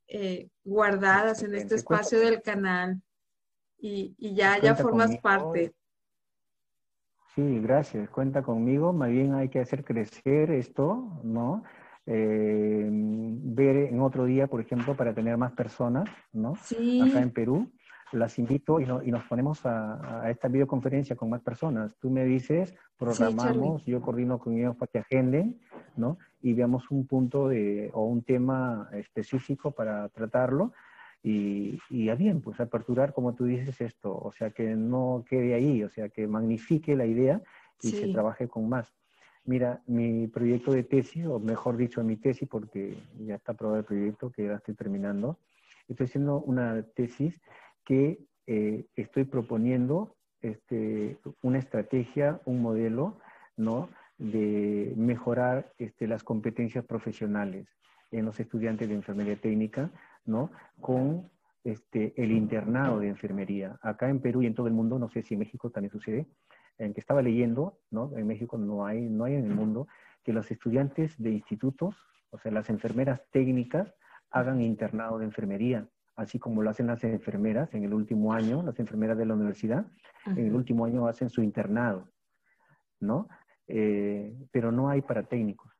eh, 0.07 0.49
guardadas 0.63 1.41
en 1.41 1.55
este 1.55 1.73
espacio 1.73 2.19
del 2.19 2.43
canal 2.43 3.01
y, 3.79 4.13
y 4.19 4.35
ya, 4.35 4.61
ya 4.61 4.75
formas 4.75 5.17
parte. 5.17 5.73
Sí, 7.35 7.59
gracias. 7.59 8.09
Cuenta 8.09 8.41
conmigo. 8.43 8.93
Más 8.93 9.09
bien 9.09 9.33
hay 9.33 9.49
que 9.49 9.59
hacer 9.59 9.83
crecer 9.83 10.51
esto, 10.51 11.19
¿no? 11.23 11.63
Eh, 12.05 12.87
ver 12.89 13.75
en 13.75 13.99
otro 13.99 14.23
día, 14.23 14.47
por 14.47 14.61
ejemplo, 14.61 14.95
para 14.95 15.13
tener 15.13 15.37
más 15.37 15.51
personas, 15.51 16.07
¿no? 16.31 16.55
Sí. 16.55 17.01
Acá 17.01 17.21
en 17.21 17.31
Perú. 17.31 17.69
las 18.13 18.39
invito 18.39 18.79
y, 18.79 18.85
nos 18.85 19.23
ponemos 19.25 19.65
a, 19.65 20.29
esta 20.29 20.47
videoconferencia 20.47 21.17
con 21.17 21.29
más 21.29 21.41
personas. 21.41 21.93
Tú 21.99 22.09
me 22.09 22.23
dices, 22.23 22.73
programamos, 22.97 23.83
yo 23.85 24.01
coordino 24.01 24.39
con 24.39 24.57
ellos 24.57 24.77
para 24.77 24.89
que 24.89 24.99
agenden, 24.99 25.59
¿no? 25.97 26.17
Y 26.41 26.53
veamos 26.53 26.89
un 26.91 27.05
punto 27.05 27.49
de, 27.49 27.89
o 27.93 28.05
un 28.05 28.23
tema 28.23 28.87
específico 28.93 29.71
para 29.71 30.07
tratarlo. 30.07 30.71
Y, 31.27 31.79
y 31.89 32.09
a 32.09 32.15
bien, 32.15 32.39
pues 32.39 32.59
aperturar, 32.59 33.11
como 33.11 33.33
tú 33.33 33.45
dices, 33.45 33.81
esto, 33.81 34.15
o 34.15 34.31
sea, 34.31 34.51
que 34.51 34.75
no 34.75 35.25
quede 35.27 35.55
ahí, 35.55 35.81
o 35.83 35.89
sea, 35.89 36.09
que 36.09 36.27
magnifique 36.27 36.95
la 36.95 37.07
idea 37.07 37.41
y 37.81 37.89
se 37.89 38.09
trabaje 38.09 38.47
con 38.47 38.69
más. 38.69 38.93
Mira, 39.43 39.81
mi 39.87 40.27
proyecto 40.27 40.71
de 40.71 40.83
tesis, 40.83 41.25
o 41.25 41.39
mejor 41.39 41.77
dicho, 41.77 42.03
mi 42.03 42.15
tesis, 42.15 42.47
porque 42.47 42.95
ya 43.17 43.35
está 43.35 43.53
aprobado 43.53 43.79
el 43.79 43.85
proyecto, 43.85 44.29
que 44.29 44.45
ya 44.45 44.53
estoy 44.53 44.75
terminando, 44.75 45.39
estoy 45.87 46.05
haciendo 46.05 46.41
una 46.41 46.83
tesis 46.95 47.41
que 47.83 48.19
eh, 48.45 48.85
estoy 48.95 49.23
proponiendo 49.23 50.15
este, 50.43 51.17
una 51.41 51.57
estrategia, 51.57 52.39
un 52.45 52.61
modelo, 52.61 53.17
¿no? 53.57 53.89
de 54.19 54.93
mejorar 54.95 55.73
este, 55.79 56.07
las 56.07 56.23
competencias 56.23 56.85
profesionales 56.85 57.67
en 58.11 58.25
los 58.25 58.39
estudiantes 58.39 58.87
de 58.87 58.95
enfermería 58.95 59.35
técnica, 59.35 59.91
¿no? 60.25 60.51
Con 60.81 61.29
este, 61.63 62.13
el 62.21 62.31
internado 62.31 62.99
de 62.99 63.07
enfermería. 63.07 63.77
Acá 63.81 64.09
en 64.09 64.19
Perú 64.19 64.41
y 64.41 64.47
en 64.47 64.55
todo 64.55 64.67
el 64.67 64.73
mundo, 64.73 64.99
no 64.99 65.09
sé 65.09 65.23
si 65.23 65.33
en 65.33 65.39
México 65.39 65.69
también 65.69 65.91
sucede, 65.91 66.27
en 66.77 66.93
que 66.93 66.99
estaba 66.99 67.21
leyendo, 67.21 67.79
¿no? 67.89 68.15
En 68.17 68.27
México 68.27 68.57
no 68.57 68.85
hay, 68.85 69.01
no 69.01 69.23
hay 69.23 69.35
en 69.35 69.45
el 69.45 69.55
mundo, 69.55 69.87
que 70.23 70.33
los 70.33 70.49
estudiantes 70.51 71.17
de 71.17 71.31
institutos, 71.31 71.95
o 72.31 72.37
sea, 72.37 72.51
las 72.51 72.69
enfermeras 72.69 73.21
técnicas, 73.31 73.93
hagan 74.31 74.61
internado 74.61 75.17
de 75.19 75.25
enfermería, 75.25 75.87
así 76.15 76.39
como 76.39 76.61
lo 76.61 76.69
hacen 76.69 76.87
las 76.87 77.03
enfermeras 77.03 77.73
en 77.73 77.83
el 77.83 77.93
último 77.93 78.33
año, 78.33 78.61
las 78.63 78.79
enfermeras 78.79 79.17
de 79.17 79.25
la 79.25 79.33
universidad, 79.33 79.85
en 80.25 80.39
el 80.39 80.55
último 80.55 80.85
año 80.85 81.07
hacen 81.07 81.29
su 81.29 81.41
internado, 81.41 82.09
¿no? 82.99 83.27
Eh, 83.67 84.35
pero 84.51 84.71
no 84.71 84.89
hay 84.89 85.01
para 85.01 85.23
técnicos. 85.23 85.74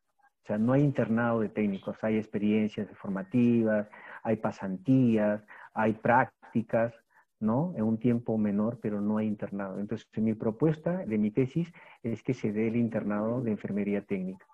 O 0.45 0.47
sea, 0.47 0.59
no 0.59 0.73
hay 0.73 0.83
internado 0.83 1.39
de 1.39 1.49
técnicos, 1.49 1.97
hay 2.03 2.17
experiencias 2.17 2.87
formativas, 2.93 3.89
hay 4.21 4.35
pasantías, 4.35 5.41
hay 5.73 5.93
prácticas, 5.93 6.93
¿no? 7.39 7.73
En 7.75 7.83
un 7.83 7.97
tiempo 7.97 8.37
menor, 8.37 8.77
pero 8.79 9.01
no 9.01 9.17
hay 9.17 9.25
internado. 9.25 9.79
Entonces, 9.79 10.07
mi 10.17 10.35
propuesta 10.35 10.97
de 10.97 11.17
mi 11.17 11.31
tesis 11.31 11.73
es 12.03 12.21
que 12.21 12.35
se 12.35 12.51
dé 12.51 12.67
el 12.67 12.75
internado 12.75 13.41
de 13.41 13.49
enfermería 13.49 14.01
técnica. 14.05 14.45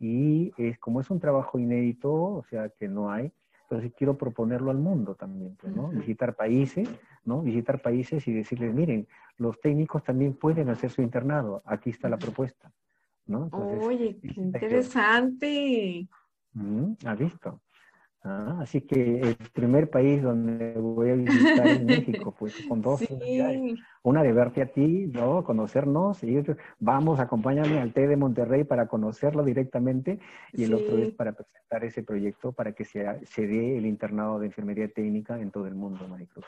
Y 0.00 0.54
es, 0.56 0.78
como 0.78 1.02
es 1.02 1.10
un 1.10 1.20
trabajo 1.20 1.58
inédito, 1.58 2.10
o 2.10 2.44
sea, 2.48 2.70
que 2.70 2.88
no 2.88 3.10
hay, 3.10 3.30
entonces 3.64 3.92
quiero 3.98 4.16
proponerlo 4.16 4.70
al 4.70 4.78
mundo 4.78 5.14
también, 5.14 5.56
pues, 5.56 5.76
¿no? 5.76 5.88
Visitar 5.88 6.36
países, 6.36 6.88
¿no? 7.26 7.42
Visitar 7.42 7.82
países 7.82 8.26
y 8.28 8.32
decirles, 8.32 8.72
miren, 8.72 9.06
los 9.36 9.60
técnicos 9.60 10.02
también 10.02 10.32
pueden 10.32 10.70
hacer 10.70 10.88
su 10.88 11.02
internado. 11.02 11.62
Aquí 11.66 11.90
está 11.90 12.08
la 12.08 12.16
propuesta, 12.16 12.72
¿no? 13.26 13.48
Oye, 13.52 14.18
qué 14.20 14.40
interesante. 14.40 16.08
¿Has 17.04 17.18
visto? 17.18 17.60
Ah, 18.26 18.60
así 18.62 18.80
que 18.80 19.20
el 19.20 19.36
primer 19.52 19.90
país 19.90 20.22
donde 20.22 20.72
voy 20.80 21.10
a 21.10 21.14
visitar 21.14 21.68
es 21.68 21.84
México, 21.84 22.34
pues 22.38 22.54
con 22.66 22.80
dos 22.80 23.00
sí. 23.00 23.76
Una 24.02 24.22
de 24.22 24.32
verte 24.32 24.62
a 24.62 24.66
ti, 24.66 25.06
¿no? 25.12 25.44
Conocernos 25.44 26.22
y 26.24 26.42
vamos, 26.78 27.20
acompáñame 27.20 27.80
al 27.80 27.92
TED 27.92 28.08
de 28.08 28.16
Monterrey 28.16 28.64
para 28.64 28.86
conocerlo 28.86 29.44
directamente 29.44 30.20
y 30.52 30.64
el 30.64 30.74
otro 30.74 30.98
es 30.98 31.12
para 31.12 31.32
presentar 31.32 31.84
ese 31.84 32.02
proyecto 32.02 32.52
para 32.52 32.72
que 32.72 32.84
se, 32.84 33.04
se 33.26 33.46
dé 33.46 33.76
el 33.76 33.84
internado 33.84 34.38
de 34.38 34.46
enfermería 34.46 34.88
técnica 34.88 35.38
en 35.38 35.50
todo 35.50 35.66
el 35.66 35.74
mundo, 35.74 36.08
Maricruz. 36.08 36.46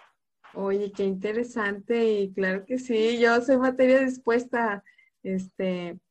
Oye, 0.55 0.93
qué 0.93 1.05
interesante 1.05 2.21
y 2.21 2.33
claro 2.33 2.65
que 2.65 2.79
sí, 2.79 3.19
yo 3.19 3.41
soy 3.43 3.59
materia 3.59 4.01
dispuesta, 4.01 4.83
este, 5.23 5.93
Mm, 5.93 6.06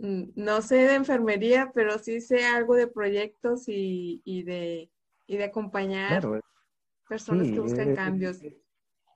no 0.00 0.62
sé 0.62 0.76
de 0.76 0.94
enfermería, 0.94 1.70
pero 1.74 1.98
sí 1.98 2.20
sé 2.20 2.46
algo 2.46 2.74
de 2.74 2.86
proyectos 2.86 3.64
y, 3.66 4.42
de, 4.44 4.90
de 5.26 5.44
acompañar 5.44 6.22
personas 7.08 7.48
que 7.48 7.60
buscan 7.60 7.90
eh, 7.90 7.94
cambios. 7.94 8.42
Eh, 8.42 8.56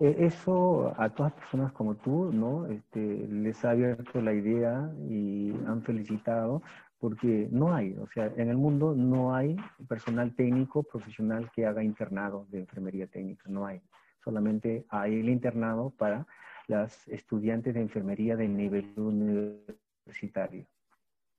eh, 0.00 0.16
eso 0.18 0.92
a 0.98 1.10
todas 1.10 1.32
personas 1.34 1.72
como 1.72 1.94
tú, 1.96 2.32
¿no? 2.32 2.66
Este, 2.66 3.26
les 3.28 3.64
ha 3.64 3.70
abierto 3.70 4.20
la 4.20 4.32
idea 4.32 4.90
y 5.08 5.52
han 5.66 5.82
felicitado 5.82 6.62
porque 6.98 7.48
no 7.50 7.74
hay, 7.74 7.96
o 7.96 8.06
sea, 8.14 8.32
en 8.36 8.48
el 8.48 8.56
mundo 8.56 8.94
no 8.94 9.34
hay 9.34 9.56
personal 9.88 10.34
técnico 10.36 10.84
profesional 10.84 11.50
que 11.52 11.66
haga 11.66 11.82
internado 11.82 12.46
de 12.50 12.60
enfermería 12.60 13.08
técnica, 13.08 13.42
no 13.48 13.66
hay. 13.66 13.80
Solamente 14.22 14.86
hay 14.88 15.18
el 15.18 15.28
internado 15.28 15.90
para 15.90 16.26
las 16.68 17.08
estudiantes 17.08 17.74
de 17.74 17.80
enfermería 17.80 18.36
de 18.36 18.46
nivel 18.46 18.92
universitario. 18.96 19.81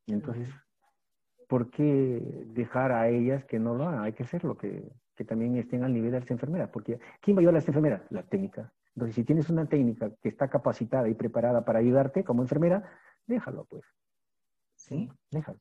Entonces, 0.08 0.50
¿por 1.48 1.70
qué 1.70 2.46
dejar 2.48 2.92
a 2.92 3.10
ellas 3.10 3.46
que 3.46 3.60
no 3.60 3.76
lo 3.76 3.88
hagan? 3.88 4.04
Hay 4.04 4.14
que 4.14 4.24
hacerlo, 4.24 4.58
que, 4.58 4.92
que 5.16 5.24
también 5.24 5.56
estén 5.58 5.84
al 5.84 5.94
nivel 5.94 6.12
de 6.12 6.20
las 6.20 6.32
enfermeras. 6.32 6.70
Porque 6.70 7.00
¿quién 7.22 7.36
va 7.36 7.40
a 7.40 7.42
ayudar 7.42 7.56
a 7.56 7.60
las 7.60 7.68
enfermeras? 7.68 8.02
La 8.10 8.24
técnica. 8.24 8.74
Entonces, 8.96 9.16
si 9.16 9.24
tienes 9.24 9.50
una 9.50 9.66
técnica 9.66 10.12
que 10.22 10.30
está 10.30 10.50
capacitada 10.50 11.08
y 11.10 11.16
preparada 11.16 11.66
para 11.66 11.80
ayudarte 11.80 12.24
como 12.24 12.42
enfermera, 12.42 12.84
déjalo, 13.26 13.66
pues. 13.66 13.84
¿Sí? 14.76 15.10
Déjalo. 15.32 15.60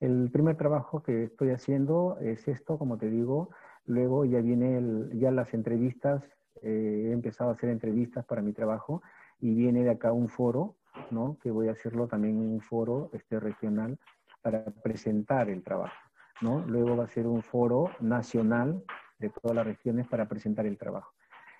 El 0.00 0.30
primer 0.30 0.56
trabajo 0.56 1.02
que 1.02 1.24
estoy 1.24 1.50
haciendo 1.50 2.18
es 2.20 2.48
esto, 2.48 2.78
como 2.78 2.98
te 2.98 3.08
digo. 3.08 3.50
Luego 3.86 4.24
ya 4.24 4.40
viene 4.40 5.08
ya 5.14 5.30
las 5.30 5.54
entrevistas. 5.54 6.22
Eh, 6.62 7.08
he 7.08 7.12
empezado 7.12 7.50
a 7.50 7.52
hacer 7.54 7.70
entrevistas 7.70 8.24
para 8.26 8.42
mi 8.42 8.52
trabajo 8.52 9.02
y 9.38 9.54
viene 9.54 9.84
de 9.84 9.90
acá 9.90 10.12
un 10.12 10.28
foro 10.28 10.76
¿no? 11.10 11.38
que 11.42 11.50
voy 11.50 11.68
a 11.68 11.72
hacerlo 11.72 12.06
también 12.06 12.36
en 12.38 12.52
un 12.52 12.60
foro 12.60 13.10
este, 13.12 13.40
regional 13.40 13.98
para 14.42 14.64
presentar 14.64 15.48
el 15.48 15.62
trabajo. 15.62 15.96
¿no? 16.40 16.64
Luego 16.66 16.96
va 16.96 17.04
a 17.04 17.08
ser 17.08 17.26
un 17.26 17.42
foro 17.42 17.90
nacional 18.00 18.82
de 19.18 19.30
todas 19.30 19.56
las 19.56 19.66
regiones 19.66 20.06
para 20.06 20.28
presentar 20.28 20.66
el 20.66 20.76
trabajo. 20.76 21.12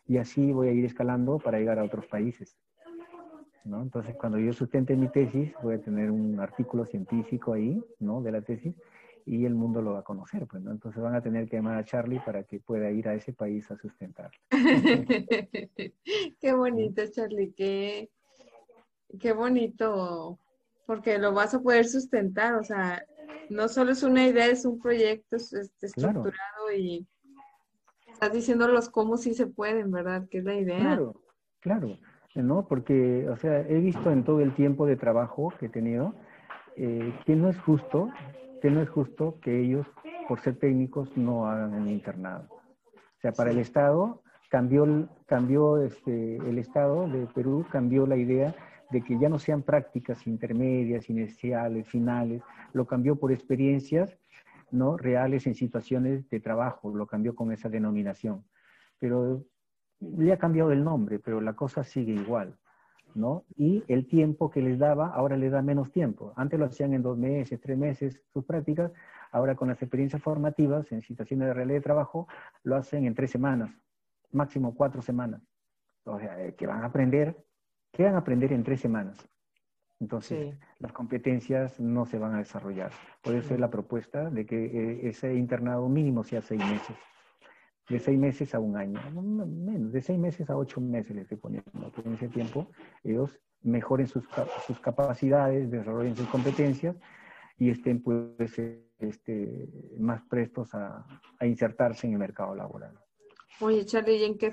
Y 0.06 0.18
así 0.18 0.52
voy 0.52 0.68
a 0.68 0.72
ir 0.72 0.84
escalando 0.84 1.38
para 1.38 1.58
llegar 1.58 1.78
a 1.78 1.84
otros 1.84 2.06
países. 2.06 2.56
¿no? 3.64 3.82
Entonces, 3.82 4.14
cuando 4.16 4.38
yo 4.38 4.52
sustente 4.52 4.94
mi 4.96 5.08
tesis, 5.08 5.52
voy 5.62 5.74
a 5.74 5.80
tener 5.80 6.10
un 6.10 6.38
artículo 6.38 6.86
científico 6.86 7.52
ahí, 7.52 7.82
¿no? 7.98 8.22
De 8.22 8.30
la 8.30 8.40
tesis, 8.42 8.74
y 9.24 9.44
el 9.44 9.54
mundo 9.56 9.82
lo 9.82 9.94
va 9.94 10.00
a 10.00 10.04
conocer. 10.04 10.46
Pues, 10.46 10.62
¿no? 10.62 10.70
Entonces 10.70 11.02
van 11.02 11.16
a 11.16 11.20
tener 11.20 11.48
que 11.48 11.56
llamar 11.56 11.76
a 11.76 11.84
Charlie 11.84 12.20
para 12.20 12.44
que 12.44 12.60
pueda 12.60 12.90
ir 12.90 13.08
a 13.08 13.14
ese 13.14 13.32
país 13.32 13.68
a 13.70 13.76
sustentar. 13.76 14.30
qué 16.40 16.52
bonito, 16.54 17.02
Charlie, 17.10 17.52
qué, 17.52 18.08
Qué 19.20 19.32
bonito, 19.32 20.38
porque 20.86 21.18
lo 21.18 21.32
vas 21.32 21.54
a 21.54 21.60
poder 21.60 21.86
sustentar, 21.86 22.54
o 22.54 22.64
sea, 22.64 23.04
no 23.50 23.68
solo 23.68 23.92
es 23.92 24.02
una 24.02 24.26
idea, 24.26 24.46
es 24.46 24.64
un 24.64 24.78
proyecto 24.78 25.36
estructurado 25.36 26.72
y 26.76 27.06
estás 28.06 28.32
diciéndolos 28.32 28.88
cómo 28.88 29.16
sí 29.16 29.34
se 29.34 29.46
pueden, 29.46 29.90
¿verdad? 29.90 30.26
Que 30.30 30.38
es 30.38 30.44
la 30.44 30.54
idea. 30.54 30.78
Claro, 30.78 31.22
claro, 31.60 31.98
¿no? 32.34 32.66
Porque, 32.66 33.28
o 33.28 33.36
sea, 33.36 33.60
he 33.60 33.78
visto 33.78 34.10
en 34.10 34.24
todo 34.24 34.40
el 34.40 34.54
tiempo 34.54 34.86
de 34.86 34.96
trabajo 34.96 35.52
que 35.58 35.66
he 35.66 35.68
tenido 35.68 36.14
eh, 36.76 37.14
que 37.24 37.34
no 37.34 37.48
es 37.48 37.58
justo, 37.60 38.10
que 38.60 38.70
no 38.70 38.82
es 38.82 38.90
justo 38.90 39.38
que 39.40 39.60
ellos, 39.60 39.86
por 40.28 40.40
ser 40.40 40.56
técnicos, 40.58 41.16
no 41.16 41.46
hagan 41.48 41.74
el 41.74 41.90
internado. 41.90 42.48
O 42.50 43.20
sea, 43.20 43.32
para 43.32 43.50
el 43.50 43.58
Estado 43.58 44.22
cambió, 44.50 45.08
cambió 45.26 45.78
este, 45.82 46.36
el 46.36 46.58
Estado 46.58 47.08
de 47.08 47.26
Perú, 47.28 47.64
cambió 47.70 48.06
la 48.06 48.16
idea 48.16 48.54
de 48.90 49.02
que 49.02 49.18
ya 49.18 49.28
no 49.28 49.38
sean 49.38 49.62
prácticas 49.62 50.26
intermedias, 50.26 51.10
iniciales, 51.10 51.88
finales, 51.88 52.42
lo 52.72 52.86
cambió 52.86 53.16
por 53.16 53.32
experiencias 53.32 54.18
¿no? 54.70 54.96
reales 54.96 55.46
en 55.46 55.54
situaciones 55.54 56.28
de 56.28 56.40
trabajo, 56.40 56.94
lo 56.94 57.06
cambió 57.06 57.34
con 57.34 57.52
esa 57.52 57.68
denominación. 57.68 58.44
Pero 58.98 59.44
le 60.00 60.32
ha 60.32 60.38
cambiado 60.38 60.72
el 60.72 60.84
nombre, 60.84 61.18
pero 61.18 61.40
la 61.40 61.54
cosa 61.54 61.84
sigue 61.84 62.12
igual. 62.12 62.56
¿no? 63.14 63.44
Y 63.56 63.82
el 63.88 64.06
tiempo 64.06 64.50
que 64.50 64.60
les 64.60 64.78
daba, 64.78 65.08
ahora 65.08 65.36
les 65.36 65.50
da 65.50 65.62
menos 65.62 65.90
tiempo. 65.90 66.32
Antes 66.36 66.58
lo 66.58 66.66
hacían 66.66 66.92
en 66.92 67.02
dos 67.02 67.16
meses, 67.16 67.60
tres 67.60 67.78
meses 67.78 68.20
sus 68.32 68.44
prácticas, 68.44 68.92
ahora 69.32 69.54
con 69.54 69.68
las 69.68 69.80
experiencias 69.80 70.22
formativas 70.22 70.92
en 70.92 71.02
situaciones 71.02 71.48
de 71.48 71.54
realidad 71.54 71.78
de 71.78 71.82
trabajo, 71.82 72.28
lo 72.62 72.76
hacen 72.76 73.06
en 73.06 73.14
tres 73.14 73.30
semanas, 73.30 73.70
máximo 74.32 74.74
cuatro 74.74 75.00
semanas. 75.00 75.40
O 76.04 76.18
sea, 76.18 76.44
eh, 76.44 76.54
que 76.54 76.66
van 76.66 76.82
a 76.82 76.86
aprender 76.86 77.36
¿Qué 77.96 78.02
van 78.02 78.14
a 78.14 78.18
aprender 78.18 78.52
en 78.52 78.62
tres 78.62 78.80
semanas? 78.80 79.26
Entonces, 80.00 80.54
las 80.80 80.92
competencias 80.92 81.80
no 81.80 82.04
se 82.04 82.18
van 82.18 82.34
a 82.34 82.38
desarrollar. 82.38 82.90
Puede 83.22 83.40
ser 83.40 83.58
la 83.58 83.70
propuesta 83.70 84.28
de 84.28 84.44
que 84.44 84.66
eh, 84.66 85.08
ese 85.08 85.34
internado 85.34 85.88
mínimo 85.88 86.22
sea 86.22 86.42
seis 86.42 86.60
meses. 86.60 86.94
De 87.88 87.98
seis 87.98 88.18
meses 88.18 88.54
a 88.54 88.58
un 88.58 88.76
año. 88.76 89.00
Menos, 89.10 89.92
de 89.92 90.02
seis 90.02 90.18
meses 90.18 90.50
a 90.50 90.58
ocho 90.58 90.78
meses 90.78 91.16
le 91.16 91.22
estoy 91.22 91.38
poniendo. 91.38 91.70
en 92.04 92.12
ese 92.12 92.28
tiempo 92.28 92.70
ellos 93.02 93.40
mejoren 93.62 94.06
sus, 94.06 94.28
sus 94.66 94.78
capacidades, 94.80 95.70
desarrollen 95.70 96.16
sus 96.16 96.28
competencias 96.28 96.96
y 97.56 97.70
estén 97.70 98.02
pues, 98.02 98.60
este, 98.98 99.70
más 99.98 100.20
prestos 100.28 100.74
a, 100.74 101.06
a 101.38 101.46
insertarse 101.46 102.06
en 102.06 102.12
el 102.12 102.18
mercado 102.18 102.54
laboral. 102.54 102.92
Oye, 103.60 103.86
Charlie, 103.86 104.16
¿y 104.16 104.24
en 104.24 104.36
qué 104.36 104.44